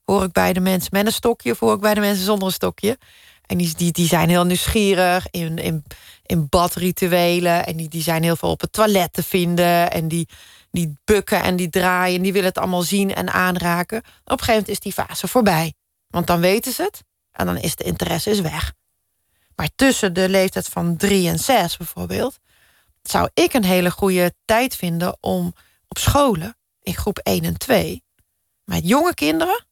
Hoor 0.04 0.24
ik 0.24 0.32
bij 0.32 0.54
de 0.54 0.60
mensen 0.60 0.90
met 0.92 1.06
een 1.06 1.12
stokje 1.12 1.52
of 1.52 1.60
hoor 1.60 1.74
ik 1.74 1.82
bij 1.82 1.94
de 1.94 2.00
mensen 2.00 2.26
zonder 2.26 2.48
een 2.48 2.54
stokje? 2.54 2.98
En 3.46 3.58
die, 3.58 3.76
die, 3.76 3.92
die 3.92 4.08
zijn 4.08 4.30
heel 4.30 4.46
nieuwsgierig 4.46 5.28
in, 5.30 5.58
in, 5.58 5.84
in 6.32 6.50
badrituelen. 6.50 7.66
En 7.66 7.78
die, 7.78 7.90
die 7.90 8.02
zijn 8.02 8.24
heel 8.24 8.36
veel 8.36 8.50
op 8.50 8.62
het 8.62 8.72
toilet 8.72 9.14
te 9.14 9.24
vinden. 9.24 9.92
En 9.92 10.08
die, 10.08 10.28
die 10.72 10.94
bukken 11.04 11.42
en 11.42 11.56
die 11.56 11.70
draaien. 11.70 12.16
En 12.16 12.22
die 12.22 12.34
willen 12.34 12.48
het 12.48 12.58
allemaal 12.58 12.82
zien 12.82 13.14
en 13.14 13.34
aanraken. 13.34 13.98
Op 13.98 14.06
een 14.06 14.38
gegeven 14.38 14.54
moment 14.54 14.70
is 14.70 14.80
die 14.80 14.94
fase 14.94 15.28
voorbij. 15.28 15.74
Want 16.08 16.28
dan 16.28 16.40
weten 16.40 16.72
ze 16.72 16.84
het. 16.84 17.04
En 17.32 17.46
dan 17.46 17.58
is 17.58 17.76
de 17.76 17.84
interesse 17.84 18.30
is 18.30 18.40
weg. 18.40 18.74
Maar 19.56 19.70
tussen 19.76 20.14
de 20.14 20.30
leeftijd 20.30 20.68
van 20.68 20.98
drie 20.98 21.30
en 21.30 21.40
zes 21.40 21.78
bijvoorbeeld... 21.78 22.38
zou 23.02 23.30
ik 23.34 23.54
een 23.54 23.64
hele 23.64 23.92
goede 23.92 24.34
tijd 24.46 24.76
vinden 24.76 25.18
om 25.20 25.54
op 25.88 25.98
scholen... 25.98 26.58
in 26.82 26.96
groep 26.96 27.18
1 27.18 27.44
en 27.44 27.58
2... 27.58 28.04
met 28.64 28.88
jonge 28.88 29.14
kinderen 29.14 29.66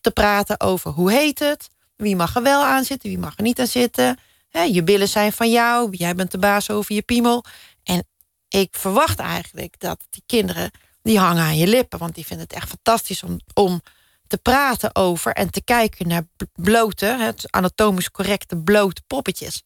te 0.00 0.10
praten 0.10 0.60
over 0.60 0.90
hoe 0.90 1.12
heet 1.12 1.38
het... 1.38 1.68
wie 1.96 2.16
mag 2.16 2.36
er 2.36 2.42
wel 2.42 2.64
aan 2.64 2.84
zitten, 2.84 3.08
wie 3.08 3.18
mag 3.18 3.36
er 3.36 3.42
niet 3.42 3.60
aan 3.60 3.66
zitten... 3.66 4.18
je 4.62 4.82
billen 4.82 5.08
zijn 5.08 5.32
van 5.32 5.50
jou, 5.50 5.96
jij 5.96 6.14
bent 6.14 6.30
de 6.30 6.38
baas 6.38 6.70
over 6.70 6.94
je 6.94 7.02
piemel. 7.02 7.44
En 7.82 8.06
ik 8.48 8.76
verwacht 8.76 9.18
eigenlijk 9.18 9.80
dat 9.80 10.00
die 10.10 10.22
kinderen... 10.26 10.70
die 11.02 11.18
hangen 11.18 11.42
aan 11.42 11.56
je 11.56 11.66
lippen, 11.66 11.98
want 11.98 12.14
die 12.14 12.26
vinden 12.26 12.46
het 12.46 12.56
echt 12.56 12.68
fantastisch... 12.68 13.22
om, 13.22 13.40
om 13.54 13.82
te 14.26 14.36
praten 14.36 14.94
over 14.94 15.32
en 15.32 15.50
te 15.50 15.62
kijken 15.62 16.08
naar 16.08 16.26
blote... 16.54 17.06
het 17.06 17.44
anatomisch 17.50 18.10
correcte 18.10 18.56
blote 18.56 19.02
poppetjes. 19.06 19.62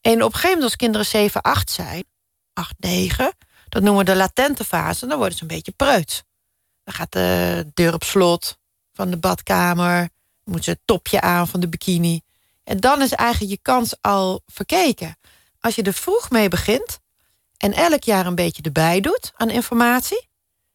En 0.00 0.12
op 0.12 0.18
een 0.18 0.24
gegeven 0.24 0.48
moment 0.48 0.64
als 0.64 0.76
kinderen 0.76 1.06
7, 1.06 1.40
8 1.40 1.70
zijn... 1.70 2.04
8, 2.52 2.74
9, 2.78 3.32
dat 3.68 3.82
noemen 3.82 4.04
we 4.04 4.10
de 4.10 4.16
latente 4.16 4.64
fase... 4.64 5.06
dan 5.06 5.18
worden 5.18 5.36
ze 5.36 5.42
een 5.42 5.48
beetje 5.48 5.72
preuts. 5.72 6.22
Dan 6.84 6.94
gaat 6.94 7.12
de 7.12 7.70
deur 7.74 7.94
op 7.94 8.04
slot 8.04 8.58
van 8.92 9.10
de 9.10 9.16
badkamer. 9.16 10.08
Moet 10.44 10.64
ze 10.64 10.70
het 10.70 10.80
topje 10.84 11.20
aan 11.20 11.48
van 11.48 11.60
de 11.60 11.68
bikini. 11.68 12.20
En 12.64 12.76
dan 12.76 13.02
is 13.02 13.12
eigenlijk 13.12 13.50
je 13.50 13.58
kans 13.62 13.94
al 14.00 14.42
verkeken. 14.46 15.16
Als 15.60 15.74
je 15.74 15.82
er 15.82 15.92
vroeg 15.92 16.30
mee 16.30 16.48
begint 16.48 16.98
en 17.56 17.72
elk 17.72 18.02
jaar 18.02 18.26
een 18.26 18.34
beetje 18.34 18.62
erbij 18.62 19.00
doet 19.00 19.32
aan 19.36 19.50
informatie, 19.50 20.28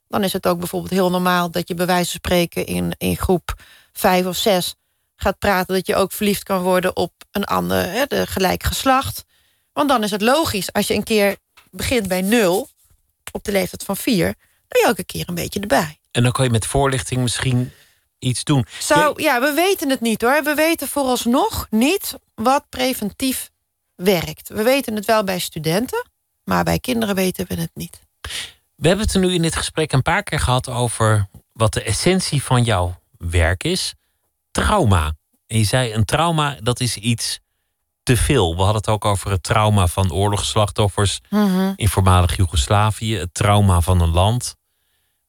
dan 0.07 0.23
is 0.23 0.33
het 0.33 0.47
ook 0.47 0.59
bijvoorbeeld 0.59 0.91
heel 0.91 1.09
normaal 1.09 1.51
dat 1.51 1.67
je 1.67 1.73
bij 1.73 1.85
wijze 1.85 2.11
van 2.11 2.19
spreken 2.19 2.65
in, 2.65 2.93
in 2.97 3.17
groep 3.17 3.61
vijf 3.93 4.25
of 4.25 4.35
zes 4.35 4.75
gaat 5.15 5.39
praten 5.39 5.75
dat 5.75 5.87
je 5.87 5.95
ook 5.95 6.11
verliefd 6.11 6.43
kan 6.43 6.61
worden 6.61 6.95
op 6.95 7.13
een 7.31 7.43
ander, 7.43 7.91
hè, 7.91 8.05
de 8.05 8.27
gelijk 8.27 8.63
geslacht. 8.63 9.25
Want 9.73 9.89
dan 9.89 10.03
is 10.03 10.11
het 10.11 10.21
logisch 10.21 10.73
als 10.73 10.87
je 10.87 10.93
een 10.93 11.03
keer 11.03 11.37
begint 11.71 12.07
bij 12.07 12.21
nul 12.21 12.69
op 13.31 13.43
de 13.43 13.51
leeftijd 13.51 13.83
van 13.83 13.97
vier, 13.97 14.35
dan 14.67 14.81
je 14.81 14.87
ook 14.89 14.97
een 14.97 15.05
keer 15.05 15.29
een 15.29 15.35
beetje 15.35 15.59
erbij. 15.59 15.99
En 16.11 16.23
dan 16.23 16.31
kan 16.31 16.45
je 16.45 16.51
met 16.51 16.65
voorlichting 16.65 17.21
misschien 17.21 17.71
iets 18.19 18.43
doen. 18.43 18.65
Zou, 18.79 19.21
ja, 19.21 19.39
we 19.39 19.51
weten 19.53 19.89
het 19.89 20.01
niet 20.01 20.21
hoor. 20.21 20.43
We 20.43 20.53
weten 20.53 20.87
vooralsnog 20.87 21.67
niet 21.69 22.15
wat 22.35 22.69
preventief 22.69 23.49
werkt. 23.95 24.49
We 24.49 24.63
weten 24.63 24.95
het 24.95 25.05
wel 25.05 25.23
bij 25.23 25.39
studenten, 25.39 26.05
maar 26.43 26.63
bij 26.63 26.79
kinderen 26.79 27.15
weten 27.15 27.47
we 27.47 27.53
het 27.55 27.71
niet. 27.73 27.99
We 28.75 28.87
hebben 28.87 29.05
het 29.05 29.15
er 29.15 29.21
nu 29.21 29.33
in 29.33 29.41
dit 29.41 29.55
gesprek 29.55 29.91
een 29.91 30.01
paar 30.01 30.23
keer 30.23 30.39
gehad 30.39 30.69
over 30.69 31.27
wat 31.53 31.73
de 31.73 31.83
essentie 31.83 32.43
van 32.43 32.63
jouw 32.63 32.99
werk 33.17 33.63
is. 33.63 33.93
Trauma. 34.51 35.13
En 35.47 35.57
je 35.57 35.63
zei 35.63 35.93
een 35.93 36.05
trauma, 36.05 36.57
dat 36.63 36.79
is 36.79 36.95
iets 36.97 37.39
te 38.03 38.17
veel. 38.17 38.51
We 38.51 38.57
hadden 38.61 38.75
het 38.75 38.87
ook 38.89 39.05
over 39.05 39.31
het 39.31 39.43
trauma 39.43 39.87
van 39.87 40.11
oorlogsslachtoffers 40.13 41.19
Mhm. 41.29 41.73
in 41.75 41.87
voormalig 41.89 42.35
Joegoslavië. 42.35 43.15
Het 43.17 43.33
trauma 43.33 43.81
van 43.81 44.01
een 44.01 44.09
land. 44.11 44.55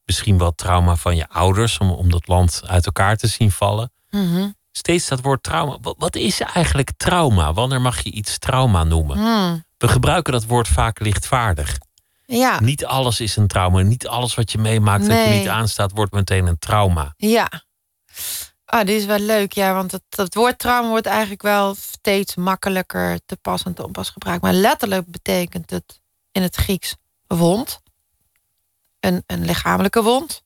Misschien 0.09 0.39
wel 0.39 0.55
trauma 0.55 0.97
van 0.97 1.17
je 1.17 1.29
ouders 1.29 1.79
om, 1.79 1.91
om 1.91 2.11
dat 2.11 2.29
land 2.29 2.63
uit 2.67 2.87
elkaar 2.87 3.17
te 3.17 3.27
zien 3.27 3.51
vallen. 3.51 3.93
Mhm. 4.11 4.49
Steeds 4.73 5.09
dat 5.09 5.21
woord 5.21 5.43
trauma. 5.43 5.79
Wat, 5.81 5.95
wat 5.99 6.17
is 6.17 6.41
eigenlijk 6.41 6.91
trauma? 6.97 7.53
Wanneer 7.53 7.81
mag 7.81 8.01
je 8.01 8.11
iets 8.11 8.39
trauma 8.39 8.85
noemen? 8.85 9.19
Hmm. 9.19 9.65
We 9.79 9.89
gebruiken 9.89 10.33
dat 10.33 10.45
woord 10.45 10.69
vaak 10.69 11.01
lichtvaardig. 11.01 11.79
Ja, 12.27 12.61
Niet 12.61 12.85
alles 12.85 13.21
is 13.21 13.37
een 13.37 13.47
trauma. 13.47 13.81
Niet 13.81 14.07
alles 14.07 14.35
wat 14.35 14.53
je 14.53 14.59
meemaakt 14.59 15.07
dat 15.07 15.17
je 15.17 15.29
Nee. 15.29 15.39
niet 15.39 15.49
aanstaat, 15.49 15.93
wordt 15.95 16.13
meteen 16.13 16.47
een 16.47 16.59
trauma. 16.59 17.15
ja. 17.17 17.51
Ah, 18.65 18.87
dit 18.87 19.01
is 19.01 19.05
wel 19.05 19.19
leuk, 19.19 19.53
ja, 19.53 19.75
want 19.75 19.93
het, 19.93 20.03
het 20.09 20.35
woord 20.35 20.59
trauma 20.59 20.89
wordt 20.89 21.07
eigenlijk 21.07 21.43
wel 21.43 21.75
steeds 21.75 22.35
makkelijker 22.35 23.21
te 23.27 23.37
pas 23.37 23.63
en 23.63 23.75
te 23.75 23.85
onpas 23.85 24.11
gebruikt. 24.11 24.43
Maar 24.43 24.53
letterlijk 24.53 25.11
betekent 25.11 25.71
het 25.71 26.01
in 26.33 26.43
het 26.43 26.57
Grieks 26.57 26.95
wond. 27.27 27.81
Een, 29.01 29.23
een 29.27 29.45
lichamelijke 29.45 30.03
wond. 30.03 30.43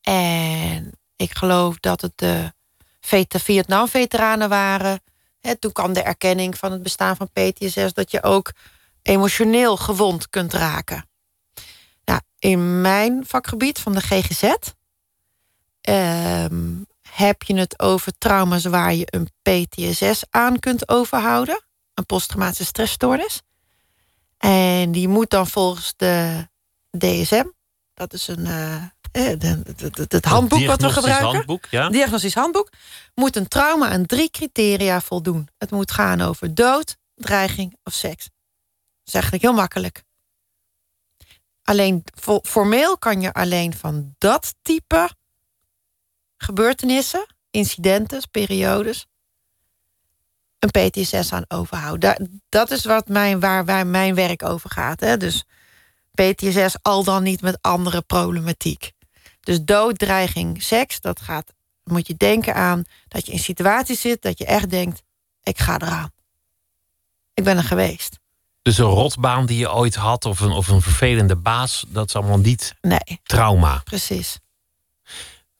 En 0.00 0.92
ik 1.16 1.36
geloof 1.36 1.78
dat 1.80 2.00
het 2.00 2.12
de 2.14 2.52
Vet- 3.00 3.42
Vietnam-veteranen 3.42 4.48
waren. 4.48 5.02
Hè, 5.40 5.56
toen 5.56 5.72
kwam 5.72 5.92
de 5.92 6.02
erkenning 6.02 6.58
van 6.58 6.72
het 6.72 6.82
bestaan 6.82 7.16
van 7.16 7.30
PTSS... 7.32 7.92
dat 7.92 8.10
je 8.10 8.22
ook 8.22 8.52
emotioneel 9.02 9.76
gewond 9.76 10.30
kunt 10.30 10.52
raken. 10.52 11.08
Nou, 12.04 12.20
in 12.38 12.80
mijn 12.80 13.24
vakgebied 13.26 13.78
van 13.78 13.92
de 13.92 14.00
GGZ... 14.00 14.54
ehm, 15.80 16.82
heb 17.10 17.42
je 17.42 17.56
het 17.56 17.80
over 17.80 18.12
trauma's 18.18 18.64
waar 18.64 18.94
je 18.94 19.06
een 19.10 19.28
PTSS 19.42 20.24
aan 20.30 20.58
kunt 20.58 20.88
overhouden. 20.88 21.64
Een 21.94 22.06
posttraumatische 22.06 22.64
stressstoornis. 22.64 23.42
En 24.38 24.92
die 24.92 25.08
moet 25.08 25.30
dan 25.30 25.46
volgens 25.46 25.94
de 25.96 26.48
DSM... 26.98 27.44
dat 27.96 28.12
is 28.12 28.28
een, 28.28 28.46
eh, 28.46 28.82
eh, 29.12 29.58
het 30.08 30.24
handboek 30.24 30.66
wat 30.66 30.80
we 30.80 30.90
gebruiken... 30.90 31.26
handboek, 31.26 31.66
ja? 31.70 31.88
diagnostisch 31.88 32.34
handboek, 32.34 32.70
moet 33.14 33.36
een 33.36 33.48
trauma 33.48 33.88
aan 33.88 34.06
drie 34.06 34.30
criteria 34.30 35.00
voldoen. 35.00 35.48
Het 35.58 35.70
moet 35.70 35.90
gaan 35.90 36.20
over 36.20 36.54
dood, 36.54 36.96
dreiging 37.14 37.76
of 37.84 37.92
seks. 37.92 38.24
Dat 38.24 39.04
is 39.04 39.14
eigenlijk 39.14 39.42
heel 39.42 39.52
makkelijk. 39.52 40.02
Alleen 41.62 42.04
fo- 42.20 42.40
formeel 42.42 42.98
kan 42.98 43.20
je 43.20 43.32
alleen 43.32 43.74
van 43.74 44.14
dat 44.18 44.54
type 44.62 45.10
gebeurtenissen, 46.36 47.26
incidenten, 47.50 48.30
periodes, 48.30 49.06
een 50.58 50.90
PTSS 50.90 51.32
aan 51.32 51.44
overhouden. 51.48 52.42
Dat 52.48 52.70
is 52.70 52.84
wat 52.84 53.08
mijn, 53.08 53.40
waar, 53.40 53.64
waar 53.64 53.86
mijn 53.86 54.14
werk 54.14 54.42
over 54.42 54.70
gaat. 54.70 55.00
Hè? 55.00 55.16
Dus 55.16 55.44
PTSS 56.16 56.76
al 56.82 57.04
dan 57.04 57.22
niet 57.22 57.40
met 57.40 57.58
andere 57.60 58.02
problematiek. 58.02 58.92
Dus 59.40 59.60
dood, 59.62 59.98
dreiging, 59.98 60.62
seks, 60.62 61.00
dat 61.00 61.20
gaat. 61.20 61.52
Moet 61.84 62.06
je 62.06 62.14
denken 62.16 62.54
aan 62.54 62.84
dat 63.08 63.26
je 63.26 63.32
in 63.32 63.38
situaties 63.38 64.00
zit 64.00 64.22
dat 64.22 64.38
je 64.38 64.44
echt 64.44 64.70
denkt: 64.70 65.02
ik 65.42 65.58
ga 65.58 65.78
eraan. 65.80 66.10
Ik 67.34 67.44
ben 67.44 67.56
er 67.56 67.64
geweest. 67.64 68.18
Dus 68.62 68.78
een 68.78 68.84
rotbaan 68.84 69.46
die 69.46 69.58
je 69.58 69.72
ooit 69.72 69.94
had 69.94 70.24
of 70.24 70.40
een, 70.40 70.50
of 70.50 70.68
een 70.68 70.82
vervelende 70.82 71.36
baas, 71.36 71.84
dat 71.88 72.08
is 72.08 72.16
allemaal 72.16 72.38
niet 72.38 72.74
Nee, 72.80 73.20
trauma. 73.22 73.80
precies. 73.84 74.38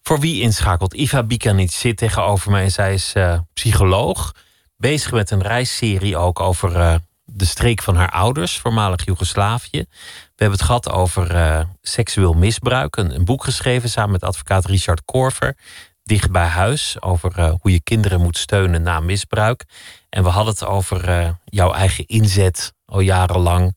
Voor 0.02 0.20
wie 0.20 0.42
inschakelt? 0.42 0.94
Iva 0.94 1.22
Bikanic 1.22 1.70
zit 1.72 1.96
tegenover 1.96 2.50
mij 2.50 2.62
en 2.62 2.70
zij 2.70 2.94
is 2.94 3.12
eh, 3.14 3.38
psycholoog. 3.54 4.32
Bezig 4.76 5.12
met 5.12 5.30
een 5.30 5.42
reisserie 5.42 6.16
ook 6.16 6.40
over 6.40 6.76
eh, 6.76 6.94
de 7.26 7.44
streek 7.44 7.82
van 7.82 7.96
haar 7.96 8.10
ouders, 8.10 8.58
voormalig 8.58 9.04
Joegoslavië. 9.04 9.84
We 9.88 10.42
hebben 10.42 10.58
het 10.58 10.66
gehad 10.66 10.90
over 10.90 11.34
eh, 11.34 11.60
seksueel 11.82 12.32
misbruik. 12.32 12.96
Een, 12.96 13.24
boek 13.24 13.44
geschreven 13.44 13.88
samen 13.88 14.10
met 14.10 14.24
advocaat 14.24 14.64
Richard 14.64 15.04
Korver. 15.04 15.56
Dicht 16.02 16.30
bij 16.30 16.46
huis. 16.46 16.96
Over 17.02 17.38
eh, 17.38 17.52
hoe 17.60 17.72
je 17.72 17.80
kinderen 17.82 18.20
moet 18.20 18.38
steunen 18.38 18.82
na 18.82 19.00
misbruik. 19.00 19.64
En 20.08 20.22
we 20.22 20.28
hadden 20.28 20.52
het 20.52 20.64
over 20.64 21.08
eh, 21.08 21.30
jouw 21.44 21.72
eigen 21.72 22.06
inzet 22.06 22.72
al 22.84 23.00
jarenlang. 23.00 23.76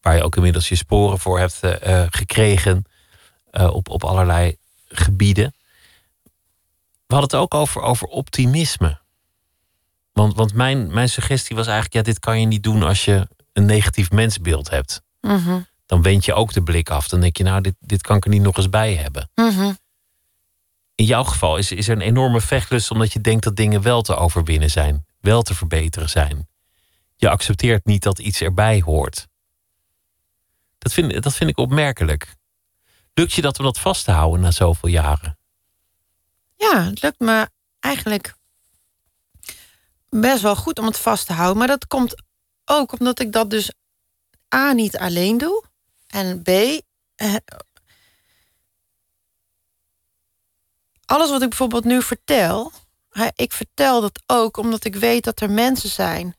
waar 0.00 0.16
je 0.16 0.22
ook 0.22 0.36
inmiddels 0.36 0.68
je 0.68 0.76
sporen 0.76 1.18
voor 1.18 1.38
hebt 1.38 1.60
gekregen 2.10 2.84
op, 3.50 3.88
op 3.88 4.04
allerlei 4.04 4.56
gebieden. 4.88 5.54
We 7.06 7.14
hadden 7.14 7.30
het 7.30 7.40
ook 7.40 7.60
over, 7.60 7.82
over 7.82 8.06
optimisme. 8.06 8.98
Want, 10.18 10.34
want 10.34 10.54
mijn, 10.54 10.92
mijn 10.92 11.08
suggestie 11.08 11.56
was 11.56 11.66
eigenlijk: 11.66 11.94
ja, 11.94 12.02
dit 12.02 12.18
kan 12.18 12.40
je 12.40 12.46
niet 12.46 12.62
doen 12.62 12.82
als 12.82 13.04
je 13.04 13.28
een 13.52 13.64
negatief 13.64 14.10
mensbeeld 14.10 14.70
hebt. 14.70 15.02
Mm 15.20 15.66
Dan 15.86 16.02
wend 16.02 16.24
je 16.24 16.34
ook 16.34 16.52
de 16.52 16.62
blik 16.62 16.90
af. 16.90 17.08
Dan 17.08 17.20
denk 17.20 17.36
je, 17.36 17.42
nou, 17.42 17.60
dit, 17.60 17.74
dit 17.80 18.02
kan 18.02 18.16
ik 18.16 18.24
er 18.24 18.30
niet 18.30 18.42
nog 18.42 18.56
eens 18.56 18.70
bij 18.70 18.94
hebben. 18.94 19.30
Mm 19.34 19.78
In 20.94 21.04
jouw 21.04 21.24
geval 21.24 21.56
is, 21.56 21.72
is 21.72 21.88
er 21.88 21.96
een 21.96 22.02
enorme 22.02 22.40
vechtlust 22.40 22.90
omdat 22.90 23.12
je 23.12 23.20
denkt 23.20 23.44
dat 23.44 23.56
dingen 23.56 23.82
wel 23.82 24.02
te 24.02 24.16
overwinnen 24.16 24.70
zijn, 24.70 25.06
wel 25.20 25.42
te 25.42 25.54
verbeteren 25.54 26.08
zijn. 26.08 26.48
Je 27.16 27.28
accepteert 27.28 27.84
niet 27.84 28.02
dat 28.02 28.18
iets 28.18 28.40
erbij 28.40 28.80
hoort. 28.84 29.28
Dat 30.78 30.92
vind, 30.92 31.22
dat 31.22 31.34
vind 31.34 31.50
ik 31.50 31.58
opmerkelijk. 31.58 32.36
Lukt 33.14 33.32
je 33.32 33.42
dat 33.42 33.58
om 33.58 33.64
dat 33.64 33.78
vast 33.78 34.04
te 34.04 34.10
houden 34.10 34.40
na 34.40 34.50
zoveel 34.50 34.88
jaren? 34.88 35.38
Ja, 36.56 36.84
het 36.84 37.02
lukt 37.02 37.18
me 37.20 37.48
eigenlijk 37.80 38.36
best 40.10 40.42
wel 40.42 40.56
goed 40.56 40.78
om 40.78 40.86
het 40.86 40.98
vast 40.98 41.26
te 41.26 41.32
houden. 41.32 41.58
Maar 41.58 41.66
dat 41.66 41.86
komt 41.86 42.22
ook 42.64 43.00
omdat 43.00 43.20
ik 43.20 43.32
dat 43.32 43.50
dus 43.50 43.72
A 44.54 44.72
niet 44.72 44.98
alleen 44.98 45.38
doe. 45.38 45.64
En 46.06 46.42
B. 46.42 46.48
Eh, 47.14 47.34
alles 51.04 51.30
wat 51.30 51.42
ik 51.42 51.48
bijvoorbeeld 51.48 51.84
nu 51.84 52.02
vertel. 52.02 52.72
Ik 53.34 53.52
vertel 53.52 54.00
dat 54.00 54.22
ook 54.26 54.56
omdat 54.56 54.84
ik 54.84 54.94
weet 54.94 55.24
dat 55.24 55.40
er 55.40 55.50
mensen 55.50 55.88
zijn 55.88 56.36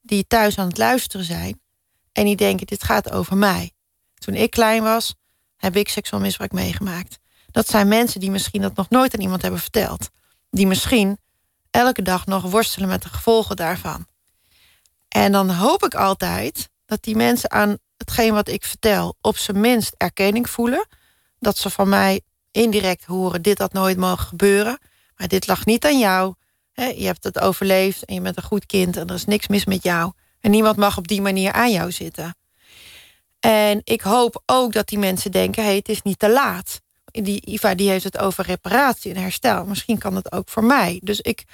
die 0.00 0.26
thuis 0.26 0.58
aan 0.58 0.68
het 0.68 0.78
luisteren 0.78 1.26
zijn. 1.26 1.60
En 2.12 2.24
die 2.24 2.36
denken, 2.36 2.66
dit 2.66 2.84
gaat 2.84 3.10
over 3.10 3.36
mij. 3.36 3.72
Toen 4.14 4.34
ik 4.34 4.50
klein 4.50 4.82
was, 4.82 5.14
heb 5.56 5.76
ik 5.76 5.88
seksueel 5.88 6.22
misbruik 6.22 6.52
meegemaakt. 6.52 7.18
Dat 7.50 7.68
zijn 7.68 7.88
mensen 7.88 8.20
die 8.20 8.30
misschien 8.30 8.62
dat 8.62 8.76
nog 8.76 8.90
nooit 8.90 9.14
aan 9.14 9.20
iemand 9.20 9.42
hebben 9.42 9.60
verteld. 9.60 10.08
Die 10.50 10.66
misschien 10.66 11.18
elke 11.76 12.02
dag 12.02 12.26
nog 12.26 12.42
worstelen 12.42 12.88
met 12.88 13.02
de 13.02 13.08
gevolgen 13.08 13.56
daarvan. 13.56 14.06
En 15.08 15.32
dan 15.32 15.50
hoop 15.50 15.84
ik 15.84 15.94
altijd 15.94 16.68
dat 16.86 17.02
die 17.02 17.16
mensen 17.16 17.50
aan 17.50 17.78
hetgeen 17.96 18.32
wat 18.32 18.48
ik 18.48 18.64
vertel 18.64 19.16
op 19.20 19.36
zijn 19.36 19.60
minst 19.60 19.94
erkenning 19.96 20.50
voelen. 20.50 20.86
Dat 21.38 21.56
ze 21.56 21.70
van 21.70 21.88
mij 21.88 22.20
indirect 22.50 23.04
horen: 23.04 23.42
dit 23.42 23.58
had 23.58 23.72
nooit 23.72 23.96
mogen 23.96 24.26
gebeuren. 24.26 24.78
Maar 25.16 25.28
dit 25.28 25.46
lag 25.46 25.66
niet 25.66 25.84
aan 25.84 25.98
jou. 25.98 26.34
je 26.74 27.04
hebt 27.04 27.24
het 27.24 27.38
overleefd 27.38 28.04
en 28.04 28.14
je 28.14 28.20
bent 28.20 28.36
een 28.36 28.42
goed 28.42 28.66
kind 28.66 28.96
en 28.96 29.06
er 29.06 29.14
is 29.14 29.24
niks 29.24 29.48
mis 29.48 29.64
met 29.64 29.82
jou. 29.82 30.12
En 30.40 30.50
niemand 30.50 30.76
mag 30.76 30.98
op 30.98 31.08
die 31.08 31.20
manier 31.20 31.52
aan 31.52 31.72
jou 31.72 31.92
zitten. 31.92 32.36
En 33.40 33.80
ik 33.84 34.00
hoop 34.00 34.42
ook 34.46 34.72
dat 34.72 34.88
die 34.88 34.98
mensen 34.98 35.30
denken: 35.30 35.62
hé, 35.62 35.68
hey, 35.68 35.78
het 35.78 35.88
is 35.88 36.02
niet 36.02 36.18
te 36.18 36.30
laat. 36.30 36.80
Die 37.24 37.46
Iva 37.46 37.74
die 37.74 37.90
heeft 37.90 38.04
het 38.04 38.18
over 38.18 38.44
reparatie 38.44 39.14
en 39.14 39.20
herstel. 39.22 39.64
Misschien 39.64 39.98
kan 39.98 40.14
het 40.14 40.32
ook 40.32 40.48
voor 40.48 40.64
mij. 40.64 41.00
Dus 41.04 41.20
ik 41.20 41.44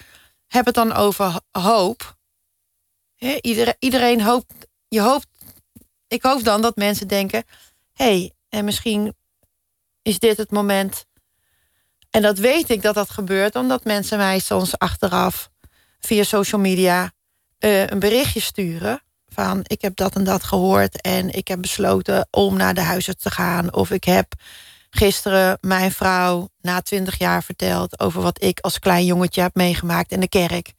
heb 0.46 0.64
het 0.64 0.74
dan 0.74 0.92
over 0.92 1.40
hoop. 1.50 2.16
iedereen, 3.40 3.76
iedereen 3.78 4.22
hoopt. 4.22 4.52
Je 4.88 5.00
hoopt. 5.00 5.26
Ik 6.08 6.22
hoop 6.22 6.44
dan 6.44 6.62
dat 6.62 6.76
mensen 6.76 7.08
denken: 7.08 7.44
hey, 7.92 8.32
en 8.48 8.64
misschien 8.64 9.14
is 10.02 10.18
dit 10.18 10.36
het 10.36 10.50
moment. 10.50 11.06
En 12.10 12.22
dat 12.22 12.38
weet 12.38 12.70
ik 12.70 12.82
dat 12.82 12.94
dat 12.94 13.10
gebeurt, 13.10 13.56
omdat 13.56 13.84
mensen 13.84 14.18
mij 14.18 14.38
soms 14.38 14.78
achteraf 14.78 15.50
via 16.00 16.22
social 16.22 16.60
media 16.60 17.12
uh, 17.58 17.86
een 17.86 17.98
berichtje 17.98 18.40
sturen 18.40 19.02
van 19.28 19.60
ik 19.62 19.82
heb 19.82 19.96
dat 19.96 20.14
en 20.14 20.24
dat 20.24 20.44
gehoord 20.44 21.00
en 21.00 21.30
ik 21.30 21.48
heb 21.48 21.60
besloten 21.60 22.28
om 22.30 22.56
naar 22.56 22.74
de 22.74 22.80
huisarts 22.80 23.22
te 23.22 23.30
gaan. 23.30 23.74
Of 23.74 23.90
ik 23.90 24.04
heb 24.04 24.32
gisteren 24.94 25.58
mijn 25.60 25.92
vrouw 25.92 26.48
na 26.60 26.80
twintig 26.80 27.18
jaar 27.18 27.42
verteld 27.42 28.00
over 28.00 28.22
wat 28.22 28.42
ik 28.42 28.60
als 28.60 28.78
klein 28.78 29.04
jongetje 29.04 29.40
heb 29.40 29.54
meegemaakt 29.54 30.12
in 30.12 30.20
de 30.20 30.28
kerk. 30.28 30.72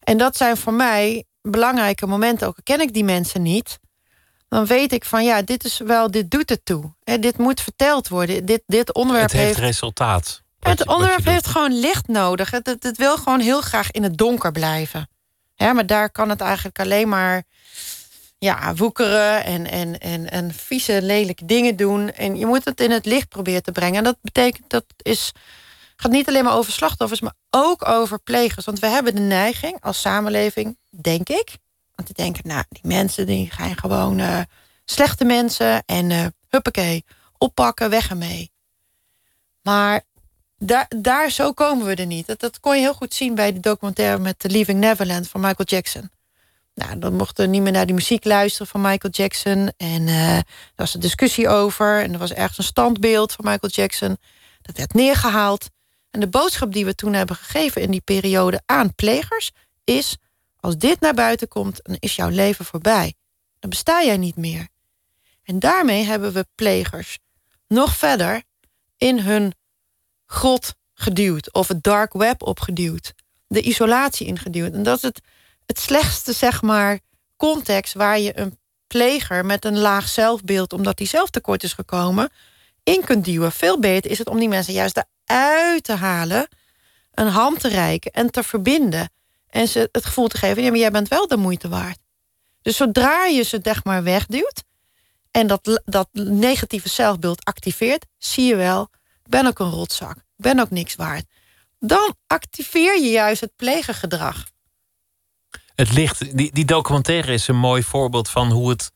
En 0.00 0.18
dat 0.18 0.36
zijn 0.36 0.56
voor 0.56 0.72
mij 0.72 1.24
belangrijke 1.42 2.06
momenten. 2.06 2.46
Ook 2.46 2.56
ken 2.62 2.80
ik 2.80 2.94
die 2.94 3.04
mensen 3.04 3.42
niet, 3.42 3.78
dan 4.48 4.66
weet 4.66 4.92
ik 4.92 5.04
van 5.04 5.24
ja, 5.24 5.42
dit 5.42 5.64
is 5.64 5.78
wel, 5.78 6.10
dit 6.10 6.30
doet 6.30 6.48
het 6.48 6.64
toe. 6.64 6.94
He, 7.02 7.18
dit 7.18 7.38
moet 7.38 7.60
verteld 7.60 8.08
worden. 8.08 8.44
Dit, 8.44 8.62
dit 8.66 8.94
onderwerp 8.94 9.30
het 9.30 9.40
heeft, 9.40 9.46
heeft 9.46 9.66
resultaat. 9.66 10.42
Het 10.60 10.86
onderwerp 10.86 11.24
heeft 11.24 11.46
gewoon 11.46 11.78
licht 11.78 12.08
nodig. 12.08 12.50
Het, 12.50 12.66
het, 12.66 12.82
het, 12.82 12.96
wil 12.96 13.16
gewoon 13.16 13.40
heel 13.40 13.60
graag 13.60 13.90
in 13.90 14.02
het 14.02 14.16
donker 14.16 14.52
blijven. 14.52 15.08
Maar 15.56 15.86
daar 15.86 16.10
kan 16.10 16.28
het 16.28 16.40
eigenlijk 16.40 16.78
alleen 16.78 17.08
maar 17.08 17.42
ja, 18.44 18.74
woekeren 18.74 19.44
en, 19.44 19.70
en, 19.70 19.98
en, 19.98 20.30
en 20.30 20.54
vieze, 20.54 21.02
lelijke 21.02 21.44
dingen 21.44 21.76
doen. 21.76 22.10
En 22.10 22.36
je 22.36 22.46
moet 22.46 22.64
het 22.64 22.80
in 22.80 22.90
het 22.90 23.06
licht 23.06 23.28
proberen 23.28 23.62
te 23.62 23.72
brengen. 23.72 23.98
En 23.98 24.04
dat 24.04 24.16
betekent 24.20 24.70
dat 24.70 24.84
is, 25.02 25.32
gaat 25.96 26.12
niet 26.12 26.28
alleen 26.28 26.44
maar 26.44 26.56
over 26.56 26.72
slachtoffers, 26.72 27.20
maar 27.20 27.34
ook 27.50 27.88
over 27.88 28.18
plegers. 28.18 28.64
Want 28.64 28.78
we 28.78 28.86
hebben 28.86 29.14
de 29.14 29.20
neiging 29.20 29.80
als 29.80 30.00
samenleving, 30.00 30.76
denk 30.90 31.28
ik. 31.28 31.56
Want 31.94 32.08
te 32.08 32.14
denken, 32.14 32.48
nou, 32.48 32.64
die 32.68 32.86
mensen 32.86 33.26
die 33.26 33.50
gaan 33.50 33.76
gewoon 33.76 34.18
uh, 34.18 34.40
slechte 34.84 35.24
mensen 35.24 35.82
en 35.86 36.10
uh, 36.10 36.26
huppakee, 36.48 37.04
oppakken, 37.38 37.90
weg 37.90 38.10
ermee. 38.10 38.50
Maar 39.62 40.02
daar, 40.58 40.90
daar 40.96 41.30
zo 41.30 41.52
komen 41.52 41.86
we 41.86 41.94
er 41.94 42.06
niet. 42.06 42.26
Dat, 42.26 42.40
dat 42.40 42.60
kon 42.60 42.74
je 42.74 42.80
heel 42.80 42.94
goed 42.94 43.14
zien 43.14 43.34
bij 43.34 43.52
de 43.52 43.60
documentaire 43.60 44.18
met 44.18 44.38
The 44.38 44.50
Leaving 44.50 44.80
Neverland 44.80 45.28
van 45.28 45.40
Michael 45.40 45.68
Jackson. 45.68 46.10
Nou, 46.74 46.98
dan 46.98 47.14
mochten 47.14 47.50
niet 47.50 47.62
meer 47.62 47.72
naar 47.72 47.86
die 47.86 47.94
muziek 47.94 48.24
luisteren 48.24 48.66
van 48.66 48.80
Michael 48.80 49.12
Jackson. 49.12 49.72
En 49.76 50.06
uh, 50.06 50.38
was 50.76 50.94
een 50.94 51.00
discussie 51.00 51.48
over. 51.48 52.02
En 52.02 52.12
er 52.12 52.18
was 52.18 52.32
ergens 52.32 52.58
een 52.58 52.64
standbeeld 52.64 53.32
van 53.32 53.44
Michael 53.44 53.72
Jackson. 53.72 54.16
Dat 54.62 54.76
werd 54.76 54.94
neergehaald. 54.94 55.68
En 56.10 56.20
de 56.20 56.28
boodschap 56.28 56.72
die 56.72 56.84
we 56.84 56.94
toen 56.94 57.12
hebben 57.12 57.36
gegeven 57.36 57.82
in 57.82 57.90
die 57.90 58.00
periode 58.00 58.62
aan 58.66 58.94
plegers 58.94 59.50
is: 59.84 60.16
als 60.60 60.78
dit 60.78 61.00
naar 61.00 61.14
buiten 61.14 61.48
komt, 61.48 61.80
dan 61.82 61.96
is 61.98 62.16
jouw 62.16 62.28
leven 62.28 62.64
voorbij. 62.64 63.14
Dan 63.58 63.70
besta 63.70 64.02
jij 64.02 64.16
niet 64.16 64.36
meer. 64.36 64.68
En 65.42 65.58
daarmee 65.58 66.04
hebben 66.04 66.32
we 66.32 66.46
plegers 66.54 67.18
nog 67.68 67.96
verder 67.96 68.42
in 68.96 69.18
hun 69.18 69.54
grot 70.26 70.74
geduwd 70.94 71.52
of 71.52 71.68
het 71.68 71.82
dark 71.82 72.12
web 72.12 72.42
opgeduwd, 72.42 73.14
de 73.46 73.62
isolatie 73.62 74.26
ingeduwd. 74.26 74.72
En 74.72 74.82
dat 74.82 74.96
is 74.96 75.02
het 75.02 75.20
het 75.66 75.78
slechtste, 75.78 76.32
zeg 76.32 76.62
maar, 76.62 76.98
context 77.36 77.94
waar 77.94 78.18
je 78.18 78.38
een 78.38 78.58
pleger 78.86 79.44
met 79.44 79.64
een 79.64 79.78
laag 79.78 80.08
zelfbeeld, 80.08 80.72
omdat 80.72 80.98
hij 80.98 81.06
zelf 81.06 81.30
tekort 81.30 81.62
is 81.62 81.72
gekomen, 81.72 82.30
in 82.82 83.04
kunt 83.04 83.24
duwen. 83.24 83.52
Veel 83.52 83.80
beter 83.80 84.10
is 84.10 84.18
het 84.18 84.28
om 84.28 84.38
die 84.38 84.48
mensen 84.48 84.72
juist 84.72 85.04
eruit 85.24 85.84
te 85.84 85.92
halen, 85.92 86.48
een 87.12 87.28
hand 87.28 87.60
te 87.60 87.68
reiken 87.68 88.12
en 88.12 88.30
te 88.30 88.42
verbinden. 88.42 89.10
En 89.48 89.68
ze 89.68 89.88
het 89.92 90.04
gevoel 90.04 90.28
te 90.28 90.38
geven, 90.38 90.62
ja, 90.62 90.70
maar 90.70 90.78
jij 90.78 90.90
bent 90.90 91.08
wel 91.08 91.26
de 91.26 91.36
moeite 91.36 91.68
waard. 91.68 91.98
Dus 92.62 92.76
zodra 92.76 93.24
je 93.24 93.42
ze 93.42 93.58
zeg 93.62 93.84
maar 93.84 94.02
wegduwt 94.02 94.62
en 95.30 95.46
dat, 95.46 95.82
dat 95.84 96.08
negatieve 96.12 96.88
zelfbeeld 96.88 97.44
activeert, 97.44 98.06
zie 98.18 98.44
je 98.44 98.56
wel, 98.56 98.88
ik 99.24 99.30
ben 99.30 99.46
ook 99.46 99.58
een 99.58 99.70
rotzak, 99.70 100.16
ik 100.16 100.22
ben 100.36 100.58
ook 100.58 100.70
niks 100.70 100.94
waard. 100.94 101.24
Dan 101.78 102.14
activeer 102.26 103.00
je 103.00 103.10
juist 103.10 103.40
het 103.40 103.56
plegergedrag. 103.56 104.44
Het 105.74 105.92
licht, 105.92 106.36
die, 106.36 106.52
die 106.52 106.64
documentaire 106.64 107.32
is 107.32 107.48
een 107.48 107.56
mooi 107.56 107.82
voorbeeld 107.82 108.30
van 108.30 108.50
hoe 108.50 108.68
het 108.70 108.92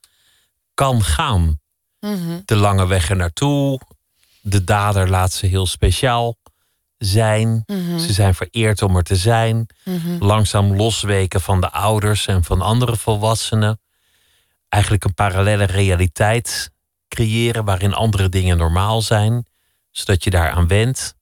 kan 0.74 1.03
gaan. 1.03 1.61
Mhm. 2.01 2.41
De 2.45 2.57
lange 2.57 2.87
weg 2.87 3.11
er 3.11 3.16
naartoe. 3.16 3.81
De 4.41 4.64
dader 4.64 5.09
laat 5.09 5.33
ze 5.33 5.47
heel 5.47 5.66
speciaal 5.66 6.37
zijn. 6.99 7.62
Mhm. 7.66 7.99
Ze 7.99 8.12
zijn 8.12 8.35
vereerd 8.35 8.83
om 8.83 8.97
er 8.97 9.03
te 9.03 9.16
zijn. 9.16 9.66
Mhm. 9.85 10.24
Langzaam 10.24 10.76
losweken 10.76 11.41
van 11.41 11.61
de 11.61 11.70
ouders 11.70 12.26
en 12.26 12.45
van 12.45 12.62
andere 12.62 12.97
volwassenen. 12.97 13.81
Eigenlijk 14.68 15.05
een 15.05 15.14
parallele 15.14 15.64
realiteit 15.64 16.70
creëren 17.09 17.64
waarin 17.64 17.95
andere 17.95 18.29
dingen 18.29 18.57
normaal 18.57 19.03
zijn, 19.03 19.47
zodat 19.91 20.24
je 20.24 20.31
daaraan 20.31 20.66
wendt. 20.66 21.14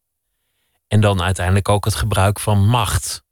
En 0.88 1.00
dan 1.00 1.22
uiteindelijk 1.22 1.68
ook 1.68 1.84
het 1.84 1.94
gebruik 1.94 2.40
van 2.40 2.66
macht. 2.66 3.22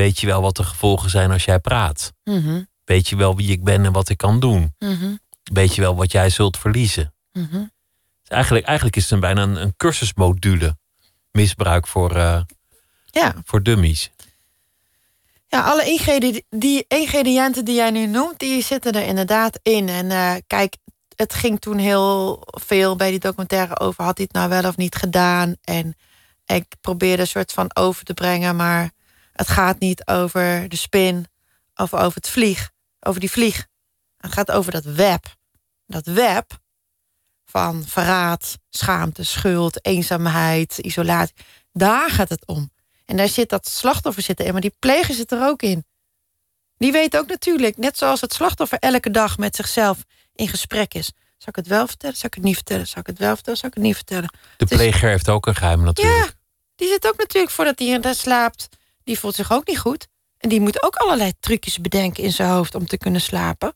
Weet 0.00 0.20
je 0.20 0.26
wel 0.26 0.42
wat 0.42 0.56
de 0.56 0.64
gevolgen 0.64 1.10
zijn 1.10 1.30
als 1.30 1.44
jij 1.44 1.58
praat? 1.58 2.12
Mhm. 2.24 2.62
Weet 2.84 3.08
je 3.08 3.16
wel 3.16 3.36
wie 3.36 3.50
ik 3.50 3.64
ben 3.64 3.84
en 3.84 3.92
wat 3.92 4.08
ik 4.08 4.16
kan 4.16 4.40
doen? 4.40 4.74
Mhm. 4.78 5.14
Weet 5.52 5.74
je 5.74 5.80
wel 5.80 5.96
wat 5.96 6.12
jij 6.12 6.30
zult 6.30 6.56
verliezen? 6.56 7.14
Mhm. 7.32 7.56
Dus 8.20 8.28
eigenlijk, 8.28 8.66
eigenlijk 8.66 8.96
is 8.96 9.02
het 9.02 9.12
een, 9.12 9.20
bijna 9.20 9.42
een, 9.42 9.56
een 9.62 9.76
cursusmodule 9.76 10.76
misbruik 11.32 11.86
voor, 11.86 12.16
eh, 12.16 12.40
Ja. 13.04 13.34
voor 13.44 13.62
dummies. 13.62 14.10
Ja, 15.48 15.62
alle 15.62 15.84
ingrediënten 15.84 16.44
die, 16.50 16.84
ingrediënten 16.88 17.64
die 17.64 17.74
jij 17.74 17.90
nu 17.90 18.06
noemt, 18.06 18.38
die 18.38 18.62
zitten 18.62 18.92
er 18.92 19.06
inderdaad 19.06 19.58
in. 19.62 19.88
En 19.88 20.10
eh, 20.10 20.34
kijk, 20.46 20.76
het 21.16 21.34
ging 21.34 21.60
toen 21.60 21.78
heel 21.78 22.42
veel 22.44 22.96
bij 22.96 23.10
die 23.10 23.20
documentaire 23.20 23.78
over... 23.78 24.04
had 24.04 24.16
hij 24.16 24.26
het 24.30 24.36
nou 24.36 24.48
wel 24.48 24.70
of 24.70 24.76
niet 24.76 24.94
gedaan? 24.94 25.56
En 25.62 25.94
ik 26.46 26.64
probeerde 26.80 27.22
een 27.22 27.28
soort 27.28 27.52
van 27.52 27.70
over 27.76 28.04
te 28.04 28.14
brengen... 28.14 28.56
maar 28.56 28.90
het 29.40 29.48
gaat 29.48 29.78
niet 29.78 30.06
over 30.06 30.68
de 30.68 30.76
spin 30.76 31.26
of 31.74 31.94
over 31.94 32.14
het 32.14 32.28
vlieg, 32.28 32.70
over 33.00 33.20
die 33.20 33.30
vlieg. 33.30 33.66
Het 34.16 34.32
gaat 34.32 34.50
over 34.50 34.72
dat 34.72 34.84
web. 34.84 35.38
dat 35.86 36.06
web 36.06 36.58
van 37.44 37.84
verraad, 37.86 38.58
schaamte, 38.68 39.24
schuld, 39.24 39.84
eenzaamheid, 39.84 40.78
isolatie. 40.78 41.34
Daar 41.72 42.10
gaat 42.10 42.28
het 42.28 42.46
om. 42.46 42.70
En 43.04 43.16
daar 43.16 43.28
zit 43.28 43.48
dat 43.48 43.68
slachtoffer 43.68 44.22
zitten 44.22 44.46
in, 44.46 44.52
maar 44.52 44.60
die 44.60 44.74
pleger 44.78 45.14
zit 45.14 45.32
er 45.32 45.42
ook 45.42 45.62
in. 45.62 45.84
Die 46.76 46.92
weet 46.92 47.16
ook 47.16 47.28
natuurlijk, 47.28 47.76
net 47.76 47.98
zoals 47.98 48.20
het 48.20 48.32
slachtoffer 48.32 48.78
elke 48.78 49.10
dag 49.10 49.38
met 49.38 49.56
zichzelf 49.56 50.04
in 50.34 50.48
gesprek 50.48 50.94
is. 50.94 51.12
Zal 51.36 51.48
ik 51.48 51.56
het 51.56 51.66
wel 51.66 51.86
vertellen? 51.86 52.16
Zal 52.16 52.28
ik 52.28 52.34
het 52.34 52.44
niet 52.44 52.54
vertellen? 52.54 52.86
Zal 52.86 53.00
ik 53.00 53.06
het 53.06 53.18
wel 53.18 53.34
vertellen? 53.34 53.58
Zal 53.58 53.68
ik 53.68 53.74
het 53.74 53.84
niet 53.84 53.96
vertellen? 53.96 54.34
De 54.56 54.66
pleger 54.66 55.08
heeft 55.08 55.28
ook 55.28 55.46
een 55.46 55.56
geheim 55.56 55.82
natuurlijk. 55.82 56.26
Ja, 56.26 56.32
die 56.76 56.88
zit 56.88 57.06
ook 57.06 57.16
natuurlijk 57.16 57.52
voordat 57.52 57.78
hij 57.78 58.00
daar 58.00 58.14
slaapt. 58.14 58.68
Die 59.04 59.18
voelt 59.18 59.34
zich 59.34 59.52
ook 59.52 59.66
niet 59.66 59.78
goed. 59.78 60.08
En 60.38 60.48
die 60.48 60.60
moet 60.60 60.82
ook 60.82 60.94
allerlei 60.94 61.32
trucjes 61.40 61.80
bedenken 61.80 62.22
in 62.22 62.32
zijn 62.32 62.50
hoofd 62.50 62.74
om 62.74 62.86
te 62.86 62.98
kunnen 62.98 63.20
slapen. 63.20 63.74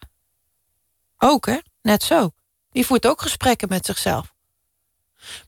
Ook, 1.19 1.47
hè? 1.47 1.59
Net 1.83 2.03
zo. 2.03 2.31
Die 2.71 2.87
voert 2.87 3.07
ook 3.07 3.23
gesprekken 3.23 3.69
met 3.69 3.87
zichzelf. 3.87 4.35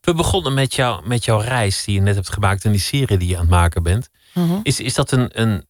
We 0.00 0.14
begonnen 0.14 0.54
met, 0.54 0.74
jou, 0.74 1.08
met 1.08 1.24
jouw 1.24 1.38
reis 1.38 1.84
die 1.84 1.94
je 1.94 2.00
net 2.00 2.14
hebt 2.14 2.32
gemaakt 2.32 2.64
en 2.64 2.70
die 2.70 2.80
serie 2.80 3.18
die 3.18 3.28
je 3.28 3.34
aan 3.34 3.40
het 3.40 3.50
maken 3.50 3.82
bent. 3.82 4.08
Mhm. 4.34 4.60
Is, 4.62 4.80
is 4.80 4.94
dat 4.94 5.10
een, 5.10 5.40
een 5.40 5.66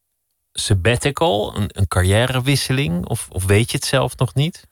sabbatical, 0.52 1.56
een, 1.56 1.68
een 1.72 1.88
carrièrewisseling? 1.88 3.06
Of, 3.06 3.26
of 3.30 3.44
weet 3.44 3.70
je 3.70 3.76
het 3.76 3.86
zelf 3.86 4.16
nog 4.16 4.34
niet? 4.34 4.66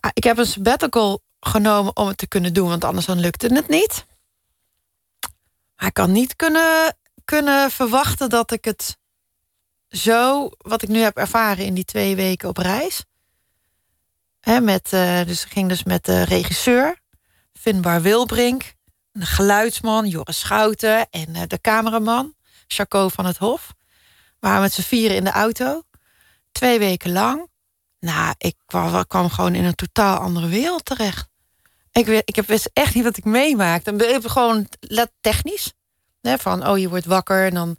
Ah, 0.00 0.10
Ik 0.14 0.24
heb 0.24 0.38
een 0.38 0.46
sabbatical 0.46 1.20
genomen 1.40 1.96
om 1.96 2.06
het 2.06 2.18
te 2.18 2.26
kunnen 2.26 2.52
doen, 2.52 2.68
want 2.68 2.84
anders 2.84 3.06
dan 3.06 3.20
lukte 3.20 3.54
het 3.54 3.68
niet. 3.68 4.06
Maar 5.76 5.88
ik 5.88 5.94
kan 5.94 6.12
niet 6.12 6.36
kunnen, 6.36 6.96
kunnen 7.24 7.70
verwachten 7.70 8.28
dat 8.28 8.50
ik 8.50 8.64
het 8.64 8.96
zo, 9.88 10.50
wat 10.58 10.82
ik 10.82 10.88
nu 10.88 10.98
heb 10.98 11.16
ervaren 11.16 11.64
in 11.64 11.74
die 11.74 11.84
twee 11.84 12.16
weken 12.16 12.48
op 12.48 12.56
reis. 12.56 13.04
Hè, 14.40 14.60
met, 14.60 14.92
eh, 14.92 15.24
dus 15.26 15.44
ging 15.44 15.68
dus 15.68 15.84
met 15.84 16.04
de 16.04 16.22
regisseur, 16.22 16.98
Finbar 17.52 18.02
Wilbrink, 18.02 18.74
de 19.12 19.26
geluidsman, 19.26 20.06
Joris 20.06 20.38
Schouten 20.38 21.10
en 21.10 21.34
eh, 21.34 21.42
de 21.46 21.60
cameraman, 21.60 22.34
Jaco 22.66 23.08
van 23.08 23.26
het 23.26 23.36
Hof. 23.36 23.72
We 24.44 24.50
waren 24.50 24.60
met 24.60 24.72
z'n 24.72 24.82
vieren 24.82 25.16
in 25.16 25.24
de 25.24 25.30
auto. 25.30 25.82
Twee 26.52 26.78
weken 26.78 27.12
lang. 27.12 27.48
Nou, 28.00 28.34
ik 28.38 28.56
kwam, 29.06 29.30
gewoon 29.30 29.54
in 29.54 29.64
een 29.64 29.74
totaal 29.74 30.18
andere 30.18 30.48
wereld 30.48 30.84
terecht. 30.84 31.28
Ik, 31.92 32.06
ik 32.24 32.46
wist 32.46 32.70
echt 32.72 32.94
niet 32.94 33.04
wat 33.04 33.16
ik 33.16 33.24
meemaakte. 33.24 33.92
Je 33.92 34.20
gewoon 34.24 34.68
technisch. 35.20 35.72
Van, 36.24 36.68
oh, 36.68 36.78
je 36.78 36.88
wordt 36.88 37.04
wakker 37.04 37.46
en 37.46 37.54
dan 37.54 37.76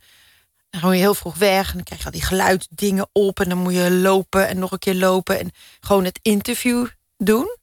ga 0.71 0.91
je 0.91 0.99
heel 0.99 1.13
vroeg 1.13 1.35
weg. 1.37 1.67
En 1.67 1.73
dan 1.73 1.83
krijg 1.83 1.99
je 1.99 2.05
al 2.05 2.11
die 2.11 2.23
geluidsdingen 2.23 3.09
op. 3.11 3.39
En 3.39 3.49
dan 3.49 3.57
moet 3.57 3.73
je 3.73 3.91
lopen 3.91 4.47
en 4.47 4.59
nog 4.59 4.71
een 4.71 4.79
keer 4.79 4.95
lopen. 4.95 5.39
En 5.39 5.51
gewoon 5.79 6.03
het 6.03 6.19
interview 6.21 6.87
doen. 7.17 7.57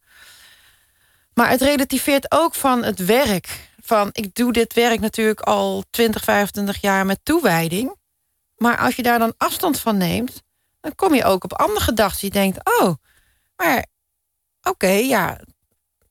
Maar 1.35 1.51
het 1.51 1.61
relativeert 1.61 2.33
ook 2.33 2.55
van 2.55 2.85
het 2.85 3.05
werk. 3.05 3.71
Van, 3.83 4.09
ik 4.13 4.35
doe 4.35 4.53
dit 4.53 4.75
werk 4.75 5.01
natuurlijk 5.01 5.41
al 5.41 5.85
20, 5.91 6.25
25 6.25 6.81
jaar 6.81 7.07
met 7.07 7.21
toewijding. 7.23 7.97
Maar 8.57 8.79
als 8.79 8.97
je 8.97 9.03
daar 9.03 9.19
dan 9.19 9.35
afstand 9.37 9.79
van 9.79 9.97
neemt... 9.97 10.43
dan 10.81 10.95
kom 10.95 11.15
je 11.15 11.25
ook 11.25 11.45
op 11.45 11.53
andere 11.53 11.85
gedachten. 11.85 12.27
Je 12.27 12.33
denkt, 12.33 12.81
oh, 12.81 12.95
maar 13.57 13.87
oké, 14.63 14.91
ja... 14.91 15.41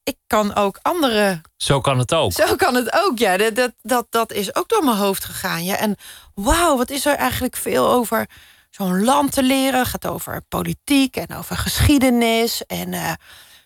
ik 0.04 0.18
kan 0.28 0.56
ook 0.56 0.80
andere 0.82 1.42
Zo 1.58 1.82
kan 1.82 2.00
het 2.00 2.14
ook. 2.14 2.32
zo 2.32 2.56
kan 2.56 2.76
het 2.76 2.94
ook, 2.94 3.18
ja. 3.18 3.38
Dat, 3.38 3.56
dat, 3.56 3.74
dat, 3.82 4.06
dat 4.10 4.32
is 4.32 4.56
ook 4.56 4.70
door 4.70 4.84
mijn 4.84 4.98
hoofd 4.98 5.26
gegaan. 5.26 5.64
Ja. 5.64 5.78
En 5.78 5.96
wauw, 6.34 6.78
wat 6.78 6.90
is 6.90 7.06
er 7.06 7.16
eigenlijk 7.16 7.56
veel 7.56 7.90
over 7.90 8.30
zo'n 8.70 9.04
land 9.04 9.32
te 9.32 9.44
leren. 9.44 9.80
Het 9.80 9.88
gaat 9.88 10.08
over 10.08 10.42
politiek 10.48 11.16
en 11.16 11.36
over 11.36 11.58
geschiedenis. 11.58 12.66
En 12.66 12.94
eh, 12.94 13.14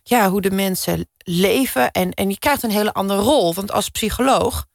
ja, 0.03 0.29
hoe 0.29 0.41
de 0.41 0.51
mensen 0.51 1.09
leven. 1.17 1.91
En, 1.91 2.11
en 2.13 2.29
je 2.29 2.39
krijgt 2.39 2.63
een 2.63 2.71
hele 2.71 2.93
andere 2.93 3.21
rol. 3.21 3.53
Want 3.53 3.71
als 3.71 3.89
psycholoog 3.89 4.65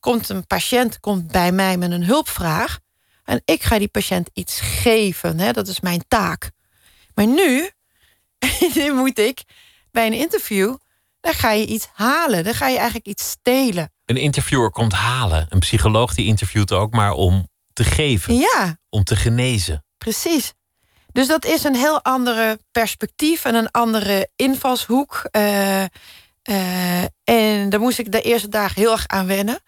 komt 0.00 0.28
een 0.28 0.46
patiënt 0.46 1.00
komt 1.00 1.26
bij 1.32 1.52
mij 1.52 1.76
met 1.76 1.90
een 1.90 2.04
hulpvraag. 2.04 2.78
En 3.24 3.42
ik 3.44 3.62
ga 3.62 3.78
die 3.78 3.88
patiënt 3.88 4.30
iets 4.32 4.60
geven. 4.60 5.38
Hè? 5.38 5.52
Dat 5.52 5.68
is 5.68 5.80
mijn 5.80 6.04
taak. 6.08 6.50
Maar 7.14 7.26
nu, 7.26 7.70
nu 8.74 8.92
moet 9.00 9.18
ik 9.18 9.42
bij 9.96 10.06
een 10.06 10.12
interview 10.12 10.76
dan 11.20 11.34
ga 11.34 11.50
je 11.50 11.66
iets 11.66 11.88
halen. 11.92 12.44
Dan 12.44 12.54
ga 12.54 12.68
je 12.68 12.76
eigenlijk 12.76 13.06
iets 13.06 13.28
stelen. 13.30 13.92
Een 14.04 14.16
interviewer 14.16 14.70
komt 14.70 14.92
halen. 14.92 15.46
Een 15.48 15.58
psycholoog 15.58 16.14
die 16.14 16.26
interviewt 16.26 16.72
ook 16.72 16.92
maar 16.92 17.12
om 17.12 17.48
te 17.72 17.84
geven. 17.84 18.34
Ja, 18.34 18.76
Om 18.88 19.04
te 19.04 19.16
genezen. 19.16 19.84
precies. 19.98 20.52
Dus 21.12 21.26
dat 21.26 21.44
is 21.44 21.64
een 21.64 21.74
heel 21.74 22.02
andere 22.02 22.58
perspectief 22.70 23.44
en 23.44 23.54
een 23.54 23.70
andere 23.70 24.28
invalshoek. 24.36 25.28
Eh, 25.30 25.82
eh, 26.42 27.02
en 27.24 27.70
daar 27.70 27.80
moest 27.80 27.98
ik 27.98 28.12
de 28.12 28.20
eerste 28.22 28.48
dagen 28.48 28.80
heel 28.80 28.92
erg 28.92 29.06
aan 29.06 29.26
wennen. 29.26 29.60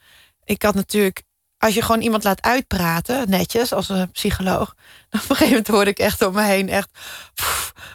Ik 0.44 0.62
had 0.62 0.74
natuurlijk, 0.74 1.22
als 1.58 1.74
je 1.74 1.82
gewoon 1.82 2.00
iemand 2.00 2.24
laat 2.24 2.42
uitpraten, 2.42 3.30
netjes, 3.30 3.72
als 3.72 3.88
een 3.88 4.10
psycholoog. 4.10 4.74
Dan 5.10 5.20
op 5.22 5.30
een 5.30 5.36
gegeven 5.36 5.48
moment 5.48 5.68
hoorde 5.68 5.90
ik 5.90 5.98
echt 5.98 6.22
om 6.22 6.34
me 6.34 6.42
heen 6.42 6.68
echt. 6.68 6.90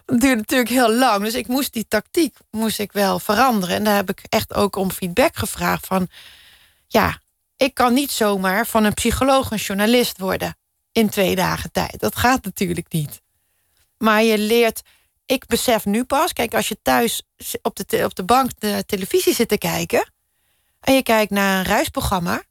duurde 0.06 0.36
natuurlijk 0.36 0.70
heel 0.70 0.94
lang. 0.94 1.24
Dus 1.24 1.34
ik 1.34 1.48
moest 1.48 1.74
die 1.74 1.88
tactiek 1.88 2.38
moest 2.52 2.80
ik 2.80 2.92
wel 2.92 3.20
veranderen. 3.20 3.76
En 3.76 3.84
daar 3.84 3.96
heb 3.96 4.10
ik 4.10 4.22
echt 4.30 4.54
ook 4.54 4.76
om 4.76 4.92
feedback 4.92 5.36
gevraagd 5.36 5.88
van. 5.88 6.08
Ja, 6.88 7.20
ik 7.58 7.74
kan 7.74 7.94
niet 7.94 8.12
zomaar 8.12 8.68
van 8.68 8.84
een 8.84 8.94
psycholoog 8.94 9.52
een 9.52 9.58
journalist 9.58 10.18
worden 10.18 10.58
in 10.92 11.10
twee 11.10 11.36
dagen 11.36 11.72
tijd. 11.72 12.00
Dat 12.00 12.16
gaat 12.16 12.44
natuurlijk 12.44 12.92
niet. 12.92 13.22
Maar 13.98 14.24
je 14.24 14.38
leert, 14.38 14.82
ik 15.26 15.46
besef 15.46 15.86
nu 15.86 16.04
pas, 16.04 16.34
kijk, 16.34 16.54
als 16.54 16.68
je 16.68 16.78
thuis 16.82 17.22
op 17.62 17.76
de, 17.76 18.04
op 18.04 18.16
de 18.16 18.24
bank 18.24 18.50
de 18.60 18.84
televisie 18.86 19.34
zit 19.34 19.48
te 19.48 19.58
kijken 19.58 20.12
en 20.80 20.94
je 20.94 21.04
kijkt 21.04 21.32
naar 21.32 21.58
een 21.58 21.64
reisprogramma. 21.64 22.44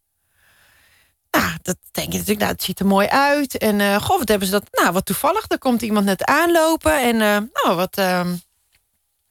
Nou, 1.37 1.51
dat 1.61 1.77
denk 1.91 2.11
je 2.11 2.17
natuurlijk, 2.17 2.39
nou, 2.39 2.51
het 2.51 2.63
ziet 2.63 2.79
er 2.79 2.85
mooi 2.85 3.07
uit. 3.07 3.57
En 3.57 3.81
eh 3.81 4.01
goh, 4.01 4.17
wat 4.17 4.27
hebben 4.27 4.47
ze 4.47 4.53
dat? 4.53 4.67
Nou, 4.71 4.93
wat 4.93 5.05
toevallig, 5.05 5.45
er 5.47 5.57
komt 5.57 5.81
iemand 5.81 6.05
net 6.05 6.23
aanlopen. 6.23 7.01
En 7.01 7.21
eh, 7.21 7.63
nou, 7.63 7.75
wat. 7.75 7.97
ehm, 7.97 8.35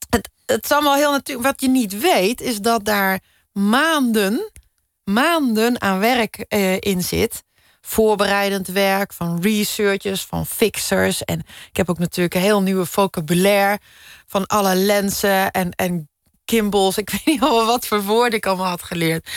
het, 0.09 0.31
het 0.47 0.65
is 0.65 0.71
allemaal 0.71 0.95
heel 0.95 1.13
natuurlijk. 1.13 1.47
Wat 1.47 1.61
je 1.61 1.69
niet 1.69 2.01
weet, 2.01 2.41
is 2.41 2.59
dat 2.59 2.85
daar 2.85 3.21
maanden, 3.53 4.51
maanden 5.05 5.81
aan 5.81 5.99
werk 5.99 6.45
eh, 6.49 6.81
in 6.81 7.03
zit. 7.03 7.45
Voorbereidend 7.81 8.67
werk 8.67 9.13
van 9.13 9.41
researchers, 9.43 10.25
van 10.25 10.47
fixers. 10.47 11.25
En 11.25 11.39
ik 11.69 11.77
heb 11.77 11.91
ook 11.91 11.99
natuurlijk 11.99 12.35
een 12.35 12.41
heel 12.41 12.63
nieuwe 12.63 12.87
vocabulaire 12.87 13.79
van 14.27 14.47
alle 14.47 14.75
lenzen 14.75 15.51
en, 15.51 15.71
en 15.71 16.09
gimbals. 16.45 16.99
Ik 16.99 17.11
weet 17.13 17.25
niet 17.25 17.43
al 17.43 17.67
wat 17.67 17.87
voor 17.87 18.03
woorden 18.03 18.39
ik 18.39 18.47
allemaal 18.47 18.67
had 18.67 18.83
geleerd. 18.83 19.29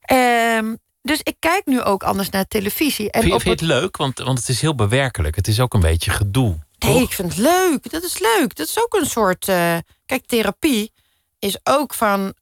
Ehm, 0.00 0.74
dus 1.02 1.20
ik 1.22 1.36
kijk 1.38 1.66
nu 1.66 1.80
ook 1.82 2.02
anders 2.02 2.30
naar 2.30 2.46
televisie. 2.48 3.10
En 3.10 3.20
Vind 3.22 3.34
op 3.34 3.40
vind 3.42 3.60
je 3.60 3.66
het 3.66 3.74
leuk? 3.74 3.96
Want, 3.96 4.18
want 4.18 4.38
het 4.38 4.48
is 4.48 4.60
heel 4.60 4.74
bewerkelijk. 4.74 5.36
Het 5.36 5.48
is 5.48 5.60
ook 5.60 5.74
een 5.74 5.80
beetje 5.80 6.10
gedoe. 6.10 6.58
Nee, 6.78 6.92
toch? 6.92 7.02
ik 7.02 7.12
vind 7.12 7.28
het 7.28 7.38
leuk. 7.38 7.90
Dat 7.90 8.02
is 8.02 8.18
leuk. 8.18 8.54
Dat 8.54 8.66
is 8.68 8.82
ook 8.82 8.94
een 8.94 9.06
soort. 9.06 9.48
eh, 9.48 9.76
kijk, 10.06 10.26
therapie 10.26 10.92
is 11.38 11.58
ook 11.64 11.94
van. 11.94 12.34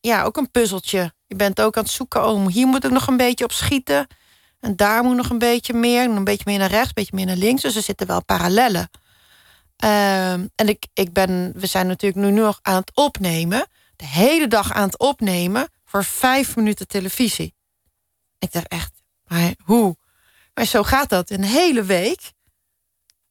Ja, 0.00 0.22
ook 0.22 0.36
een 0.36 0.50
puzzeltje. 0.50 1.12
Je 1.26 1.36
bent 1.36 1.60
ook 1.60 1.76
aan 1.76 1.82
het 1.82 1.92
zoeken. 1.92 2.26
Oh, 2.28 2.46
hier 2.46 2.66
moet 2.66 2.84
ik 2.84 2.90
nog 2.90 3.06
een 3.06 3.16
beetje 3.16 3.44
op 3.44 3.52
schieten. 3.52 4.06
En 4.60 4.76
daar 4.76 5.02
moet 5.04 5.16
nog 5.16 5.30
een 5.30 5.38
beetje 5.38 5.72
meer. 5.72 6.04
Een 6.04 6.24
beetje 6.24 6.44
meer 6.46 6.58
naar 6.58 6.70
rechts, 6.70 6.86
een 6.88 6.92
beetje 6.94 7.16
meer 7.16 7.26
naar 7.26 7.36
links. 7.36 7.62
Dus 7.62 7.76
er 7.76 7.82
zitten 7.82 8.06
wel 8.06 8.24
parallellen. 8.24 8.90
Ehm, 9.76 10.46
en 10.54 10.68
ik, 10.68 10.86
ik 10.92 11.12
ben, 11.12 11.52
we 11.56 11.66
zijn 11.66 11.86
natuurlijk 11.86 12.26
nu 12.26 12.30
nog 12.40 12.58
aan 12.62 12.76
het 12.76 12.90
opnemen. 12.94 13.66
De 13.96 14.06
hele 14.06 14.48
dag 14.48 14.72
aan 14.72 14.86
het 14.86 14.98
opnemen 14.98 15.68
voor 15.84 16.04
vijf 16.04 16.56
minuten 16.56 16.88
televisie. 16.88 17.53
Ik 18.44 18.52
dacht 18.52 18.68
echt, 18.68 18.92
maar 19.26 19.54
hoe? 19.64 19.96
Maar 20.54 20.64
zo 20.64 20.82
gaat 20.82 21.08
dat 21.08 21.30
een 21.30 21.44
hele 21.44 21.82
week 21.82 22.32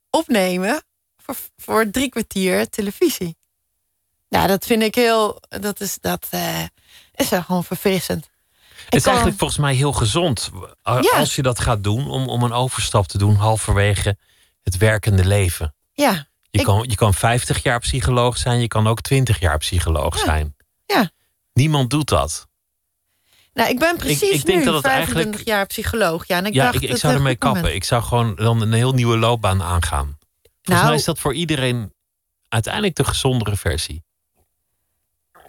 opnemen 0.09 0.84
voor, 1.18 1.36
voor 1.57 1.89
drie 1.89 2.09
kwartier 2.09 2.70
televisie. 2.70 3.38
Nou, 4.30 4.47
dat 4.47 4.66
vind 4.66 4.82
ik 4.82 4.95
heel. 4.95 5.39
Dat 5.49 5.80
is, 5.82 5.97
dat, 5.99 6.28
eh, 6.30 6.64
is 7.16 7.28
gewoon 7.28 7.64
verfrissend. 7.64 8.30
Het 8.86 8.93
is 8.95 9.05
eigenlijk 9.05 9.38
volgens 9.38 9.59
mij 9.59 9.74
heel 9.76 9.91
gezond. 9.93 10.49
Ja. 10.84 10.99
Als 11.14 11.36
je 11.36 11.41
dat 11.41 11.59
gaat 11.59 11.84
doen, 11.84 12.09
om, 12.09 12.30
om 12.30 12.43
een 12.43 12.53
overstap 12.53 13.07
te 13.07 13.18
doen 13.18 13.36
halverwege 13.36 14.18
het 14.64 14.78
werkende 14.78 15.26
leven. 15.26 15.76
Ja, 15.93 16.11
Je, 16.49 16.59
Ik- 16.59 16.66
kan, 16.66 16.86
je 16.88 16.95
kan 16.95 17.14
50 17.14 17.64
jaar 17.64 17.80
psycholoog 17.80 18.38
zijn, 18.38 18.59
je 18.59 18.68
kan 18.68 18.88
ook 18.88 19.01
20 19.01 19.39
jaar 19.39 19.57
psycholoog 19.57 20.18
Ja. 20.18 20.24
zijn. 20.24 20.55
Ja. 20.86 21.09
Niemand 21.53 21.89
doet 21.89 22.07
dat. 22.07 22.47
Nou, 23.54 23.70
ik 23.70 23.80
ben 23.80 23.97
precies 23.97 24.30
ik 24.30 24.45
denk 24.45 24.60
nu 24.60 24.66
dat 24.66 24.74
het 24.74 24.84
25 24.84 25.16
eigenlijk- 25.16 25.47
jaar 25.47 25.66
psycholoog. 25.66 26.28
Ja, 26.28 26.38
en 26.38 26.45
ik 26.45 26.54
ja, 26.54 26.64
dacht, 26.72 26.84
ik, 26.84 26.89
ik 26.89 26.97
zou 26.97 27.14
ermee 27.14 27.38
moment. 27.39 27.39
kappen. 27.39 27.76
Ik 27.76 27.84
zou 27.84 28.04
gewoon 28.04 28.36
dan 28.36 28.62
een 28.62 28.74
heel 28.74 28.93
nieuwe 28.93 29.18
loopbaan 29.18 29.62
aangaan. 29.62 30.18
Volgens 30.41 30.68
Nou- 30.68 30.86
mij 30.86 30.95
is 30.95 31.04
dat 31.04 31.20
voor 31.20 31.34
iedereen 31.34 31.93
uiteindelijk 32.47 32.95
de 32.95 33.04
gezondere 33.04 33.56
versie. 33.56 34.04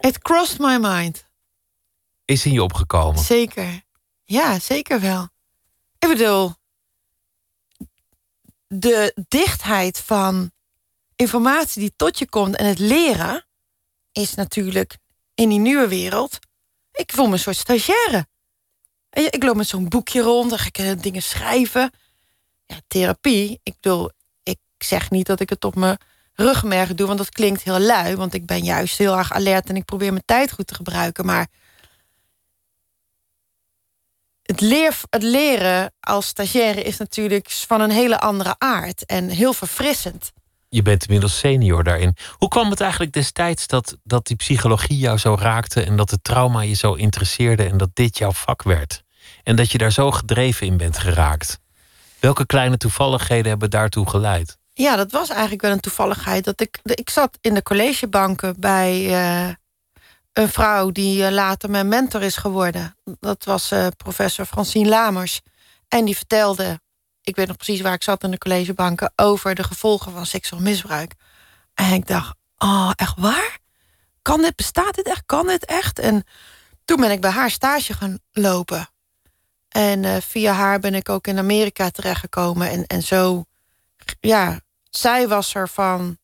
It 0.01 0.19
crossed 0.19 0.59
my 0.59 0.77
mind. 0.81 1.27
Is 2.25 2.47
in 2.47 2.53
je 2.53 2.63
opgekomen. 2.63 3.23
Zeker. 3.23 3.83
Ja, 4.25 4.59
zeker 4.59 5.01
wel. 5.01 5.29
Ik 5.99 6.09
bedoel, 6.09 6.53
de 8.67 9.15
dichtheid 9.29 9.99
van 10.01 10.53
informatie 11.17 11.81
die 11.81 11.93
tot 11.97 12.19
je 12.19 12.29
komt 12.29 12.57
en 12.57 12.67
het 12.67 12.79
leren 12.79 13.47
is 14.13 14.35
natuurlijk 14.35 14.97
in 15.35 15.49
die 15.49 15.59
nieuwe 15.59 15.89
wereld. 15.89 16.39
Ik 16.95 17.13
voel 17.13 17.27
me 17.27 17.33
een 17.33 17.39
soort 17.39 17.57
stagiaire. 17.57 18.27
Ik 19.11 19.43
loop 19.43 19.57
met 19.57 19.69
zo'n 19.69 19.89
boekje 19.89 20.21
rond, 20.21 20.51
dan 20.51 20.59
ga 20.59 20.67
ik 20.67 20.79
eh, 20.79 20.93
dingen 21.01 21.23
schrijven. 21.23 21.91
Ja, 22.67 22.77
therapie. 22.87 23.61
Ik 23.63 23.75
bedoel, 23.81 24.11
ik 24.43 24.59
zeg 24.79 25.11
niet 25.11 25.27
dat 25.27 25.41
ik 25.41 25.49
het 25.49 25.65
op 25.65 25.75
mijn 25.75 25.99
rugmerg 26.33 26.95
doe, 26.95 27.07
want 27.07 27.19
dat 27.19 27.29
klinkt 27.29 27.63
heel 27.63 27.79
lui. 27.79 28.17
Want 28.17 28.35
ik 28.35 28.47
ben 28.47 28.65
juist 28.65 28.99
heel 28.99 29.17
erg 29.17 29.33
alert 29.33 29.69
en 29.69 29.77
ik 29.77 29.85
probeer 29.85 30.11
mijn 30.11 30.25
tijd 30.25 30.53
goed 30.53 30.67
te 30.67 30.75
gebruiken. 30.75 31.27
Maar 31.27 31.49
het, 34.43 34.61
leer, 34.61 35.01
het 35.11 35.23
leren 35.23 35.93
als 36.01 36.27
stagiaire 36.27 36.83
is 36.83 36.97
natuurlijk 36.97 37.51
van 37.51 37.81
een 37.81 37.91
hele 37.91 38.21
andere 38.21 38.55
aard 38.59 39.07
en 39.07 39.29
heel 39.29 39.53
verfrissend. 39.53 40.33
Je 40.75 40.83
bent 40.83 41.05
inmiddels 41.05 41.39
senior 41.39 41.85
daarin. 41.85 42.17
Hoe 42.33 42.49
kwam 42.49 42.71
het 42.71 42.81
eigenlijk 42.81 43.13
destijds 43.13 43.67
dat, 43.67 43.97
dat 44.03 44.27
die 44.27 44.37
psychologie 44.37 44.99
jou 44.99 45.19
zo 45.19 45.37
raakte 45.41 45.83
en 45.83 45.97
dat 45.97 46.11
het 46.11 46.25
trauma 46.25 46.61
je 46.61 46.75
zo 46.75 46.95
interesseerde 46.95 47.65
en 47.65 47.77
dat 47.77 47.91
dit 47.93 48.19
jouw 48.19 48.33
vak 48.33 48.63
werd? 48.63 49.03
En 49.43 49.57
dat 49.57 49.71
je 49.71 49.79
daar 49.79 49.93
zo 49.93 50.11
gedreven 50.11 50.67
in 50.67 50.77
bent 50.77 50.99
geraakt? 50.99 51.59
Welke 52.21 52.47
kleine 52.47 52.77
toevalligheden 52.77 53.49
hebben 53.49 53.71
daartoe 53.71 54.09
geleid? 54.09 54.59
Ja, 54.73 54.97
dat 54.97 55.11
was 55.11 55.29
eigenlijk 55.29 55.63
wel 55.63 55.71
een 55.71 55.81
toevalligheid. 55.81 56.45
Dat 56.45 56.61
ik, 56.61 56.79
ik 56.83 57.11
zat 57.11 57.39
in 57.41 57.55
de 57.55 57.63
collegebanken 57.63 58.55
bij 58.59 59.05
uh, 59.05 59.55
een 60.33 60.49
vrouw 60.49 60.91
die 60.91 61.25
eh, 61.25 61.33
later 61.33 61.71
mijn 61.71 61.89
mentor 61.89 62.23
is 62.23 62.37
geworden. 62.37 62.97
Dat 63.21 63.45
was 63.45 63.73
uh, 63.73 63.87
professor 63.97 64.45
Francine 64.45 64.89
Lamers. 64.89 65.41
En 65.89 66.05
die 66.05 66.17
vertelde, 66.17 66.81
ik 67.25 67.37
weet 67.37 67.47
nog 67.47 67.57
precies 67.57 67.81
waar 67.81 67.95
ik 67.95 68.03
zat 68.03 68.23
in 68.23 68.31
de 68.31 68.39
collegebanken, 68.39 69.13
over 69.17 69.55
de 69.55 69.65
gevolgen 69.65 70.13
van 70.13 70.27
seksueel 70.27 70.63
misbruik. 70.63 71.15
En 71.75 71.93
ik 71.93 72.07
dacht, 72.07 72.37
oh, 72.59 72.91
echt 72.97 73.19
waar? 73.19 73.59
Kan 74.23 74.43
dit, 74.43 74.57
bestaat 74.57 74.95
dit 74.95 75.07
echt? 75.07 75.23
Kan 75.27 75.47
dit 75.47 75.65
echt? 75.65 75.99
En 75.99 76.25
toen 76.85 77.01
ben 77.01 77.11
ik 77.11 77.21
bij 77.21 77.31
haar 77.31 77.51
stage 77.51 77.93
gaan 77.93 78.19
lopen. 78.33 78.89
En 79.69 80.03
uh, 80.03 80.17
via 80.21 80.53
haar 80.53 80.79
ben 80.79 80.95
ik 80.95 81.09
ook 81.09 81.27
in 81.27 81.39
Amerika 81.39 81.91
terechtgekomen. 81.91 82.71
En, 82.71 82.87
en 82.87 83.03
zo, 83.03 83.45
ja, 84.21 84.61
zij 84.91 85.29
was 85.29 85.55
er 85.55 85.69
van 85.69 86.19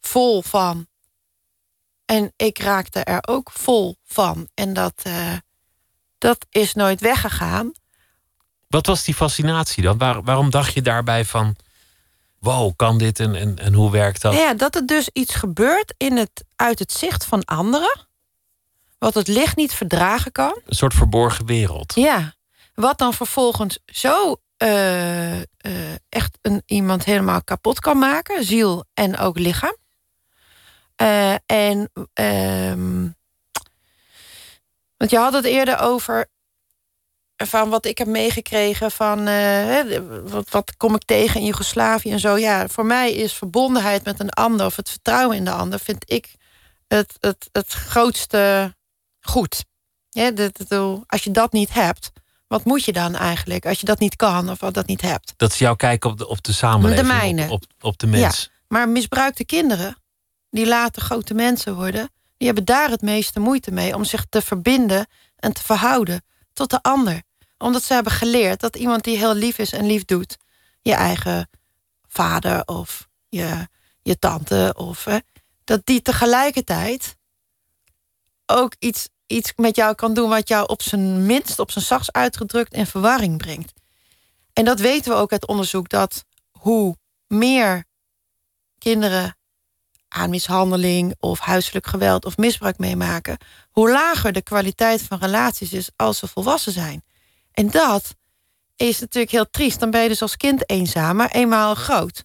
vol 0.00 0.42
van. 0.42 0.86
En 2.04 2.32
ik 2.36 2.58
raakte 2.58 3.04
er 3.04 3.18
ook 3.28 3.50
vol 3.50 3.96
van. 4.04 4.48
En 4.54 4.72
dat, 4.72 5.02
uh, 5.06 5.36
dat 6.18 6.46
is 6.50 6.74
nooit 6.74 7.00
weggegaan. 7.00 7.72
Wat 8.70 8.86
was 8.86 9.04
die 9.04 9.14
fascinatie 9.14 9.82
dan? 9.82 9.98
Waar, 9.98 10.22
waarom 10.22 10.50
dacht 10.50 10.74
je 10.74 10.82
daarbij 10.82 11.24
van... 11.24 11.56
wow, 12.38 12.72
kan 12.76 12.98
dit 12.98 13.20
en, 13.20 13.34
en, 13.34 13.58
en 13.58 13.72
hoe 13.72 13.90
werkt 13.90 14.22
dat? 14.22 14.34
Ja, 14.34 14.54
dat 14.54 14.74
er 14.74 14.86
dus 14.86 15.08
iets 15.12 15.34
gebeurt 15.34 15.94
in 15.96 16.16
het, 16.16 16.44
uit 16.56 16.78
het 16.78 16.92
zicht 16.92 17.24
van 17.24 17.44
anderen... 17.44 18.06
wat 18.98 19.14
het 19.14 19.28
licht 19.28 19.56
niet 19.56 19.74
verdragen 19.74 20.32
kan. 20.32 20.60
Een 20.64 20.74
soort 20.74 20.94
verborgen 20.94 21.46
wereld. 21.46 21.94
Ja, 21.94 22.34
wat 22.74 22.98
dan 22.98 23.14
vervolgens 23.14 23.78
zo 23.86 24.36
uh, 24.58 25.36
uh, 25.36 25.42
echt 26.08 26.38
een, 26.42 26.62
iemand 26.66 27.04
helemaal 27.04 27.42
kapot 27.42 27.80
kan 27.80 27.98
maken, 27.98 28.44
ziel 28.44 28.84
en 28.94 29.18
ook 29.18 29.38
lichaam. 29.38 29.76
Uh, 31.02 31.34
en 31.46 31.90
um, 32.14 33.16
want 34.96 35.10
je 35.10 35.18
had 35.18 35.32
het 35.32 35.44
eerder 35.44 35.78
over 35.78 36.28
van 37.46 37.68
wat 37.68 37.86
ik 37.86 37.98
heb 37.98 38.06
meegekregen 38.06 38.90
van 38.90 39.24
wat, 40.24 40.50
wat 40.50 40.76
kom 40.76 40.94
ik 40.94 41.04
tegen 41.04 41.40
in 41.40 41.46
Joegoslavië 41.46 42.10
en 42.10 42.20
zo. 42.20 42.36
Ja, 42.36 42.68
voor 42.68 42.86
mij 42.86 43.12
is 43.12 43.32
verbondenheid 43.32 44.04
met 44.04 44.20
een 44.20 44.30
ander 44.30 44.66
of 44.66 44.76
het 44.76 44.90
vertrouwen 44.90 45.36
in 45.36 45.44
de 45.44 45.50
ander, 45.50 45.78
vind 45.80 46.10
ik 46.10 46.34
het, 46.88 47.16
het, 47.20 47.48
het 47.52 47.72
grootste 47.72 48.74
goed. 49.20 49.64
Ja, 50.08 50.30
de, 50.30 50.52
de, 50.68 51.00
als 51.06 51.24
je 51.24 51.30
dat 51.30 51.52
niet 51.52 51.72
hebt, 51.72 52.10
wat 52.46 52.64
moet 52.64 52.84
je 52.84 52.92
dan 52.92 53.14
eigenlijk 53.14 53.66
als 53.66 53.80
je 53.80 53.86
dat 53.86 53.98
niet 53.98 54.16
kan 54.16 54.50
of 54.50 54.60
wat 54.60 54.74
dat 54.74 54.86
niet 54.86 55.00
hebt? 55.00 55.34
Dat 55.36 55.52
is 55.52 55.58
jouw 55.58 55.76
kijk 55.76 56.04
op 56.04 56.18
de, 56.18 56.28
op 56.28 56.42
de 56.42 56.52
samenleving, 56.52 57.08
de 57.08 57.14
mijne. 57.14 57.50
Op, 57.50 57.64
op, 57.80 57.98
de 57.98 58.06
mens. 58.06 58.42
Ja, 58.42 58.58
maar 58.68 58.88
misbruikte 58.88 59.44
kinderen, 59.44 59.96
die 60.50 60.66
later 60.66 61.02
grote 61.02 61.34
mensen 61.34 61.74
worden... 61.74 62.10
die 62.36 62.46
hebben 62.46 62.64
daar 62.64 62.90
het 62.90 63.02
meeste 63.02 63.40
moeite 63.40 63.70
mee 63.70 63.94
om 63.94 64.04
zich 64.04 64.26
te 64.28 64.42
verbinden 64.42 65.06
en 65.36 65.52
te 65.52 65.62
verhouden 65.62 66.24
tot 66.52 66.70
de 66.70 66.82
ander. 66.82 67.22
Omdat 67.60 67.82
ze 67.82 67.92
hebben 67.92 68.12
geleerd 68.12 68.60
dat 68.60 68.76
iemand 68.76 69.04
die 69.04 69.16
heel 69.16 69.34
lief 69.34 69.58
is 69.58 69.72
en 69.72 69.86
lief 69.86 70.04
doet... 70.04 70.36
je 70.82 70.94
eigen 70.94 71.50
vader 72.08 72.66
of 72.66 73.08
je, 73.28 73.68
je 74.02 74.18
tante 74.18 74.74
of... 74.76 75.06
Dat 75.64 75.80
die 75.86 76.02
tegelijkertijd 76.02 77.16
ook 78.46 78.74
iets 78.78 79.08
iets 79.30 79.52
met 79.56 79.76
jou 79.76 79.94
kan 79.94 80.14
doen 80.14 80.28
wat 80.28 80.48
jou 80.48 80.68
op 80.68 80.82
zijn 80.82 81.26
minst, 81.26 81.58
op 81.58 81.70
zijn 81.70 81.84
zachts 81.84 82.12
uitgedrukt, 82.12 82.74
in 82.74 82.86
verwarring 82.86 83.38
brengt. 83.38 83.72
En 84.52 84.64
dat 84.64 84.80
weten 84.80 85.12
we 85.12 85.18
ook 85.18 85.32
uit 85.32 85.46
onderzoek 85.46 85.88
dat 85.88 86.24
hoe 86.50 86.96
meer 87.26 87.84
kinderen 88.78 89.36
aan 90.08 90.30
mishandeling 90.30 91.14
of 91.18 91.38
huiselijk 91.38 91.86
geweld 91.86 92.24
of 92.24 92.36
misbruik 92.36 92.78
meemaken, 92.78 93.38
hoe 93.70 93.90
lager 93.90 94.32
de 94.32 94.42
kwaliteit 94.42 95.02
van 95.02 95.18
relaties 95.18 95.72
is 95.72 95.90
als 95.96 96.18
ze 96.18 96.26
volwassen 96.26 96.72
zijn. 96.72 97.04
En 97.52 97.70
dat 97.70 98.14
is 98.76 99.00
natuurlijk 99.00 99.32
heel 99.32 99.50
triest. 99.50 99.80
Dan 99.80 99.90
ben 99.90 100.02
je 100.02 100.08
dus 100.08 100.22
als 100.22 100.36
kind 100.36 100.70
eenzaam, 100.70 101.16
maar 101.16 101.30
eenmaal 101.30 101.74
groot 101.74 102.24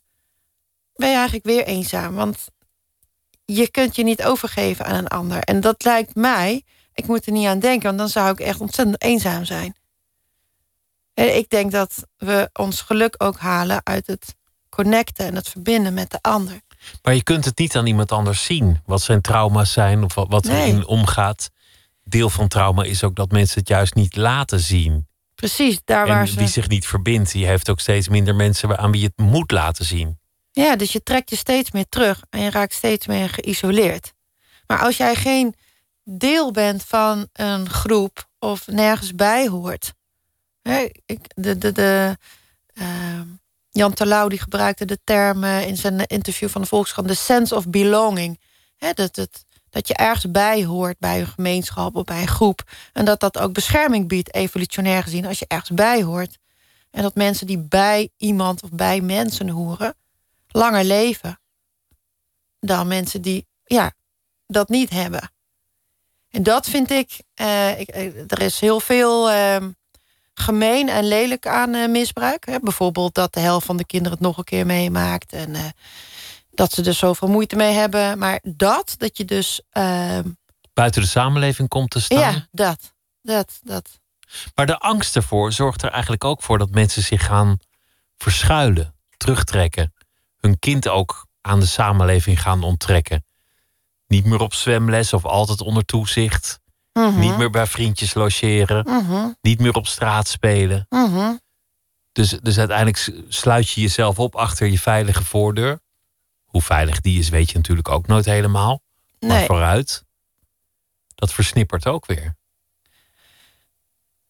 ben 0.96 1.10
je 1.10 1.16
eigenlijk 1.16 1.46
weer 1.46 1.66
eenzaam. 1.66 2.16
Want 2.16 2.48
je 3.46 3.72
kunt 3.72 3.96
je 3.96 4.04
niet 4.04 4.24
overgeven 4.24 4.86
aan 4.86 4.96
een 4.96 5.08
ander. 5.08 5.40
En 5.40 5.62
dat 5.62 5.84
lijkt 5.84 6.16
mij 6.16 6.64
ik 6.96 7.08
moet 7.08 7.26
er 7.26 7.32
niet 7.32 7.48
aan 7.48 7.60
denken, 7.60 7.88
want 7.88 7.98
dan 7.98 8.10
zou 8.10 8.32
ik 8.32 8.40
echt 8.40 8.60
ontzettend 8.60 9.02
eenzaam 9.02 9.46
zijn. 9.46 9.76
Ik 11.14 11.50
denk 11.50 11.72
dat 11.72 12.08
we 12.18 12.50
ons 12.54 12.82
geluk 12.82 13.16
ook 13.18 13.38
halen 13.38 13.82
uit 13.84 14.08
het 14.08 14.36
connecten 14.70 15.26
en 15.26 15.36
het 15.36 15.50
verbinden 15.50 15.94
met 15.94 16.12
de 16.12 16.18
ander. 16.22 16.60
Maar 17.04 17.14
je 17.14 17.24
kunt 17.24 17.46
het 17.46 17.58
niet 17.58 17.76
aan 17.76 17.86
iemand 17.86 18.12
anders 18.12 18.44
zien, 18.44 18.82
wat 18.86 19.02
zijn 19.02 19.22
trauma's 19.22 19.72
zijn 19.72 20.04
of 20.04 20.14
wat, 20.16 20.28
wat 20.30 20.44
nee. 20.44 20.62
erin 20.62 20.86
omgaat. 20.86 21.50
Deel 22.04 22.30
van 22.30 22.48
trauma 22.48 22.84
is 22.84 23.04
ook 23.04 23.16
dat 23.16 23.32
mensen 23.32 23.60
het 23.60 23.68
juist 23.68 23.94
niet 23.94 24.16
laten 24.16 24.60
zien. 24.60 25.08
Precies, 25.36 25.80
daar 25.84 26.08
waar 26.08 26.22
en 26.22 26.28
ze. 26.28 26.40
wie 26.40 26.48
zich 26.48 26.68
niet 26.68 26.88
verbindt, 26.88 27.32
die 27.32 27.46
heeft 27.46 27.70
ook 27.70 27.80
steeds 27.80 28.10
minder 28.10 28.36
mensen 28.36 28.78
aan 28.78 28.92
wie 28.92 29.02
je 29.02 29.12
het 29.16 29.26
moet 29.26 29.52
laten 29.52 29.86
zien. 29.86 30.20
Ja, 30.52 30.76
dus 30.76 30.92
je 30.92 31.04
trekt 31.04 31.30
je 31.30 31.36
steeds 31.36 31.72
meer 31.72 31.86
terug 31.90 32.24
en 32.30 32.42
je 32.42 32.50
raakt 32.50 32.74
steeds 32.74 33.08
meer 33.08 33.30
geïsoleerd. 33.30 34.14
Maar 34.68 34.80
als 34.80 34.98
jij 34.98 35.16
geen 35.16 35.56
deel 36.04 36.52
bent 36.52 36.84
van 36.84 37.30
een 37.34 37.70
groep 37.70 38.30
of 38.40 38.68
nergens 38.68 39.16
bij 39.16 39.48
hoort. 39.48 39.94
ik, 41.06 41.20
de, 41.36 41.58
de, 41.58 41.72
de, 41.72 42.18
uh, 42.74 43.22
Jan 43.70 43.94
Terlouw 43.94 44.28
die 44.28 44.40
gebruikte 44.40 44.86
de 44.86 45.00
term 45.04 45.44
in 45.44 45.78
zijn 45.78 46.06
interview 46.06 46.50
van 46.50 46.62
de 46.62 46.68
Volkskrant... 46.68 47.08
de 47.08 47.14
sense 47.14 47.56
of 47.56 47.70
belonging. 47.70 48.40
dat, 48.94 49.16
het, 49.16 49.45
dat 49.76 49.88
je 49.88 49.94
ergens 49.94 50.32
bij 50.32 50.66
hoort 50.66 51.00
bij 51.00 51.20
een 51.20 51.28
gemeenschap 51.28 51.96
of 51.96 52.04
bij 52.04 52.22
een 52.22 52.28
groep. 52.28 52.64
En 52.94 53.06
dat 53.06 53.20
dat 53.20 53.38
ook 53.38 53.54
bescherming 53.54 54.08
biedt, 54.08 54.34
evolutionair 54.34 55.04
gezien, 55.04 55.26
als 55.26 55.40
je 55.40 55.46
ergens 55.48 55.70
bij 55.70 56.04
hoort. 56.04 56.38
En 56.92 57.02
dat 57.02 57.16
mensen 57.16 57.48
die 57.48 57.58
bij 57.58 58.10
iemand 58.18 58.64
of 58.64 58.70
bij 58.70 59.02
mensen 59.02 59.50
horen... 59.50 59.96
langer 60.48 60.84
leven 60.84 61.40
dan 62.60 62.88
mensen 62.88 63.22
die 63.22 63.48
ja, 63.64 63.94
dat 64.48 64.70
niet 64.70 64.90
hebben. 64.90 65.32
En 66.30 66.44
dat 66.44 66.70
vind 66.70 66.92
ik, 66.92 67.20
uh, 67.42 67.80
ik 67.80 67.90
er 68.28 68.42
is 68.42 68.60
heel 68.60 68.80
veel 68.80 69.32
uh, 69.32 69.58
gemeen 70.34 70.90
en 70.90 71.08
lelijk 71.08 71.48
aan 71.48 71.74
uh, 71.74 71.90
misbruik. 71.90 72.46
Hè? 72.46 72.60
Bijvoorbeeld 72.60 73.14
dat 73.14 73.34
de 73.34 73.40
helft 73.40 73.66
van 73.66 73.78
de 73.78 73.86
kinderen 73.86 74.18
het 74.18 74.28
nog 74.28 74.38
een 74.38 74.44
keer 74.44 74.66
meemaakt. 74.66 75.34
En 75.34 75.56
dat 76.56 76.74
ze 76.74 76.84
er 76.84 76.94
zoveel 76.94 77.28
moeite 77.28 77.56
mee 77.56 77.74
hebben. 77.74 78.18
Maar 78.18 78.40
dat, 78.44 78.96
dat 78.98 79.18
je 79.18 79.26
dus... 79.26 79.62
Ehm, 79.70 80.24
Buiten 80.74 81.02
de 81.02 81.08
samenleving 81.08 81.68
komt 81.68 81.90
te 81.90 82.02
staan? 82.02 82.20
Ja, 82.20 82.48
dat. 82.52 82.94
dat, 83.22 83.60
dat. 83.64 84.00
Maar 84.56 84.66
de 84.66 84.78
angst 84.78 85.16
ervoor 85.16 85.52
zorgt 85.52 85.82
er 85.82 85.90
eigenlijk 85.90 86.24
ook 86.24 86.42
voor... 86.42 86.58
dat 86.58 86.70
mensen 86.70 87.04
zich 87.04 87.26
gaan 87.26 87.58
verschuilen, 88.18 88.96
terugtrekken. 89.18 89.94
Hun 90.40 90.60
kind 90.60 90.88
ook 90.88 91.28
aan 91.42 91.60
de 91.60 91.66
samenleving 91.66 92.42
gaan 92.42 92.64
onttrekken 92.64 93.24
niet 94.08 94.26
meer 94.26 94.40
op 94.40 94.54
zwemles 94.54 95.14
of 95.14 95.26
altijd 95.26 95.62
onder 95.62 95.86
toezicht. 95.86 96.60
Mhm. 96.94 97.20
Niet 97.20 97.38
meer 97.38 97.50
bij 97.50 97.68
vriendjes 97.68 98.14
logeren. 98.14 98.86
Mhm. 98.90 99.28
Niet 99.42 99.60
meer 99.60 99.74
op 99.74 99.88
straat 99.88 100.28
spelen. 100.28 100.86
Mhm. 100.90 101.34
Dus, 102.12 102.30
dus 102.30 102.58
uiteindelijk 102.58 103.12
sluit 103.28 103.70
je 103.70 103.82
jezelf 103.82 104.20
op 104.20 104.36
achter 104.36 104.68
je 104.68 104.80
veilige 104.80 105.24
voordeur. 105.24 105.80
Hoe 106.56 106.64
veilig 106.64 107.02
die 107.02 107.20
is, 107.20 107.30
weet 107.30 107.50
je 107.50 107.58
natuurlijk 107.58 107.90
ook 107.90 108.08
nooit 108.08 108.26
helemaal. 108.26 108.82
Maar 109.20 109.30
Nee. 109.30 109.46
vooruit, 109.46 110.04
dat 111.16 111.34
versnippert 111.34 111.88
ook 111.88 112.06
weer. 112.06 112.36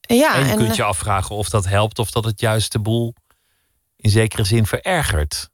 Ja, 0.01 0.35
en 0.35 0.45
je 0.45 0.51
en, 0.51 0.57
kunt 0.57 0.75
je 0.75 0.83
afvragen 0.83 1.35
of 1.35 1.49
dat 1.49 1.65
helpt 1.65 1.99
of 1.99 2.11
dat 2.11 2.25
het 2.25 2.39
juist 2.39 2.71
de 2.71 2.79
boel 2.79 3.13
in 3.95 4.09
zekere 4.09 4.43
zin 4.43 4.65
verergert. 4.65 5.49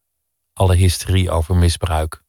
alle 0.53 0.76
hysterie 0.76 1.32
over 1.32 1.55
misbruik? 1.55 2.24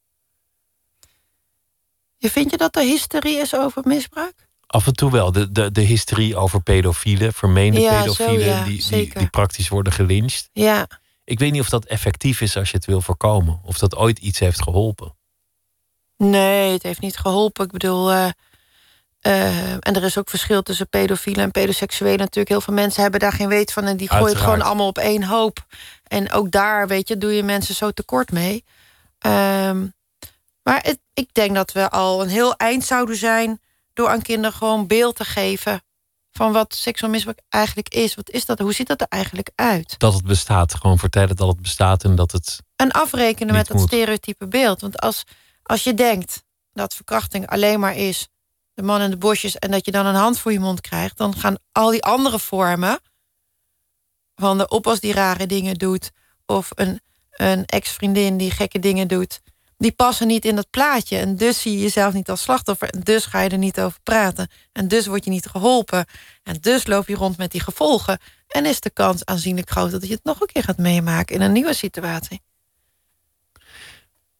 Je 2.17 2.31
vindt 2.31 2.51
je 2.51 2.57
dat 2.57 2.75
er 2.75 2.83
hysterie 2.83 3.37
is 3.37 3.55
over 3.55 3.81
misbruik? 3.85 4.47
Af 4.67 4.87
en 4.87 4.93
toe 4.93 5.11
wel. 5.11 5.31
De, 5.31 5.51
de, 5.51 5.71
de 5.71 5.81
hysterie 5.81 6.35
over 6.35 6.61
pedofielen, 6.63 7.33
vermeende 7.33 7.79
Ja, 7.79 7.89
zo, 7.89 7.99
pedofielen, 7.99 8.47
ja, 8.47 8.63
die, 8.63 8.87
die, 8.89 9.13
die 9.17 9.27
praktisch 9.27 9.69
worden 9.69 9.93
gelyncht. 9.93 10.49
Ja. 10.53 10.87
Ik 11.23 11.39
weet 11.39 11.51
niet 11.51 11.61
of 11.61 11.69
dat 11.69 11.85
effectief 11.85 12.41
is 12.41 12.57
als 12.57 12.69
je 12.69 12.77
het 12.77 12.85
wil 12.85 13.01
voorkomen. 13.01 13.61
Of 13.63 13.77
dat 13.77 13.95
ooit 13.95 14.19
iets 14.19 14.39
heeft 14.39 14.61
geholpen. 14.61 15.15
Nee, 16.17 16.71
het 16.71 16.83
heeft 16.83 17.01
niet 17.01 17.17
geholpen. 17.17 17.65
Ik 17.65 17.71
bedoel, 17.71 18.11
eh, 18.11 18.29
eh, 19.19 19.71
en 19.71 19.95
er 19.95 20.03
is 20.03 20.17
ook 20.17 20.29
verschil 20.29 20.61
tussen 20.61 20.89
pedofielen 20.89 21.43
en 21.43 21.51
pedoseksuelen. 21.51 22.19
Natuurlijk, 22.19 22.49
heel 22.49 22.61
veel 22.61 22.73
mensen 22.73 23.01
hebben 23.01 23.19
daar 23.19 23.33
geen 23.33 23.47
weet 23.47 23.73
van 23.73 23.83
en 23.83 23.97
die 23.97 24.09
gooien 24.09 24.27
het 24.27 24.43
gewoon 24.43 24.61
allemaal 24.61 24.87
op 24.87 24.97
één 24.97 25.23
hoop. 25.23 25.65
En 26.07 26.31
ook 26.31 26.51
daar, 26.51 26.87
weet 26.87 27.07
je, 27.07 27.17
doe 27.17 27.35
je 27.35 27.43
mensen 27.43 27.75
zo 27.75 27.91
tekort 27.91 28.31
mee. 28.31 28.63
Ehm, 29.19 29.87
maar 30.63 30.81
het, 30.83 30.99
ik 31.13 31.33
denk 31.33 31.55
dat 31.55 31.71
we 31.71 31.89
al 31.89 32.21
een 32.21 32.29
heel 32.29 32.55
eind 32.55 32.85
zouden 32.85 33.15
zijn 33.15 33.61
door 33.93 34.09
aan 34.09 34.21
kinderen 34.21 34.57
gewoon 34.57 34.87
beeld 34.87 35.15
te 35.15 35.25
geven 35.25 35.81
van 36.33 36.51
wat 36.51 36.75
seksueel 36.75 37.11
misbruik 37.11 37.41
eigenlijk 37.49 37.89
is. 37.89 38.15
Wat 38.15 38.29
is 38.29 38.45
dat? 38.45 38.59
Hoe 38.59 38.73
ziet 38.73 38.87
dat 38.87 39.01
er 39.01 39.07
eigenlijk 39.09 39.51
uit? 39.55 39.95
Dat 39.99 40.13
het 40.13 40.23
bestaat. 40.23 40.75
Gewoon 40.75 40.97
vertellen 40.97 41.35
dat 41.35 41.47
het 41.47 41.61
bestaat 41.61 42.03
en 42.03 42.15
dat 42.15 42.31
het. 42.31 42.59
En 42.75 42.91
afrekenen 42.91 43.53
met 43.53 43.67
dat 43.67 43.77
moet. 43.77 43.87
stereotype 43.87 44.47
beeld. 44.47 44.81
Want 44.81 44.99
als, 44.99 45.23
als 45.63 45.83
je 45.83 45.93
denkt 45.93 46.43
dat 46.73 46.95
verkrachting 46.95 47.47
alleen 47.47 47.79
maar 47.79 47.95
is 47.95 48.27
de 48.73 48.83
man 48.83 49.01
in 49.01 49.09
de 49.09 49.17
bosjes 49.17 49.55
en 49.55 49.71
dat 49.71 49.85
je 49.85 49.91
dan 49.91 50.05
een 50.05 50.15
hand 50.15 50.39
voor 50.39 50.51
je 50.51 50.59
mond 50.59 50.81
krijgt, 50.81 51.17
dan 51.17 51.35
gaan 51.35 51.57
al 51.71 51.89
die 51.89 52.03
andere 52.03 52.39
vormen 52.39 52.99
van 54.35 54.57
de 54.57 54.67
oppas 54.67 54.99
die 54.99 55.13
rare 55.13 55.45
dingen 55.45 55.75
doet, 55.75 56.11
of 56.45 56.69
een, 56.75 57.01
een 57.29 57.65
ex-vriendin 57.65 58.37
die 58.37 58.51
gekke 58.51 58.79
dingen 58.79 59.07
doet, 59.07 59.41
die 59.83 59.91
passen 59.91 60.27
niet 60.27 60.45
in 60.45 60.55
dat 60.55 60.69
plaatje. 60.69 61.17
En 61.17 61.35
dus 61.35 61.61
zie 61.61 61.71
je 61.71 61.79
jezelf 61.79 62.13
niet 62.13 62.29
als 62.29 62.41
slachtoffer. 62.41 62.89
En 62.89 62.99
dus 62.99 63.25
ga 63.25 63.41
je 63.41 63.49
er 63.49 63.57
niet 63.57 63.79
over 63.79 63.99
praten. 64.03 64.49
En 64.71 64.87
dus 64.87 65.05
word 65.05 65.23
je 65.23 65.29
niet 65.29 65.45
geholpen. 65.45 66.05
En 66.43 66.57
dus 66.61 66.87
loop 66.87 67.07
je 67.07 67.15
rond 67.15 67.37
met 67.37 67.51
die 67.51 67.61
gevolgen. 67.61 68.19
En 68.47 68.65
is 68.65 68.79
de 68.79 68.89
kans 68.89 69.25
aanzienlijk 69.25 69.69
groot 69.69 69.91
dat 69.91 70.07
je 70.07 70.13
het 70.13 70.23
nog 70.23 70.41
een 70.41 70.47
keer 70.47 70.63
gaat 70.63 70.77
meemaken 70.77 71.35
in 71.35 71.41
een 71.41 71.51
nieuwe 71.51 71.73
situatie. 71.73 72.41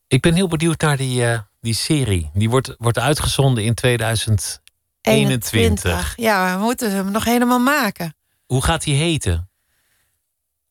Ik 0.08 0.22
ben 0.22 0.34
heel 0.34 0.48
benieuwd 0.48 0.82
naar 0.82 0.98
die, 0.98 1.26
eh, 1.26 1.40
die 1.62 1.74
serie. 1.74 2.30
Die 2.34 2.50
wordt, 2.50 2.76
wordt 2.78 3.00
uitgezonden 3.00 3.64
in 3.64 3.74
2021. 3.74 6.14
Ja, 6.16 6.58
we 6.58 6.64
moeten 6.64 6.92
hem 6.92 7.12
nog 7.12 7.24
helemaal 7.24 7.60
maken. 7.60 8.16
Hoe 8.46 8.64
gaat 8.64 8.84
die 8.84 8.96
heten? 8.96 9.50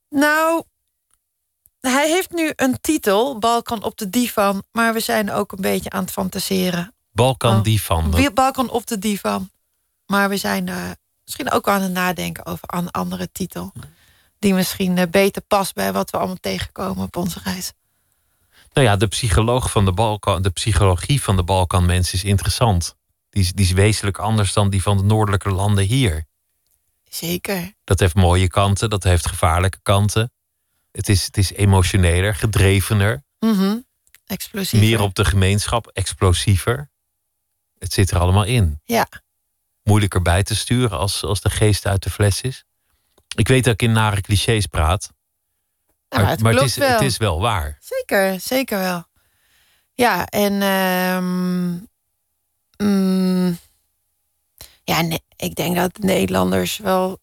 Nou, 0.09 0.64
hij 1.91 2.09
heeft 2.09 2.30
nu 2.30 2.53
een 2.57 2.80
titel, 2.80 3.39
Balkan 3.39 3.83
op 3.83 3.99
de 3.99 4.11
divan. 4.11 4.62
Maar 4.72 4.93
we 4.93 5.01
zijn 5.01 5.30
ook 5.30 5.53
een 5.53 5.61
beetje 5.61 5.91
aan 5.91 6.03
het 6.03 6.12
fantaseren. 6.12 6.95
Balkan 7.12 7.57
Oh. 7.57 7.62
Divan. 7.62 8.30
Balkan 8.35 8.70
op 8.70 8.87
de 8.87 8.99
divan. 8.99 9.51
Maar 10.07 10.28
we 10.28 10.37
zijn 10.37 10.68
eh, 10.68 10.91
misschien 11.24 11.51
ook 11.51 11.68
aan 11.68 11.83
het 11.83 11.93
nadenken 11.93 12.47
over 12.47 12.74
een 12.74 12.91
andere 12.91 13.33
titel. 13.33 13.72
Die 14.39 14.55
misschien 14.55 14.99
eh, 14.99 15.09
beter 15.11 15.43
past 15.43 15.74
bij 15.74 15.93
wat 15.93 16.11
we 16.11 16.16
allemaal 16.16 16.37
tegenkomen 16.41 17.05
op 17.05 17.16
onze 17.16 17.41
reis. 17.45 17.72
Nou 18.72 18.87
ja, 18.87 18.97
de, 18.97 19.07
psycholoog 19.07 19.70
van 19.70 19.85
de, 19.85 19.93
Balkan, 19.93 20.43
de 20.43 20.51
psychologie 20.51 21.22
van 21.22 21.37
de 21.37 21.43
Balkanmens 21.43 22.12
is 22.12 22.24
interessant. 22.24 22.97
Die 23.30 23.43
is, 23.43 23.53
die 23.53 23.64
is 23.64 23.72
wezenlijk 23.72 24.18
anders 24.18 24.53
dan 24.53 24.70
die 24.70 24.83
van 24.83 24.97
de 24.97 25.03
noordelijke 25.03 25.51
landen 25.51 25.85
hier. 25.85 26.24
Zeker. 27.09 27.72
Dat 27.85 28.01
heeft 28.01 28.14
mooie 28.14 28.49
kanten, 28.49 28.91
dat 28.91 29.03
heeft 29.03 29.28
gevaarlijke 29.28 29.78
kanten. 29.83 30.33
Het 30.93 31.09
is, 31.09 31.24
het 31.24 31.36
is 31.36 31.53
emotioneler, 31.53 32.34
gedrevener, 32.34 33.22
Mhm. 33.38 33.78
Explosief. 34.26 34.80
meer 34.80 35.01
op 35.01 35.14
de 35.14 35.24
gemeenschap, 35.24 35.86
explosiever. 35.86 36.90
Het 37.78 37.93
zit 37.93 38.11
er 38.11 38.18
allemaal 38.18 38.45
in. 38.45 38.80
Ja. 38.84 39.09
Moeilijker 39.82 40.22
bij 40.22 40.43
te 40.43 40.55
sturen 40.57 40.99
als, 40.99 41.22
als 41.24 41.40
de 41.40 41.51
geest 41.51 41.86
uit 41.86 42.03
de 42.03 42.11
fles 42.11 42.40
is. 42.40 42.64
Ik 43.36 43.49
weet 43.49 43.64
dat 43.64 43.72
ik 43.74 43.82
in 43.82 43.93
nare 43.93 44.20
clichés 44.20 44.66
praat. 44.66 45.11
Nou, 46.09 46.24
het 46.26 46.40
maar 46.40 46.53
klopt 46.53 46.66
is, 46.66 46.76
wel. 46.76 46.88
het 46.93 47.01
is 47.01 47.16
wel 47.16 47.40
waar. 47.40 47.78
Zeker, 47.80 48.40
zeker 48.40 48.78
wel. 48.78 49.05
Ja, 49.95 50.26
en 50.26 50.62
ehm, 50.62 51.72
mm, 52.88 53.59
ja, 54.84 55.01
nee, 55.01 55.22
ik 55.36 55.55
denk 55.55 55.76
dat 55.76 55.95
de 55.95 56.07
Nederlanders 56.07 56.76
wel 56.78 57.20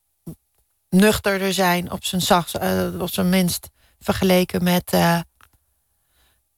nuchterder 0.89 1.53
zijn 1.53 1.91
op 1.91 2.03
zijn 2.03 2.21
zachtst, 2.21 2.55
eh, 2.55 3.01
op 3.01 3.09
zijn 3.09 3.29
minst 3.29 3.69
vergeleken 3.99 4.63
met 4.63 4.93
eh, 4.93 5.19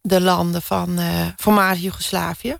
de 0.01 0.21
landen 0.21 0.61
van 0.61 0.99
eh 0.99 1.27
voormalig 1.35 1.79
Joegoslavië. 1.81 2.57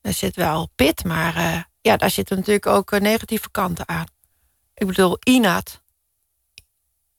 Er 0.00 0.12
zit 0.12 0.36
wel 0.36 0.68
pit, 0.74 1.04
maar 1.04 1.68
ja, 1.80 1.96
daar 1.96 2.10
zitten 2.10 2.36
natuurlijk 2.36 2.66
ook 2.66 3.00
negatieve 3.00 3.50
kanten 3.50 3.88
aan. 3.88 4.06
Ik 4.74 4.86
bedoel, 4.86 5.16
Inat, 5.20 5.82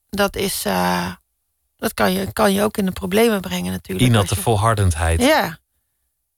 dat 0.09 0.35
is. 0.35 0.61
dat 1.75 1.93
kan 1.93 2.11
je, 2.11 2.33
kan 2.33 2.53
je 2.53 2.63
ook 2.63 2.77
in 2.77 2.85
de 2.85 2.91
problemen 2.91 3.41
brengen 3.41 3.71
natuurlijk. 3.71 4.09
Inat 4.09 4.29
de 4.29 4.35
volhardendheid. 4.35 5.21
Ja. 5.21 5.47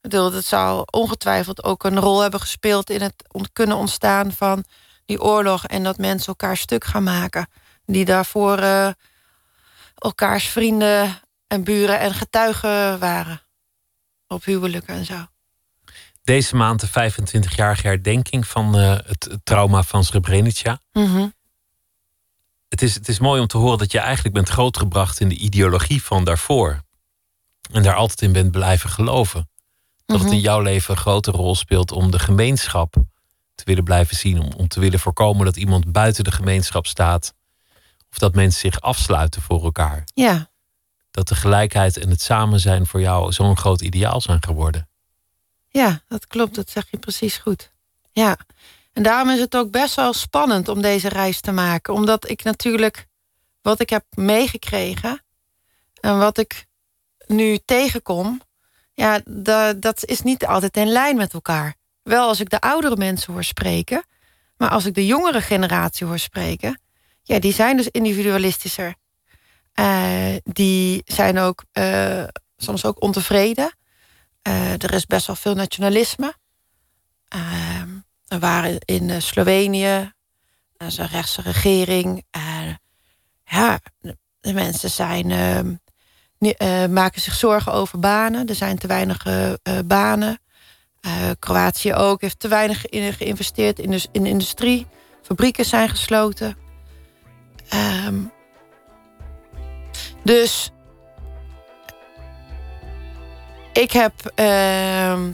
Ik 0.06 0.12
bedoel, 0.12 0.32
dat 0.32 0.46
zou 0.46 0.84
ongetwijfeld 0.92 1.64
ook 1.64 1.84
een 1.84 2.00
rol 2.00 2.20
hebben 2.20 2.40
gespeeld... 2.40 2.90
in 2.90 3.02
het 3.02 3.24
kunnen 3.54 3.78
ontstaan 3.78 4.32
van 4.32 4.66
die 5.06 5.22
oorlog... 5.22 5.66
en 5.66 5.84
dat 5.84 5.98
mensen 5.98 6.28
elkaar 6.28 6.58
stuk 6.58 6.84
gaan 6.84 7.04
maken. 7.04 7.48
Die 7.86 8.06
daarvoor 8.06 8.58
eh, 8.58 8.90
elkaars 9.96 10.48
vrienden 10.48 11.20
en 11.48 11.64
buren 11.64 12.00
en 12.00 12.14
getuigen 12.14 13.00
waren. 13.00 13.42
Op 14.28 14.44
huwelijken 14.44 14.96
en 14.96 15.06
zo. 15.06 15.26
Deze 16.24 16.56
maand 16.56 16.80
de 16.80 17.12
25-jarige 17.12 17.88
herdenking 17.88 18.48
van 18.48 18.78
eh, 18.78 18.98
het 19.06 19.38
trauma 19.44 19.84
van 19.84 20.04
Srebrenica. 20.04 20.80
Mhm. 20.92 21.28
Het 22.68 22.82
is, 22.82 22.96
het 22.96 23.08
is 23.08 23.20
mooi 23.20 23.42
om 23.42 23.48
te 23.48 23.58
horen 23.58 23.78
dat 23.78 23.92
je 23.92 24.00
eigenlijk 24.00 24.36
bent 24.36 24.50
grootgebracht 24.50 25.20
in 25.20 25.30
de 25.30 25.36
ideologie 25.36 26.04
van 26.04 26.24
daarvoor. 26.24 26.82
En 27.72 27.84
daar 27.84 27.96
altijd 27.96 28.22
in 28.22 28.32
bent 28.32 28.52
blijven 28.52 28.90
geloven. 28.90 29.50
Dat 30.06 30.18
het 30.18 30.26
Mhm. 30.26 30.36
in 30.36 30.42
jouw 30.42 30.62
leven 30.62 30.94
een 30.94 31.02
grote 31.02 31.32
rol 31.32 31.56
speelt 31.56 31.92
om 31.92 32.12
de 32.12 32.20
gemeenschap 32.20 32.96
te 33.56 33.64
willen 33.66 33.84
blijven 33.84 34.16
zien. 34.16 34.40
Om, 34.40 34.52
om 34.58 34.68
te 34.68 34.80
willen 34.80 35.00
voorkomen 35.00 35.46
dat 35.46 35.56
iemand 35.58 35.92
buiten 35.92 36.24
de 36.24 36.32
gemeenschap 36.32 36.88
staat. 36.88 37.34
Of 38.12 38.18
dat 38.18 38.36
mensen 38.36 38.60
zich 38.60 38.82
afsluiten 38.82 39.42
voor 39.42 39.64
elkaar. 39.64 40.04
Ja, 40.14 40.50
Dat 41.12 41.28
de 41.28 41.36
gelijkheid 41.36 41.98
en 41.98 42.10
het 42.10 42.22
samen 42.22 42.60
zijn 42.60 42.86
voor 42.86 43.02
jou 43.02 43.32
zo'n 43.32 43.58
groot 43.58 43.82
ideaal 43.82 44.22
zijn 44.22 44.44
geworden. 44.44 44.90
ja, 45.70 46.02
dat 46.08 46.28
klopt. 46.28 46.56
Dat 46.56 46.70
zeg 46.70 46.88
je 46.92 46.98
precies 46.98 47.38
goed. 47.38 47.72
Ja. 48.12 48.38
En 48.94 49.04
daarom 49.04 49.30
is 49.30 49.40
het 49.40 49.56
ook 49.56 49.72
best 49.72 49.96
wel 49.96 50.14
spannend 50.14 50.68
om 50.68 50.82
deze 50.82 51.10
reis 51.10 51.42
te 51.42 51.52
maken. 51.52 51.94
Omdat 51.94 52.30
ik 52.30 52.44
natuurlijk 52.44 53.08
wat 53.62 53.80
ik 53.80 53.90
heb 53.90 54.06
meegekregen 54.10 55.24
en 56.02 56.18
wat 56.18 56.38
ik 56.38 56.66
nu 57.28 57.58
tegenkom, 57.66 58.42
ja, 58.94 59.20
dat, 59.26 59.82
dat 59.82 60.06
is 60.06 60.22
niet 60.22 60.46
altijd 60.46 60.78
in 60.78 60.88
lijn 60.88 61.16
met 61.16 61.34
elkaar. 61.34 61.76
Wel 62.06 62.28
als 62.28 62.40
ik 62.40 62.50
de 62.50 62.60
oudere 62.62 62.96
mensen 62.96 63.34
hoor 63.34 63.44
spreken, 63.44 64.06
maar 64.58 64.70
als 64.70 64.86
ik 64.86 64.94
de 64.94 65.06
jongere 65.06 65.42
generatie 65.42 66.08
hoor 66.08 66.20
spreken, 66.20 66.82
ja, 67.24 67.40
die 67.40 67.54
zijn 67.54 67.78
dus 67.78 67.88
individualistischer. 67.88 68.96
Eh, 69.74 70.36
die 70.44 71.02
zijn 71.06 71.38
ook 71.40 71.64
eh, 71.72 72.24
soms 72.58 72.86
ook 72.86 73.02
ontevreden. 73.02 73.78
Eh, 74.42 74.72
er 74.72 74.94
is 74.94 75.06
best 75.06 75.28
wel 75.28 75.36
veel 75.36 75.56
nationalisme. 75.56 76.34
Ehm, 77.28 77.90
er 78.28 78.40
waren 78.40 78.80
in 78.80 79.22
Slovenië 79.22 80.14
is 80.78 80.98
een 80.98 81.08
rechtse 81.08 81.42
regering. 81.42 82.24
Ja, 83.44 83.80
de, 84.42 84.54
mensen 84.54 84.90
zijn, 84.90 85.32
ehm, 85.32 85.76
eh, 86.40 86.86
maken 86.86 87.22
zich 87.22 87.34
zorgen 87.34 87.72
over 87.72 88.00
banen. 88.00 88.48
Er 88.48 88.56
zijn 88.56 88.78
te 88.78 88.88
weinig 88.88 89.24
banen. 89.86 90.40
Eh, 91.06 91.12
Kroatië 91.40 91.94
ook 91.94 92.22
heeft 92.22 92.40
te 92.40 92.48
weinig 92.48 92.82
ge- 92.82 93.14
geïnvesteerd 93.18 93.80
in 93.80 93.92
de, 93.92 94.08
in 94.12 94.26
industrie. 94.26 94.88
Fabrieken 95.22 95.66
zijn 95.66 95.90
gesloten. 95.90 96.58
Ehm, 97.70 98.16
dus 100.24 100.72
ik 103.74 103.92
heb 103.92 104.14
ehm, 104.36 105.30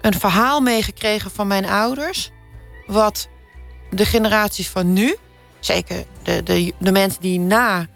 een 0.00 0.14
verhaal 0.18 0.60
meegekregen 0.60 1.30
van 1.30 1.46
mijn 1.46 1.66
ouders. 1.66 2.30
Wat 2.86 3.28
de 3.90 4.04
generaties 4.04 4.68
van 4.68 4.92
nu, 4.92 5.16
zeker 5.60 6.04
de, 6.22 6.42
de, 6.42 6.74
de 6.78 6.92
mensen 6.92 7.20
die 7.20 7.38
na 7.38 7.86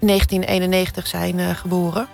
1991 0.00 1.06
zijn 1.06 1.38
eh, 1.38 1.50
geboren. 1.50 2.08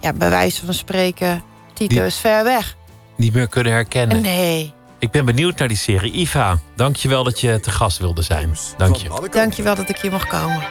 Ja, 0.00 0.12
bij 0.12 0.30
wijze 0.30 0.64
van 0.64 0.74
spreken, 0.74 1.42
Titus 1.72 2.06
is 2.06 2.16
ver 2.16 2.44
weg. 2.44 2.76
Niet 3.16 3.34
meer 3.34 3.48
kunnen 3.48 3.72
herkennen. 3.72 4.20
Nee. 4.20 4.72
Ik 4.98 5.10
ben 5.10 5.24
benieuwd 5.24 5.58
naar 5.58 5.68
die 5.68 5.76
serie. 5.76 6.12
Iva, 6.12 6.58
dankjewel 6.76 7.24
dat 7.24 7.40
je 7.40 7.60
te 7.60 7.70
gast 7.70 7.98
wilde 7.98 8.22
zijn. 8.22 8.56
Dank 8.76 8.96
je. 8.96 9.28
Dankjewel 9.30 9.74
dat 9.74 9.88
ik 9.88 9.96
hier 9.96 10.10
mag 10.10 10.26
komen. 10.26 10.62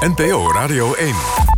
NPO 0.00 0.52
Radio 0.52 0.94
1. 0.94 1.57